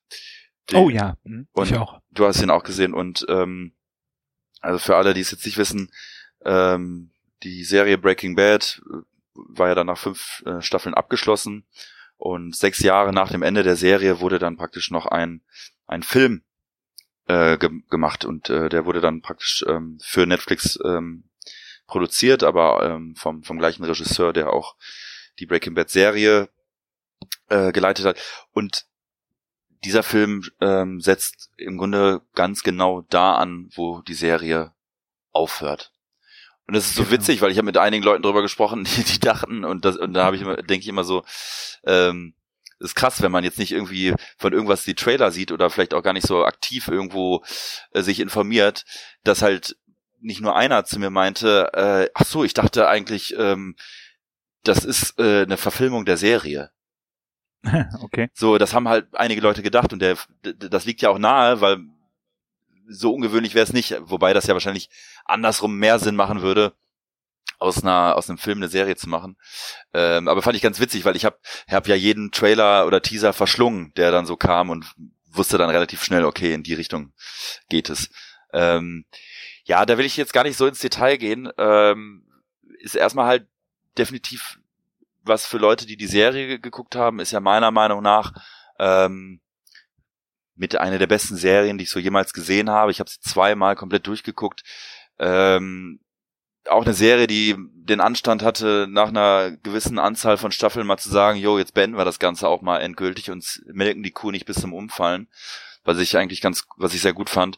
Den- 0.72 0.78
oh 0.80 0.90
ja, 0.90 1.18
ich 1.64 1.76
auch. 1.76 2.02
Du 2.18 2.26
hast 2.26 2.42
ihn 2.42 2.50
auch 2.50 2.64
gesehen 2.64 2.96
und 2.96 3.26
ähm, 3.30 3.74
also 4.60 4.80
für 4.80 4.96
alle, 4.96 5.14
die 5.14 5.22
es 5.22 5.30
jetzt 5.30 5.46
nicht 5.46 5.60
wissen, 5.60 5.92
ähm, 6.44 7.12
die 7.44 7.64
Serie 7.64 8.00
Breaking 8.00 8.36
Bad 8.36 8.82
äh, 8.90 8.98
war 9.36 9.68
ja 9.68 9.76
dann 9.76 9.86
nach 9.86 10.00
fünf 10.00 10.42
äh, 10.48 10.60
Staffeln 10.62 10.96
abgeschlossen 10.96 11.68
und 12.18 12.56
sechs 12.56 12.80
Jahre 12.80 13.14
nach 13.14 13.30
dem 13.30 13.44
Ende 13.44 13.62
der 13.62 13.76
Serie 13.76 14.20
wurde 14.20 14.40
dann 14.40 14.58
praktisch 14.58 14.90
noch 14.90 15.06
ein 15.06 15.44
ein 15.86 16.02
Film 16.02 16.42
äh, 17.28 17.56
ge 17.60 17.70
gemacht 17.92 18.26
und 18.26 18.50
äh, 18.50 18.68
der 18.70 18.86
wurde 18.86 19.00
dann 19.00 19.22
praktisch 19.22 19.64
ähm, 19.68 20.00
für 20.02 20.26
Netflix 20.26 20.80
ähm, 20.84 21.26
produziert, 21.86 22.42
aber 22.42 22.84
ähm, 22.84 23.16
vom 23.16 23.44
vom 23.44 23.60
gleichen 23.60 23.84
Regisseur, 23.84 24.34
der 24.34 24.52
auch 24.52 24.76
die 25.38 25.46
Breaking 25.46 25.76
Bad 25.76 25.92
Serie 25.92 26.50
äh, 27.50 27.72
geleitet 27.72 28.06
hat. 28.06 28.20
Und 28.54 28.87
dieser 29.84 30.04
Film 30.04 30.44
ähm, 30.62 31.02
setzt 31.02 31.52
im 31.58 31.78
Grunde 31.78 32.22
ganz 32.34 32.64
genau 32.64 33.02
da 33.10 33.36
an, 33.36 33.70
wo 33.76 34.02
die 34.02 34.14
Serie 34.14 34.74
aufhört. 35.32 35.92
Und 36.68 36.76
das 36.76 36.88
ist 36.88 36.96
so 36.96 37.04
Genau. 37.04 37.14
witzig, 37.14 37.42
weil 37.42 37.52
ich 37.52 37.58
habe 37.58 37.66
mit 37.66 37.78
einigen 37.78 38.04
Leuten 38.04 38.24
drüber 38.24 38.42
gesprochen, 38.42 38.84
die, 38.96 39.04
die 39.04 39.20
dachten, 39.20 39.64
und 39.64 39.86
das, 39.86 39.96
und 39.98 40.14
da 40.14 40.26
habe 40.26 40.36
ich 40.36 40.42
immer, 40.42 40.58
denke 40.58 40.84
ich 40.84 40.88
immer 40.88 41.04
so, 41.04 41.24
ähm, 41.86 42.34
ist 42.80 42.96
krass, 42.96 43.22
wenn 43.22 43.32
man 43.32 43.44
jetzt 43.44 43.58
nicht 43.58 43.72
irgendwie 43.72 44.14
von 44.38 44.54
irgendwas 44.54 44.84
die 44.84 44.94
Trailer 44.94 45.32
sieht 45.32 45.52
oder 45.52 45.70
vielleicht 45.70 45.94
auch 45.96 46.04
gar 46.04 46.14
nicht 46.14 46.28
so 46.28 46.46
aktiv 46.46 46.88
irgendwo 46.88 47.44
äh, 47.92 48.02
sich 48.02 48.20
informiert, 48.20 48.86
dass 49.24 49.42
halt 49.42 49.78
nicht 50.20 50.42
nur 50.42 50.56
einer 50.56 50.86
zu 50.86 51.00
mir 51.00 51.10
meinte, 51.10 51.72
äh, 51.74 52.10
ach 52.14 52.26
so, 52.26 52.44
ich 52.44 52.54
dachte 52.54 52.88
eigentlich, 52.88 53.36
ähm, 53.38 53.76
das 54.64 54.84
ist 54.86 55.18
äh, 55.20 55.44
eine 55.44 55.58
Verfilmung 55.58 56.06
der 56.06 56.18
Serie. 56.18 56.72
okay. 58.02 58.30
So, 58.34 58.58
das 58.58 58.74
haben 58.74 58.88
halt 58.88 59.08
einige 59.14 59.42
Leute 59.42 59.64
gedacht 59.64 59.94
und 59.94 60.00
der, 60.00 60.18
das 60.42 60.86
liegt 60.86 61.02
ja 61.02 61.10
auch 61.10 61.20
nahe, 61.20 61.62
weil 61.62 61.80
so 62.88 63.14
ungewöhnlich 63.14 63.54
wäre 63.54 63.64
es 63.64 63.74
nicht, 63.74 63.98
wobei 64.02 64.34
das 64.34 64.48
ja 64.48 64.54
wahrscheinlich 64.54 64.90
andersrum 65.26 65.78
mehr 65.78 66.00
Sinn 66.00 66.16
machen 66.16 66.42
würde, 66.42 66.74
aus 67.60 67.84
einer 67.84 68.16
aus 68.16 68.30
einem 68.30 68.38
Film 68.38 68.60
eine 68.60 68.70
Serie 68.70 68.96
zu 68.96 69.10
machen. 69.10 69.38
Ähm, 69.94 70.28
aber 70.28 70.42
fand 70.42 70.56
ich 70.56 70.62
ganz 70.62 70.80
witzig, 70.80 71.06
weil 71.06 71.16
ich 71.16 71.26
habe 71.26 71.38
hab 71.68 71.88
ja 71.88 71.96
jeden 71.96 72.32
Trailer 72.32 72.86
oder 72.86 73.02
Teaser 73.02 73.34
verschlungen, 73.34 73.94
der 73.96 74.12
dann 74.12 74.26
so 74.26 74.38
kam 74.38 74.70
und 74.70 74.86
wusste 75.26 75.58
dann 75.58 75.70
relativ 75.70 76.04
schnell, 76.04 76.24
okay, 76.24 76.54
in 76.54 76.64
die 76.64 76.74
Richtung 76.74 77.14
geht 77.70 77.90
es. 77.90 78.10
Ähm, 78.54 79.06
ja, 79.66 79.86
da 79.86 79.98
will 79.98 80.06
ich 80.06 80.18
jetzt 80.18 80.34
gar 80.34 80.44
nicht 80.44 80.58
so 80.58 80.66
ins 80.68 80.80
Detail 80.80 81.18
gehen. 81.18 81.50
Ähm, 81.58 82.26
ist 82.80 82.96
erstmal 82.96 83.28
halt 83.28 83.48
definitiv 83.98 84.60
was 85.28 85.46
für 85.46 85.58
Leute, 85.58 85.86
die 85.86 85.98
die 85.98 86.08
Serie 86.08 86.48
ge- 86.48 86.60
geguckt 86.60 86.96
haben, 86.96 87.20
ist 87.20 87.32
ja 87.32 87.40
meiner 87.40 87.72
Meinung 87.72 88.02
nach 88.02 88.34
ähm, 88.80 89.42
mit 90.56 90.76
einer 90.78 90.98
der 90.98 91.08
besten 91.08 91.36
Serien, 91.36 91.78
die 91.78 91.84
ich 91.84 91.90
so 91.90 92.00
jemals 92.00 92.34
gesehen 92.34 92.70
habe. 92.70 92.92
Ich 92.92 93.00
habe 93.00 93.10
sie 93.10 93.20
zweimal 93.20 93.76
komplett 93.76 94.08
durchgeguckt. 94.08 94.64
Ähm, 95.20 96.00
auch 96.68 96.84
eine 96.84 96.94
Serie, 96.94 97.28
die 97.28 97.56
den 97.74 98.02
Anstand 98.02 98.44
hatte, 98.44 98.88
nach 98.90 99.08
einer 99.08 99.52
gewissen 99.52 100.00
Anzahl 100.00 100.38
von 100.38 100.52
Staffeln 100.52 100.86
mal 100.86 100.98
zu 100.98 101.10
sagen, 101.10 101.40
jo, 101.40 101.58
jetzt 101.58 101.74
beenden 101.74 101.98
wir 101.98 102.06
das 102.06 102.20
Ganze 102.20 102.48
auch 102.50 102.62
mal 102.62 102.80
endgültig 102.80 103.32
und 103.32 103.62
melken 103.68 104.04
die 104.04 104.12
Kuh 104.12 104.32
nicht 104.32 104.46
bis 104.46 104.60
zum 104.60 104.74
Umfallen, 104.74 105.30
was 105.84 106.00
ich 106.00 106.18
eigentlich 106.18 106.42
ganz, 106.42 106.66
was 106.76 106.94
ich 106.94 107.02
sehr 107.02 107.14
gut 107.14 107.30
fand. 107.30 107.58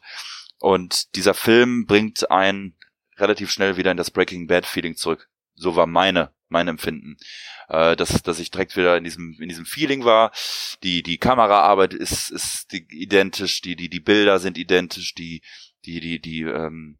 Und 0.60 1.16
dieser 1.16 1.34
Film 1.34 1.86
bringt 1.86 2.30
einen 2.30 2.76
relativ 3.18 3.50
schnell 3.50 3.78
wieder 3.78 3.92
in 3.92 3.98
das 3.98 4.12
Breaking 4.12 4.46
Bad 4.46 4.66
Feeling 4.66 4.96
zurück. 4.96 5.30
So 5.56 5.76
war 5.76 5.88
meine, 5.88 6.32
mein 6.50 6.68
Empfinden. 6.68 7.18
Äh, 7.70 7.96
dass, 7.96 8.22
dass 8.24 8.40
ich 8.40 8.52
direkt 8.52 8.76
wieder 8.76 8.98
in 8.98 9.04
diesem, 9.04 9.38
in 9.40 9.48
diesem 9.48 9.66
Feeling 9.66 10.04
war. 10.04 10.32
Die, 10.84 11.04
die 11.04 11.18
Kameraarbeit 11.18 11.94
ist, 11.94 12.30
ist 12.32 12.72
die, 12.72 12.86
identisch, 12.90 13.62
die, 13.62 13.76
die, 13.76 13.90
die 13.90 14.00
Bilder 14.00 14.40
sind 14.40 14.58
identisch, 14.58 15.14
die, 15.16 15.42
die, 15.86 16.00
die, 16.00 16.20
die, 16.20 16.42
ähm, 16.42 16.98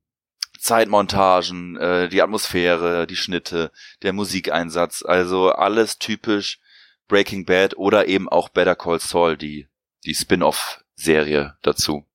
Zeitmontagen, 0.60 1.78
äh, 1.78 2.10
die 2.10 2.22
Atmosphäre, 2.22 3.08
die 3.08 3.16
Schnitte, 3.16 3.72
der 4.02 4.14
Musikeinsatz, 4.14 5.04
also 5.04 5.52
alles 5.52 6.00
typisch 6.00 6.60
Breaking 7.08 7.46
Bad 7.46 7.78
oder 7.78 8.08
eben 8.08 8.30
auch 8.30 8.50
Better 8.50 8.76
Call 8.76 9.00
Saul, 9.00 9.38
die, 9.38 9.68
die 10.06 10.14
Spin-off-Serie 10.14 11.58
dazu. 11.62 12.06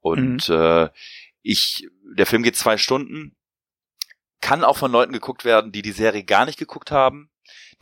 Und 0.00 0.48
äh, 0.50 0.90
ich, 1.42 1.88
der 2.16 2.26
Film 2.26 2.42
geht 2.42 2.56
zwei 2.56 2.76
Stunden, 2.76 3.34
kann 4.40 4.64
auch 4.64 4.76
von 4.76 4.92
Leuten 4.92 5.12
geguckt 5.12 5.44
werden, 5.44 5.72
die 5.72 5.82
die 5.82 5.92
Serie 5.92 6.24
gar 6.24 6.46
nicht 6.46 6.58
geguckt 6.58 6.90
haben. 6.90 7.30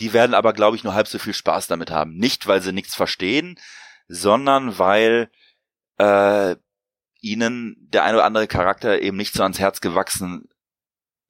Die 0.00 0.12
werden 0.12 0.34
aber, 0.34 0.52
glaube 0.52 0.76
ich, 0.76 0.84
nur 0.84 0.94
halb 0.94 1.08
so 1.08 1.18
viel 1.18 1.34
Spaß 1.34 1.66
damit 1.66 1.90
haben. 1.90 2.16
Nicht, 2.16 2.46
weil 2.46 2.62
sie 2.62 2.72
nichts 2.72 2.94
verstehen, 2.94 3.58
sondern 4.08 4.78
weil 4.78 5.30
äh, 5.98 6.56
ihnen 7.20 7.76
der 7.78 8.04
ein 8.04 8.14
oder 8.14 8.24
andere 8.24 8.46
Charakter 8.46 9.00
eben 9.00 9.16
nicht 9.16 9.34
so 9.34 9.42
ans 9.42 9.58
Herz 9.58 9.80
gewachsen 9.80 10.48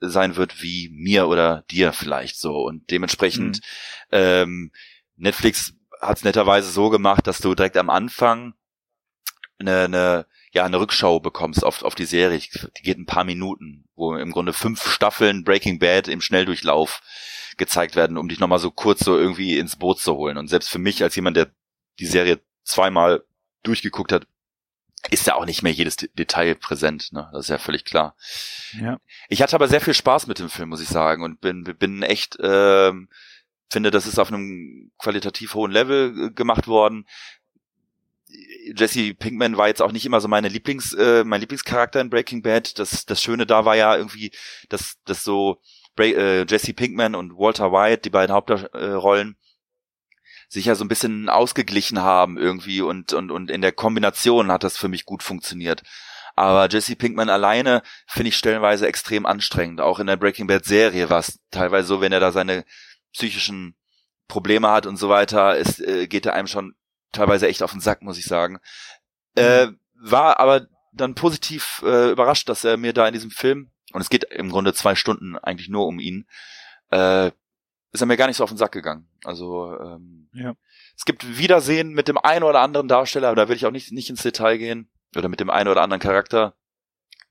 sein 0.00 0.36
wird 0.36 0.62
wie 0.62 0.90
mir 0.92 1.26
oder 1.28 1.64
dir 1.70 1.92
vielleicht 1.92 2.38
so. 2.38 2.62
Und 2.64 2.90
dementsprechend 2.90 3.60
ähm, 4.10 4.72
Netflix 5.16 5.74
hat 6.00 6.18
es 6.18 6.24
netterweise 6.24 6.70
so 6.70 6.90
gemacht, 6.90 7.26
dass 7.26 7.38
du 7.38 7.54
direkt 7.54 7.76
am 7.76 7.88
Anfang 7.88 8.54
eine, 9.58 9.84
eine 9.84 10.26
ja 10.56 10.64
eine 10.64 10.80
Rückschau 10.80 11.20
bekommst 11.20 11.64
auf, 11.64 11.82
auf 11.82 11.94
die 11.94 12.04
Serie. 12.04 12.38
Die 12.38 12.82
geht 12.82 12.98
ein 12.98 13.06
paar 13.06 13.24
Minuten, 13.24 13.84
wo 13.94 14.16
im 14.16 14.32
Grunde 14.32 14.52
fünf 14.52 14.86
Staffeln 14.90 15.44
Breaking 15.44 15.78
Bad 15.78 16.08
im 16.08 16.20
Schnelldurchlauf 16.20 17.00
gezeigt 17.56 17.96
werden, 17.96 18.18
um 18.18 18.28
dich 18.28 18.40
nochmal 18.40 18.58
so 18.58 18.70
kurz 18.70 19.00
so 19.00 19.16
irgendwie 19.16 19.58
ins 19.58 19.76
Boot 19.76 20.00
zu 20.00 20.14
holen. 20.16 20.36
Und 20.36 20.48
selbst 20.48 20.68
für 20.68 20.78
mich 20.78 21.02
als 21.02 21.14
jemand, 21.16 21.36
der 21.36 21.50
die 21.98 22.06
Serie 22.06 22.40
zweimal 22.64 23.24
durchgeguckt 23.62 24.12
hat, 24.12 24.26
ist 25.10 25.26
ja 25.26 25.36
auch 25.36 25.46
nicht 25.46 25.62
mehr 25.62 25.72
jedes 25.72 25.96
De- 25.96 26.10
Detail 26.14 26.54
präsent. 26.54 27.12
Ne? 27.12 27.28
Das 27.32 27.46
ist 27.46 27.50
ja 27.50 27.58
völlig 27.58 27.84
klar. 27.84 28.16
Ja. 28.80 28.98
Ich 29.28 29.40
hatte 29.40 29.54
aber 29.54 29.68
sehr 29.68 29.80
viel 29.80 29.94
Spaß 29.94 30.26
mit 30.26 30.38
dem 30.38 30.50
Film, 30.50 30.68
muss 30.68 30.80
ich 30.80 30.88
sagen, 30.88 31.22
und 31.22 31.40
bin, 31.40 31.62
bin 31.64 32.02
echt, 32.02 32.36
ähm, 32.42 33.08
finde, 33.70 33.90
das 33.90 34.06
ist 34.06 34.18
auf 34.18 34.28
einem 34.28 34.90
qualitativ 34.98 35.54
hohen 35.54 35.70
Level 35.70 36.26
äh, 36.26 36.30
gemacht 36.30 36.66
worden. 36.66 37.06
Jesse 38.74 39.14
Pinkman 39.14 39.56
war 39.56 39.68
jetzt 39.68 39.82
auch 39.82 39.92
nicht 39.92 40.06
immer 40.06 40.20
so 40.20 40.28
meine 40.28 40.48
Lieblings, 40.48 40.92
äh, 40.94 41.24
mein 41.24 41.40
Lieblingscharakter 41.40 42.00
in 42.00 42.10
Breaking 42.10 42.42
Bad. 42.42 42.78
Das, 42.78 43.06
das 43.06 43.22
Schöne 43.22 43.46
da 43.46 43.64
war 43.64 43.76
ja 43.76 43.96
irgendwie, 43.96 44.32
dass, 44.68 44.96
dass 45.04 45.22
so 45.22 45.60
Bra 45.94 46.06
äh, 46.06 46.46
Jesse 46.46 46.74
Pinkman 46.74 47.14
und 47.14 47.32
Walter 47.32 47.72
White, 47.72 48.02
die 48.02 48.10
beiden 48.10 48.34
Hauptrollen, 48.34 49.36
sich 50.48 50.66
ja 50.66 50.74
so 50.74 50.84
ein 50.84 50.88
bisschen 50.88 51.28
ausgeglichen 51.28 52.00
haben 52.00 52.38
irgendwie 52.38 52.80
und, 52.80 53.12
und, 53.12 53.30
und 53.30 53.50
in 53.50 53.62
der 53.62 53.72
Kombination 53.72 54.52
hat 54.52 54.62
das 54.62 54.76
für 54.76 54.88
mich 54.88 55.04
gut 55.04 55.22
funktioniert. 55.22 55.82
Aber 56.36 56.68
Jesse 56.68 56.96
Pinkman 56.96 57.30
alleine 57.30 57.82
finde 58.06 58.28
ich 58.28 58.36
stellenweise 58.36 58.86
extrem 58.86 59.26
anstrengend. 59.26 59.80
Auch 59.80 59.98
in 59.98 60.06
der 60.06 60.16
Breaking 60.16 60.46
Bad 60.46 60.64
Serie 60.64 61.08
war 61.08 61.20
es 61.20 61.40
teilweise 61.50 61.88
so, 61.88 62.00
wenn 62.00 62.12
er 62.12 62.20
da 62.20 62.30
seine 62.30 62.64
psychischen 63.12 63.74
Probleme 64.28 64.70
hat 64.70 64.86
und 64.86 64.98
so 64.98 65.08
weiter, 65.08 65.56
ist, 65.56 65.80
äh, 65.80 66.06
geht 66.06 66.26
er 66.26 66.34
einem 66.34 66.46
schon 66.46 66.74
teilweise 67.12 67.48
echt 67.48 67.62
auf 67.62 67.72
den 67.72 67.80
Sack, 67.80 68.02
muss 68.02 68.18
ich 68.18 68.26
sagen. 68.26 68.58
Äh, 69.34 69.68
war 69.94 70.40
aber 70.40 70.66
dann 70.92 71.14
positiv 71.14 71.82
äh, 71.84 72.10
überrascht, 72.10 72.48
dass 72.48 72.64
er 72.64 72.76
mir 72.76 72.92
da 72.92 73.06
in 73.06 73.12
diesem 73.14 73.30
Film, 73.30 73.70
und 73.92 74.00
es 74.00 74.10
geht 74.10 74.24
im 74.24 74.50
Grunde 74.50 74.74
zwei 74.74 74.94
Stunden 74.94 75.38
eigentlich 75.38 75.68
nur 75.68 75.86
um 75.86 75.98
ihn, 75.98 76.26
äh, 76.90 77.30
ist 77.92 78.00
er 78.00 78.06
mir 78.06 78.16
gar 78.16 78.26
nicht 78.26 78.36
so 78.36 78.44
auf 78.44 78.50
den 78.50 78.58
Sack 78.58 78.72
gegangen. 78.72 79.08
Also 79.24 79.74
ähm, 79.78 80.28
Ja. 80.34 80.54
es 80.96 81.04
gibt 81.04 81.38
Wiedersehen 81.38 81.92
mit 81.92 82.08
dem 82.08 82.18
einen 82.18 82.44
oder 82.44 82.60
anderen 82.60 82.88
Darsteller, 82.88 83.28
aber 83.28 83.36
da 83.36 83.48
will 83.48 83.56
ich 83.56 83.64
auch 83.64 83.70
nicht, 83.70 83.92
nicht 83.92 84.10
ins 84.10 84.22
Detail 84.22 84.58
gehen, 84.58 84.90
oder 85.16 85.28
mit 85.28 85.40
dem 85.40 85.48
einen 85.50 85.68
oder 85.68 85.82
anderen 85.82 86.00
Charakter 86.00 86.54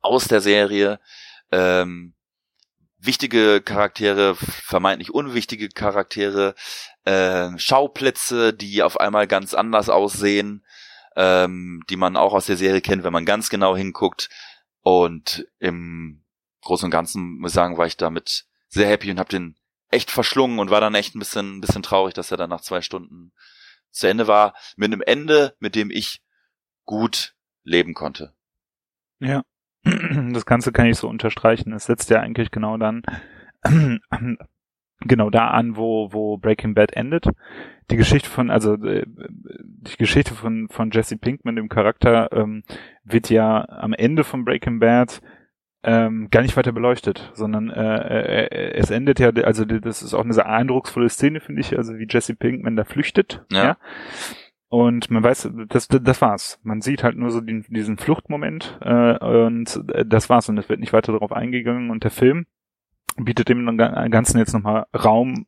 aus 0.02 0.28
der 0.28 0.42
Serie. 0.42 1.00
Ähm, 1.52 2.15
wichtige 3.06 3.62
Charaktere, 3.62 4.36
vermeintlich 4.36 5.14
unwichtige 5.14 5.70
Charaktere, 5.70 6.56
äh, 7.04 7.50
Schauplätze, 7.58 8.54
die 8.54 8.84
auf 8.84 9.00
einmal 9.00 9.28
ganz 9.28 9.54
anders 9.54 9.90
aussehen, 9.90 10.66
ähm, 11.16 11.84
die 11.90 11.96
man 11.96 12.18
auch 12.18 12.34
aus 12.34 12.46
der 12.46 12.58
Serie 12.58 12.82
kennt, 12.82 13.04
wenn 13.04 13.14
man 13.14 13.26
ganz 13.26 13.50
genau 13.50 13.76
hinguckt. 13.76 14.30
Und 14.82 15.48
im 15.60 16.24
Großen 16.62 16.86
und 16.86 16.92
Ganzen 16.92 17.40
muss 17.40 17.52
ich 17.52 17.56
sagen, 17.56 17.78
war 17.78 17.88
ich 17.88 17.98
damit 17.98 18.46
sehr 18.68 18.88
happy 18.88 19.12
und 19.12 19.20
habe 19.20 19.30
den 19.30 19.56
echt 19.90 20.12
verschlungen 20.12 20.60
und 20.60 20.70
war 20.70 20.82
dann 20.82 20.96
echt 20.96 21.16
ein 21.16 21.20
bisschen, 21.20 21.58
ein 21.58 21.62
bisschen 21.62 21.84
traurig, 21.84 22.14
dass 22.14 22.32
er 22.32 22.38
dann 22.38 22.50
nach 22.50 22.62
zwei 22.62 22.82
Stunden 22.82 23.32
zu 23.92 24.08
Ende 24.08 24.28
war. 24.28 24.54
Mit 24.76 24.92
einem 24.92 25.02
Ende, 25.02 25.56
mit 25.60 25.76
dem 25.76 25.90
ich 25.90 26.22
gut 26.84 27.36
leben 27.64 27.94
konnte. 27.94 28.34
Ja. 29.20 29.44
Das 30.34 30.46
Ganze 30.46 30.72
kann 30.72 30.88
ich 30.88 30.98
so 30.98 31.08
unterstreichen. 31.08 31.74
Es 31.74 31.86
setzt 31.86 32.10
ja 32.10 32.20
eigentlich 32.20 32.52
genau 32.52 32.78
dann 32.78 33.04
genau 35.02 35.30
da 35.30 35.50
an, 35.50 35.76
wo, 35.76 36.12
wo 36.12 36.38
Breaking 36.38 36.74
Bad 36.74 36.94
endet. 36.94 37.28
Die 37.92 37.98
Geschichte 37.98 38.30
von, 38.30 38.50
also 38.50 38.74
äh, 38.74 39.06
die 39.06 39.98
Geschichte 39.98 40.34
von, 40.34 40.68
von 40.70 40.90
Jesse 40.92 41.18
Pinkman, 41.18 41.56
dem 41.56 41.70
Charakter, 41.70 42.30
ähm, 42.32 42.64
wird 43.04 43.30
ja 43.30 43.68
am 43.70 43.94
Ende 43.94 44.24
von 44.24 44.44
Breaking 44.44 44.80
Bad 44.80 45.22
ähm, 45.84 46.30
gar 46.32 46.42
nicht 46.42 46.58
weiter 46.58 46.72
beleuchtet, 46.72 47.32
sondern 47.36 47.70
äh, 47.70 48.46
äh, 48.46 48.74
es 48.74 48.90
endet 48.90 49.20
ja, 49.20 49.30
also 49.30 49.66
das 49.66 50.02
ist 50.02 50.16
auch 50.16 50.24
eine 50.24 50.34
sehr 50.34 50.50
eindrucksvolle 50.50 51.10
Szene, 51.10 51.40
finde 51.40 51.62
ich, 51.62 51.78
also 51.78 52.00
wie 52.00 52.08
Jesse 52.10 52.36
Pinkman 52.36 52.76
da 52.76 52.86
flüchtet. 52.86 53.46
Ja. 53.52 53.64
ja? 53.64 53.78
Und 54.76 55.10
man 55.10 55.24
weiß, 55.24 55.52
das, 55.70 55.88
das 55.88 56.22
war's. 56.22 56.60
Man 56.62 56.82
sieht 56.82 57.02
halt 57.02 57.16
nur 57.16 57.32
so 57.32 57.40
den, 57.40 57.66
diesen 57.70 57.96
Fluchtmoment 57.98 58.78
äh, 58.82 59.18
und 59.24 59.82
das 60.06 60.30
war's. 60.30 60.50
Und 60.50 60.58
es 60.58 60.68
wird 60.68 60.82
nicht 60.82 60.92
weiter 60.92 61.14
darauf 61.14 61.32
eingegangen. 61.32 61.90
Und 61.92 62.04
der 62.04 62.12
Film 62.12 62.46
bietet 63.16 63.48
dem 63.48 63.78
Ganzen 63.78 64.38
jetzt 64.38 64.52
nochmal 64.52 64.86
Raum, 64.94 65.46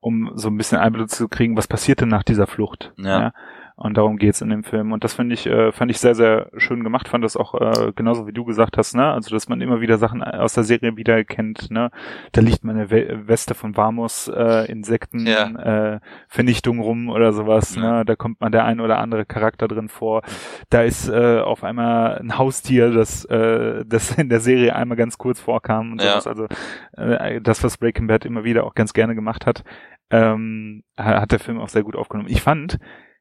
um 0.00 0.32
so 0.34 0.48
ein 0.48 0.58
bisschen 0.58 0.76
Einblick 0.76 1.08
zu 1.08 1.28
kriegen, 1.28 1.56
was 1.56 1.66
passiert 1.66 2.02
denn 2.02 2.10
nach 2.10 2.24
dieser 2.24 2.46
Flucht. 2.46 2.92
Ja. 2.98 3.32
Und 3.80 3.96
darum 3.96 4.16
geht's 4.16 4.40
in 4.40 4.50
dem 4.50 4.64
Film. 4.64 4.90
Und 4.90 5.04
das 5.04 5.14
finde 5.14 5.34
ich, 5.34 5.46
äh, 5.46 5.70
fand 5.70 5.88
ich 5.92 6.00
sehr, 6.00 6.16
sehr 6.16 6.50
schön 6.56 6.82
gemacht. 6.82 7.06
Fand 7.06 7.22
das 7.22 7.36
auch 7.36 7.54
äh, 7.54 7.92
genauso 7.94 8.26
wie 8.26 8.32
du 8.32 8.44
gesagt 8.44 8.76
hast, 8.76 8.94
ne? 8.96 9.12
Also 9.12 9.30
dass 9.30 9.48
man 9.48 9.60
immer 9.60 9.80
wieder 9.80 9.98
Sachen 9.98 10.20
aus 10.20 10.54
der 10.54 10.64
Serie 10.64 10.96
wiedererkennt, 10.96 11.70
ne? 11.70 11.90
Da 12.32 12.40
liegt 12.40 12.64
meine 12.64 12.90
We 12.90 13.20
Weste 13.28 13.54
von 13.54 13.76
Vamos, 13.76 14.26
äh, 14.26 14.68
Insekten, 14.70 15.24
Ja. 15.26 15.94
äh, 15.94 16.00
Vernichtung 16.26 16.80
rum 16.80 17.08
oder 17.08 17.32
sowas, 17.32 17.76
Ja. 17.76 17.98
ne? 17.98 18.04
Da 18.04 18.16
kommt 18.16 18.40
man 18.40 18.50
der 18.50 18.64
ein 18.64 18.80
oder 18.80 18.98
andere 18.98 19.24
Charakter 19.24 19.68
drin 19.68 19.88
vor. 19.88 20.22
Da 20.70 20.82
ist 20.82 21.08
äh, 21.08 21.38
auf 21.38 21.62
einmal 21.62 22.18
ein 22.18 22.36
Haustier, 22.36 22.90
das, 22.90 23.24
äh, 23.26 23.84
das 23.86 24.18
in 24.18 24.28
der 24.28 24.40
Serie 24.40 24.74
einmal 24.74 24.96
ganz 24.96 25.18
kurz 25.18 25.38
vorkam 25.40 25.92
und 25.92 26.02
Ja. 26.02 26.20
sowas. 26.20 26.26
Also 26.26 26.46
äh, 26.96 27.40
das, 27.40 27.62
was 27.62 27.76
Breaking 27.78 28.08
Bad 28.08 28.24
immer 28.24 28.42
wieder 28.42 28.64
auch 28.64 28.74
ganz 28.74 28.92
gerne 28.92 29.14
gemacht 29.14 29.46
hat, 29.46 29.62
ähm, 30.10 30.82
ha- 30.98 31.20
hat 31.20 31.30
der 31.30 31.38
Film 31.38 31.58
auch 31.60 31.68
sehr 31.68 31.84
gut 31.84 31.94
aufgenommen. 31.94 32.28
Ich 32.28 32.42
fand, 32.42 32.78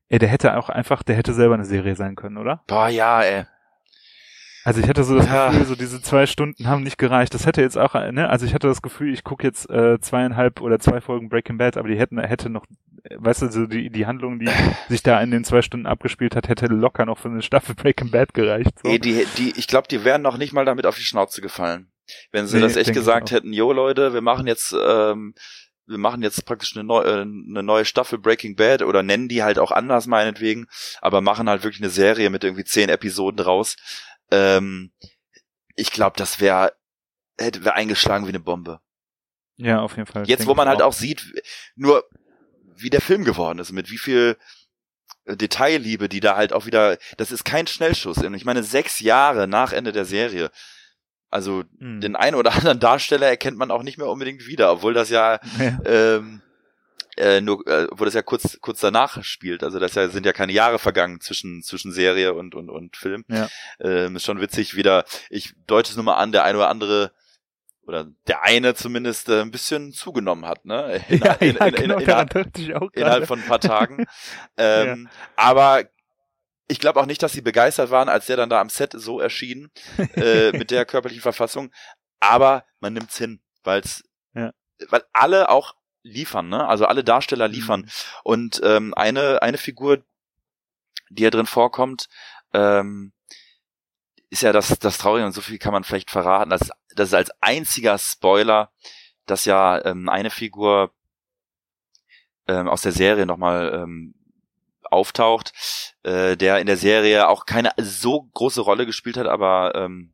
ey, 0.10 0.20
der 0.20 0.30
hätte 0.30 0.58
auch 0.58 0.70
einfach, 0.70 1.03
der 1.03 1.16
hätte 1.16 1.34
selber 1.34 1.55
eine 1.55 1.66
Serie 1.66 1.95
sein 1.95 2.16
können, 2.16 2.38
oder? 2.38 2.64
Boah, 2.68 2.88
ja, 2.89 3.22
ey. 3.22 3.45
Also 4.64 4.82
ich 4.82 4.89
hatte 4.89 5.05
so 5.05 5.16
das 5.16 5.28
Ja. 5.28 5.47
Gefühl, 5.49 5.66
so 5.66 5.76
diese 5.76 6.01
zwei 6.01 6.26
Stunden 6.26 6.68
haben 6.68 6.84
nicht 6.84 6.97
gereicht. 6.97 7.34
Das 7.34 7.45
hätte 7.45 7.62
jetzt 7.62 7.78
auch, 7.78 7.93
ne, 7.93 8.30
also 8.30 8.45
ich 8.45 8.53
hatte 8.53 8.68
das 8.68 8.82
Gefühl, 8.82 9.14
ich 9.14 9.24
gucke 9.24 9.47
jetzt 9.47 9.70
äh, 9.70 9.97
zweieinhalb 10.01 10.60
oder 10.60 10.78
zwei 10.80 10.99
Folgen 10.99 11.30
Breaking 11.30 11.58
Bad, 11.58 11.78
aber 11.78 11.88
die 11.88 11.97
hätten, 11.97 12.20
hätte 12.20 12.49
noch, 12.49 12.66
weißt 13.16 13.43
du, 13.43 13.47
so 13.51 13.66
die, 13.66 13.89
die 13.89 14.05
Handlung, 14.08 14.39
die 14.39 14.49
sich 14.89 15.03
da 15.03 15.22
in 15.22 15.32
den 15.32 15.45
zwei 15.45 15.62
Stunden 15.62 15.86
abgespielt 15.86 16.36
hat, 16.36 16.49
hätte 16.49 16.66
locker 16.68 17.05
noch 17.05 17.18
für 17.18 17.30
eine 17.30 17.41
Staffel 17.41 17.76
Breaking 17.76 18.12
Bad 18.12 18.34
gereicht. 18.34 18.72
So. 18.84 18.89
Ey, 18.89 18.99
die, 18.99 19.26
die, 19.38 19.53
ich 19.55 19.68
glaube, 19.68 19.88
die 19.88 20.03
wären 20.03 20.22
noch 20.22 20.38
nicht 20.38 20.51
mal 20.51 20.66
damit 20.66 20.86
auf 20.86 20.97
die 20.97 21.03
Schnauze 21.03 21.41
gefallen. 21.41 21.88
Wenn 22.34 22.45
sie 22.47 22.58
Nee, 22.58 22.64
das 22.64 22.76
echt 22.76 22.93
gesagt 22.93 23.32
hätten, 23.32 23.53
jo 23.53 23.72
Leute, 23.72 24.14
wir 24.14 24.22
machen 24.22 24.47
jetzt, 24.47 24.76
ähm, 24.86 25.34
wir 25.88 25.98
machen 25.98 26.22
jetzt 26.22 26.46
praktisch 26.46 26.76
eine 26.76 26.84
neue, 26.84 27.06
äh, 27.06 27.22
eine 27.22 27.64
neue 27.64 27.86
Staffel 27.86 28.20
Breaking 28.20 28.56
Bad 28.56 28.82
oder 28.82 29.04
nennen 29.04 29.30
die 29.30 29.44
halt 29.44 29.58
auch 29.58 29.72
anders 29.72 30.06
meinetwegen, 30.06 30.68
aber 31.02 31.22
machen 31.22 31.50
halt 31.50 31.64
wirklich 31.64 31.82
eine 31.82 31.90
Serie 31.90 32.30
mit 32.30 32.44
irgendwie 32.44 32.66
zehn 32.66 32.90
Episoden 32.90 33.38
draus. 33.38 33.78
Ähm, 34.32 34.92
ich 35.76 35.92
glaube, 35.92 36.18
das 36.18 36.40
wäre 36.40 36.74
hätte 37.40 37.64
wär 37.64 37.76
eingeschlagen 37.76 38.26
wie 38.26 38.30
eine 38.30 38.40
Bombe. 38.40 38.82
Ja, 39.58 39.82
auf 39.82 39.96
jeden 39.96 40.08
Fall. 40.08 40.28
Jetzt, 40.28 40.46
wo 40.46 40.54
man 40.54 40.68
halt 40.68 40.82
auch 40.82 40.94
sieht, 40.94 41.34
nur 41.76 42.04
wie 42.76 42.90
der 42.90 43.02
Film 43.02 43.24
geworden 43.24 43.60
ist, 43.60 43.72
mit 43.72 43.90
wie 43.90 43.98
viel 43.98 44.38
äh, 45.26 45.36
Detailliebe, 45.36 46.10
die 46.10 46.20
da 46.20 46.36
halt 46.36 46.54
auch 46.54 46.66
wieder, 46.66 46.98
das 47.18 47.32
ist 47.32 47.44
kein 47.44 47.68
Schnellschuss. 47.68 48.18
Und 48.18 48.34
ich 48.34 48.46
meine, 48.46 48.64
sechs 48.64 49.00
Jahre 49.00 49.48
nach 49.48 49.72
Ende 49.72 49.92
der 49.92 50.06
Serie. 50.06 50.52
Also 51.30 51.63
Mhm. 51.80 52.01
den 52.01 52.15
einen 52.15 52.36
oder 52.36 52.51
anderen 52.55 52.80
Darsteller 52.80 53.28
erkennt 53.28 53.57
man 53.57 53.71
auch 53.71 53.84
nicht 53.84 53.97
mehr 53.97 54.07
unbedingt 54.07 54.47
wieder, 54.47 54.71
obwohl 54.71 54.93
das 54.93 55.09
ja 55.09 55.39
Ja. 55.59 55.80
ähm, 55.86 56.41
äh, 57.17 57.41
nur, 57.41 57.65
äh, 57.67 57.88
wo 57.91 58.05
das 58.05 58.13
ja 58.13 58.21
kurz 58.21 58.59
kurz 58.61 58.80
danach 58.80 59.23
spielt. 59.23 59.63
Also 59.63 59.80
das 59.80 59.95
ja, 59.95 60.07
sind 60.07 60.25
ja 60.25 60.34
keine 60.34 60.51
Jahre 60.53 60.78
vergangen 60.78 61.19
zwischen 61.19 61.63
zwischen 61.63 61.91
Serie 61.91 62.34
und 62.36 62.53
und 62.53 62.69
und 62.69 62.95
Film. 62.95 63.25
Ja. 63.28 63.47
Ähm, 63.80 64.15
ist 64.15 64.25
schon 64.25 64.39
witzig 64.39 64.75
wieder. 64.75 65.03
Ich 65.30 65.53
deute 65.65 65.89
es 65.89 65.95
nur 65.95 66.05
mal 66.05 66.17
an, 66.17 66.32
der 66.32 66.43
eine 66.43 66.59
oder 66.59 66.69
andere 66.69 67.11
oder 67.88 68.05
der 68.28 68.43
eine 68.43 68.75
zumindest 68.75 69.30
äh, 69.30 69.41
ein 69.41 69.49
bisschen 69.49 69.93
zugenommen 69.93 70.45
hat, 70.45 70.65
ne? 70.65 71.01
In, 71.09 71.19
ja, 71.23 71.34
in, 71.34 71.55
ja, 71.55 71.65
in, 71.65 71.73
in, 71.73 71.82
genau, 71.82 71.97
in, 71.97 72.01
innerhalb 72.03 72.93
gerade. 72.93 73.25
von 73.25 73.39
ein 73.39 73.47
paar 73.47 73.61
Tagen. 73.61 74.05
ähm, 74.57 75.09
Aber 75.36 75.86
ich 76.68 76.80
glaube 76.80 76.99
auch 76.99 77.05
nicht, 77.05 77.24
dass 77.24 77.34
sie 77.34 77.41
begeistert 77.41 77.91
waren, 77.91 78.09
als 78.09 78.26
der 78.26 78.38
dann 78.38 78.49
da 78.49 78.59
am 78.59 78.70
Set 78.70 78.93
so 78.93 79.20
erschien 79.20 79.72
äh, 80.15 80.51
mit 80.51 80.72
der 80.72 80.86
körperlichen 80.86 81.22
Verfassung. 81.22 81.72
Aber 82.20 82.65
man 82.80 82.93
nimmt's 82.93 83.18
hin, 83.18 83.41
weil's, 83.63 84.03
Ja. 84.34 84.51
weil 84.89 85.03
alle 85.13 85.49
auch 85.49 85.76
liefern, 86.03 86.49
ne? 86.49 86.68
Also 86.68 86.86
alle 86.86 87.03
Darsteller 87.03 87.47
liefern. 87.47 87.82
Mhm. 87.82 87.89
Und 88.24 88.61
ähm, 88.63 88.93
eine 88.95 89.41
eine 89.41 89.57
Figur, 89.57 90.03
die 91.09 91.24
ja 91.24 91.30
drin 91.30 91.45
vorkommt, 91.45 92.07
ähm, 92.53 93.13
ist 94.30 94.41
ja 94.41 94.51
das 94.51 94.78
das 94.80 94.97
Traurige 94.97 95.26
und 95.26 95.32
so 95.34 95.41
viel 95.41 95.57
kann 95.59 95.74
man 95.74 95.84
vielleicht 95.84 96.11
verraten. 96.11 96.49
Das, 96.49 96.70
das 96.95 97.09
ist 97.09 97.13
als 97.13 97.32
einziger 97.41 97.97
Spoiler, 97.97 98.72
dass 99.26 99.45
ja 99.45 99.84
ähm, 99.86 100.09
eine 100.09 100.30
Figur 100.32 100.93
ähm, 102.47 102.68
aus 102.68 102.82
der 102.82 102.91
Serie 102.93 103.26
nochmal 103.26 103.72
ähm, 103.74 104.15
auftaucht, 104.92 105.54
äh, 106.04 106.36
der 106.38 106.60
in 106.60 106.68
der 106.68 106.78
Serie 106.78 107.28
auch 107.28 107.46
keine 107.46 107.72
so 107.78 108.24
große 108.34 108.62
Rolle 108.62 108.86
gespielt 108.86 109.18
hat, 109.18 109.28
aber 109.28 109.74
ähm, 109.76 110.14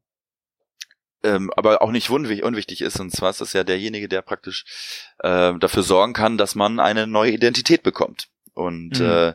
ähm, 1.23 1.51
aber 1.55 1.81
auch 1.81 1.91
nicht 1.91 2.09
unwichtig, 2.09 2.43
unwichtig 2.43 2.81
ist. 2.81 2.99
Und 2.99 3.11
zwar 3.11 3.29
ist 3.29 3.39
das 3.41 3.53
ja 3.53 3.63
derjenige, 3.63 4.09
der 4.09 4.21
praktisch 4.21 4.65
äh, 5.19 5.53
dafür 5.57 5.83
sorgen 5.83 6.13
kann, 6.13 6.37
dass 6.37 6.53
man 6.55 6.79
eine 6.79 7.07
neue 7.07 7.31
Identität 7.31 7.81
bekommt. 7.83 8.27
Und 8.53 8.99
Mhm. 8.99 9.05
äh, 9.05 9.33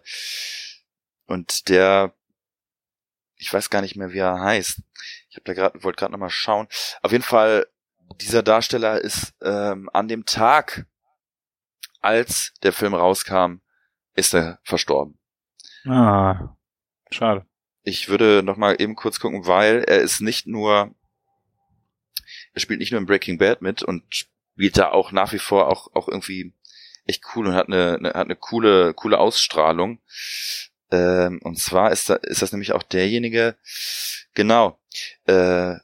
und 1.26 1.68
der, 1.68 2.14
ich 3.36 3.52
weiß 3.52 3.70
gar 3.70 3.82
nicht 3.82 3.96
mehr, 3.96 4.12
wie 4.12 4.18
er 4.18 4.40
heißt. 4.40 4.80
Ich 5.30 5.36
habe 5.36 5.44
da 5.44 5.52
gerade, 5.54 5.82
wollte 5.82 5.98
gerade 5.98 6.12
noch 6.12 6.18
mal 6.18 6.30
schauen. 6.30 6.68
Auf 7.02 7.12
jeden 7.12 7.24
Fall, 7.24 7.66
dieser 8.20 8.42
Darsteller 8.42 9.00
ist 9.00 9.34
ähm, 9.42 9.90
an 9.92 10.08
dem 10.08 10.24
Tag, 10.24 10.86
als 12.00 12.54
der 12.62 12.72
Film 12.72 12.94
rauskam, 12.94 13.56
ist 14.14 14.34
er 14.34 14.58
verstorben. 14.62 15.17
Ah, 15.88 16.54
schade. 17.10 17.46
Ich 17.82 18.08
würde 18.10 18.42
noch 18.42 18.58
mal 18.58 18.76
eben 18.78 18.94
kurz 18.94 19.20
gucken, 19.20 19.46
weil 19.46 19.84
er 19.84 20.00
ist 20.00 20.20
nicht 20.20 20.46
nur, 20.46 20.94
er 22.52 22.60
spielt 22.60 22.80
nicht 22.80 22.92
nur 22.92 23.00
in 23.00 23.06
Breaking 23.06 23.38
Bad 23.38 23.62
mit 23.62 23.82
und 23.82 24.04
spielt 24.10 24.76
da 24.76 24.90
auch 24.90 25.12
nach 25.12 25.32
wie 25.32 25.38
vor 25.38 25.68
auch 25.68 25.94
auch 25.94 26.08
irgendwie 26.08 26.52
echt 27.06 27.24
cool 27.34 27.46
und 27.46 27.54
hat 27.54 27.68
eine, 27.68 27.94
eine 27.96 28.08
hat 28.10 28.26
eine 28.26 28.36
coole 28.36 28.92
coole 28.92 29.18
Ausstrahlung. 29.18 30.00
Ähm, 30.90 31.40
und 31.42 31.58
zwar 31.58 31.90
ist 31.92 32.10
da, 32.10 32.16
ist 32.16 32.42
das 32.42 32.52
nämlich 32.52 32.72
auch 32.72 32.82
derjenige, 32.82 33.56
genau. 34.34 34.78
Äh, 35.26 35.76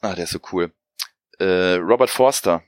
ah, 0.00 0.14
der 0.14 0.24
ist 0.24 0.30
so 0.30 0.40
cool. 0.52 0.72
Äh, 1.38 1.74
Robert 1.74 2.10
Forster. 2.10 2.62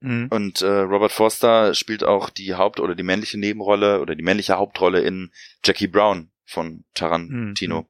Mhm. 0.00 0.28
Und 0.30 0.62
äh, 0.62 0.80
Robert 0.80 1.12
Forster 1.12 1.74
spielt 1.74 2.04
auch 2.04 2.30
die 2.30 2.54
Haupt- 2.54 2.80
oder 2.80 2.94
die 2.94 3.02
männliche 3.02 3.38
Nebenrolle 3.38 4.00
oder 4.00 4.14
die 4.14 4.22
männliche 4.22 4.56
Hauptrolle 4.56 5.00
in 5.00 5.32
Jackie 5.64 5.88
Brown 5.88 6.30
von 6.44 6.84
Tarantino. 6.94 7.82
Mhm. 7.82 7.86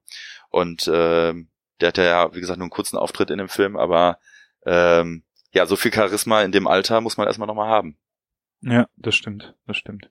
Und 0.51 0.91
ähm, 0.93 1.49
der 1.81 1.89
hatte 1.89 2.03
ja, 2.03 2.35
wie 2.35 2.41
gesagt, 2.41 2.59
nur 2.59 2.65
einen 2.65 2.71
kurzen 2.71 2.97
Auftritt 2.97 3.31
in 3.31 3.39
dem 3.39 3.49
Film, 3.49 3.77
aber 3.77 4.19
ähm, 4.67 5.25
ja, 5.53 5.67
so 5.67 5.77
viel 5.77 5.93
Charisma 5.93 6.43
in 6.43 6.53
dem 6.53 6.67
Alter 6.67 7.01
muss 7.01 7.17
man 7.17 7.27
erstmal 7.27 7.47
nochmal 7.47 7.69
haben. 7.69 7.97
Ja, 8.61 8.89
das 8.97 9.15
stimmt, 9.15 9.55
das 9.67 9.77
stimmt. 9.77 10.11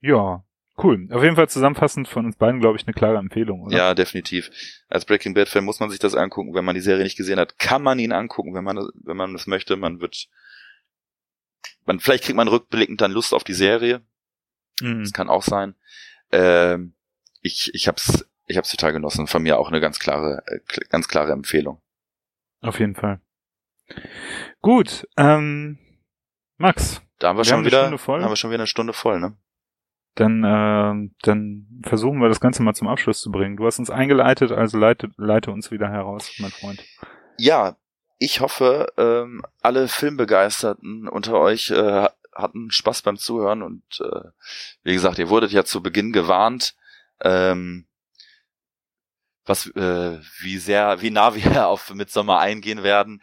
Ja, 0.00 0.44
cool. 0.82 1.08
Auf 1.10 1.22
jeden 1.22 1.36
Fall 1.36 1.48
zusammenfassend 1.48 2.08
von 2.08 2.24
uns 2.26 2.36
beiden, 2.36 2.60
glaube 2.60 2.78
ich, 2.78 2.86
eine 2.86 2.94
klare 2.94 3.18
Empfehlung, 3.18 3.62
oder? 3.62 3.76
Ja, 3.76 3.94
definitiv. 3.94 4.50
Als 4.88 5.04
Breaking 5.04 5.34
Bad 5.34 5.48
Fan 5.48 5.64
muss 5.64 5.80
man 5.80 5.90
sich 5.90 5.98
das 5.98 6.14
angucken. 6.14 6.54
Wenn 6.54 6.64
man 6.64 6.74
die 6.74 6.80
Serie 6.80 7.04
nicht 7.04 7.16
gesehen 7.16 7.38
hat, 7.38 7.58
kann 7.58 7.82
man 7.82 7.98
ihn 7.98 8.12
angucken, 8.12 8.54
wenn 8.54 8.64
man 8.64 8.88
wenn 9.02 9.16
man 9.16 9.32
das 9.32 9.46
möchte. 9.46 9.76
Man 9.76 10.00
wird, 10.00 10.28
man 11.86 12.00
vielleicht 12.00 12.24
kriegt 12.24 12.36
man 12.36 12.48
rückblickend 12.48 13.00
dann 13.00 13.12
Lust 13.12 13.34
auf 13.34 13.44
die 13.44 13.54
Serie. 13.54 14.02
Mhm. 14.80 15.00
Das 15.00 15.12
kann 15.12 15.28
auch 15.28 15.42
sein. 15.42 15.74
Ähm, 16.32 16.94
ich 17.40 17.72
ich 17.74 17.88
hab's 17.88 18.26
ich 18.46 18.56
hab's 18.56 18.70
total 18.70 18.92
genossen. 18.92 19.26
Von 19.26 19.42
mir 19.42 19.58
auch 19.58 19.68
eine 19.68 19.80
ganz 19.80 19.98
klare 19.98 20.42
äh, 20.46 20.60
ganz 20.88 21.08
klare 21.08 21.32
Empfehlung. 21.32 21.80
Auf 22.60 22.80
jeden 22.80 22.94
Fall. 22.94 23.20
Gut, 24.62 25.06
ähm, 25.16 25.78
Max, 26.56 27.02
Da 27.18 27.28
haben 27.28 27.36
wir, 27.36 27.40
Wir 27.40 27.44
schon 27.44 27.58
haben 27.58 27.64
wieder 27.66 27.84
haben 27.84 28.30
wir 28.30 28.36
schon 28.36 28.50
wieder 28.50 28.60
eine 28.60 28.66
Stunde 28.66 28.92
voll, 28.92 29.20
ne? 29.20 29.36
dann, 30.16 30.42
ähm, 30.44 31.14
dann 31.22 31.66
versuchen 31.84 32.20
wir 32.20 32.28
das 32.28 32.40
Ganze 32.40 32.62
mal 32.62 32.74
zum 32.74 32.88
Abschluss 32.88 33.20
zu 33.20 33.30
bringen. 33.30 33.56
Du 33.56 33.66
hast 33.66 33.78
uns 33.78 33.90
eingeleitet, 33.90 34.50
also 34.50 34.78
leite, 34.78 35.10
leite 35.18 35.50
uns 35.50 35.70
wieder 35.70 35.90
heraus, 35.90 36.32
mein 36.38 36.50
Freund. 36.50 36.82
Ja, 37.38 37.76
ich 38.18 38.40
hoffe, 38.40 38.92
ähm, 38.96 39.42
alle 39.60 39.88
Filmbegeisterten 39.88 41.08
unter 41.08 41.38
euch 41.38 41.70
äh, 41.70 42.08
hatten 42.34 42.70
Spaß 42.70 43.02
beim 43.02 43.16
Zuhören 43.16 43.62
und 43.62 43.82
äh, 44.00 44.28
wie 44.82 44.92
gesagt, 44.92 45.18
ihr 45.18 45.28
wurdet 45.28 45.52
ja 45.52 45.64
zu 45.64 45.82
Beginn 45.82 46.12
gewarnt, 46.12 46.74
ähm, 47.20 47.86
was 49.44 49.66
äh, 49.68 50.18
wie 50.40 50.58
sehr, 50.58 51.00
wie 51.02 51.10
nah 51.10 51.34
wir 51.34 51.66
auf 51.68 51.92
Midsommer 51.94 52.38
eingehen 52.38 52.82
werden. 52.82 53.22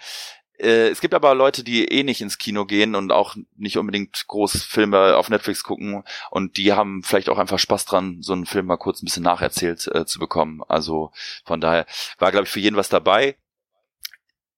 Äh, 0.57 0.89
es 0.89 1.01
gibt 1.01 1.13
aber 1.13 1.33
Leute, 1.35 1.63
die 1.63 1.85
eh 1.85 2.03
nicht 2.03 2.21
ins 2.21 2.37
Kino 2.37 2.65
gehen 2.65 2.95
und 2.95 3.11
auch 3.11 3.35
nicht 3.55 3.77
unbedingt 3.77 4.25
groß 4.27 4.63
Filme 4.63 5.15
auf 5.15 5.29
Netflix 5.29 5.63
gucken 5.63 6.03
und 6.29 6.57
die 6.57 6.73
haben 6.73 7.03
vielleicht 7.03 7.29
auch 7.29 7.39
einfach 7.39 7.59
Spaß 7.59 7.85
dran, 7.85 8.21
so 8.21 8.33
einen 8.33 8.45
Film 8.45 8.67
mal 8.67 8.77
kurz 8.77 9.01
ein 9.01 9.05
bisschen 9.05 9.23
nacherzählt 9.23 9.87
äh, 9.87 10.05
zu 10.05 10.19
bekommen. 10.19 10.61
Also 10.67 11.11
von 11.45 11.61
daher 11.61 11.85
war, 12.19 12.31
glaube 12.31 12.45
ich, 12.45 12.51
für 12.51 12.59
jeden 12.59 12.77
was 12.77 12.89
dabei 12.89 13.37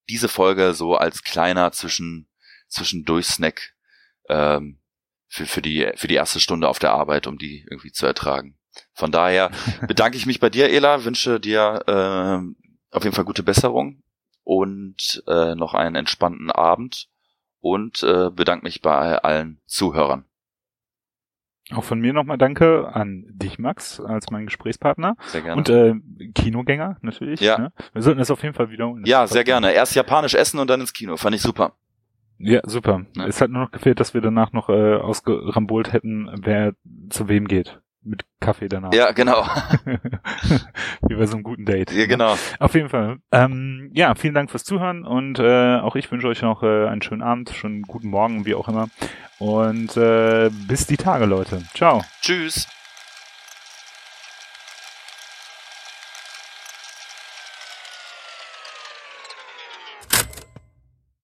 diese 0.09 0.27
Folge 0.27 0.73
so 0.73 0.95
als 0.95 1.23
kleiner 1.23 1.71
zwischen 1.71 2.27
zwischendurch-Snack 2.67 3.73
ähm, 4.29 4.79
für, 5.27 5.45
für, 5.45 5.61
die, 5.61 5.91
für 5.95 6.07
die 6.07 6.15
erste 6.15 6.39
Stunde 6.39 6.67
auf 6.67 6.79
der 6.79 6.91
Arbeit, 6.91 7.27
um 7.27 7.37
die 7.37 7.65
irgendwie 7.69 7.91
zu 7.91 8.05
ertragen. 8.05 8.57
Von 8.93 9.11
daher 9.11 9.51
bedanke 9.87 10.17
ich 10.17 10.25
mich 10.25 10.39
bei 10.39 10.49
dir, 10.49 10.69
Ela, 10.69 11.03
wünsche 11.03 11.39
dir 11.39 11.83
ähm, 11.87 12.55
auf 12.91 13.03
jeden 13.03 13.15
Fall 13.15 13.25
gute 13.25 13.43
Besserung 13.43 14.03
und 14.43 15.23
äh, 15.27 15.55
noch 15.55 15.73
einen 15.73 15.95
entspannten 15.95 16.51
Abend 16.51 17.09
und 17.59 18.03
äh, 18.03 18.29
bedanke 18.29 18.63
mich 18.63 18.81
bei 18.81 19.17
allen 19.17 19.61
Zuhörern. 19.65 20.25
Auch 21.73 21.83
von 21.83 21.99
mir 21.99 22.13
nochmal 22.13 22.37
Danke 22.37 22.89
an 22.93 23.25
dich, 23.27 23.57
Max, 23.57 23.99
als 23.99 24.29
mein 24.29 24.45
Gesprächspartner. 24.45 25.15
Sehr 25.27 25.41
gerne. 25.41 25.57
Und 25.57 25.69
äh, 25.69 25.95
Kinogänger 26.33 26.97
natürlich. 27.01 27.39
Ja. 27.39 27.57
Ne? 27.57 27.73
Wir 27.93 28.01
sollten 28.03 28.19
das 28.19 28.29
auf 28.29 28.43
jeden 28.43 28.53
Fall 28.53 28.69
wiederholen. 28.69 29.03
Ja, 29.05 29.25
sehr 29.25 29.43
gerne. 29.43 29.71
Erst 29.73 29.95
japanisch 29.95 30.35
essen 30.35 30.59
und 30.59 30.69
dann 30.69 30.81
ins 30.81 30.93
Kino. 30.93 31.17
Fand 31.17 31.35
ich 31.35 31.41
super. 31.41 31.73
Ja, 32.37 32.61
super. 32.65 33.05
Ne? 33.15 33.25
Es 33.25 33.41
hat 33.41 33.49
nur 33.49 33.63
noch 33.63 33.71
gefehlt, 33.71 33.99
dass 33.99 34.13
wir 34.13 34.21
danach 34.21 34.53
noch 34.53 34.69
äh, 34.69 34.95
ausgerambolt 34.95 35.91
hätten, 35.91 36.29
wer 36.35 36.73
zu 37.09 37.29
wem 37.29 37.47
geht. 37.47 37.79
Mit 38.05 38.23
Kaffee 38.39 38.69
danach. 38.69 38.93
Ja, 38.93 39.11
genau. 39.11 39.43
Wie 41.07 41.15
bei 41.15 41.25
so 41.25 41.33
einem 41.33 41.43
guten 41.43 41.65
Date. 41.65 41.91
Ja, 41.91 42.05
genau. 42.05 42.37
Auf 42.59 42.75
jeden 42.75 42.89
Fall. 42.89 43.17
Ähm, 43.31 43.89
ja, 43.93 44.13
vielen 44.13 44.35
Dank 44.35 44.51
fürs 44.51 44.63
Zuhören 44.63 45.03
und 45.05 45.39
äh, 45.39 45.77
auch 45.79 45.95
ich 45.95 46.11
wünsche 46.11 46.27
euch 46.27 46.43
noch 46.43 46.61
äh, 46.61 46.87
einen 46.87 47.01
schönen 47.01 47.23
Abend, 47.23 47.49
schon 47.49 47.71
einen 47.71 47.81
guten 47.81 48.09
Morgen, 48.09 48.45
wie 48.45 48.53
auch 48.53 48.69
immer. 48.69 48.89
Und 49.39 49.97
äh, 49.97 50.51
bis 50.67 50.85
die 50.85 50.97
Tage, 50.97 51.25
Leute. 51.25 51.63
Ciao. 51.73 52.03
Tschüss. 52.21 52.67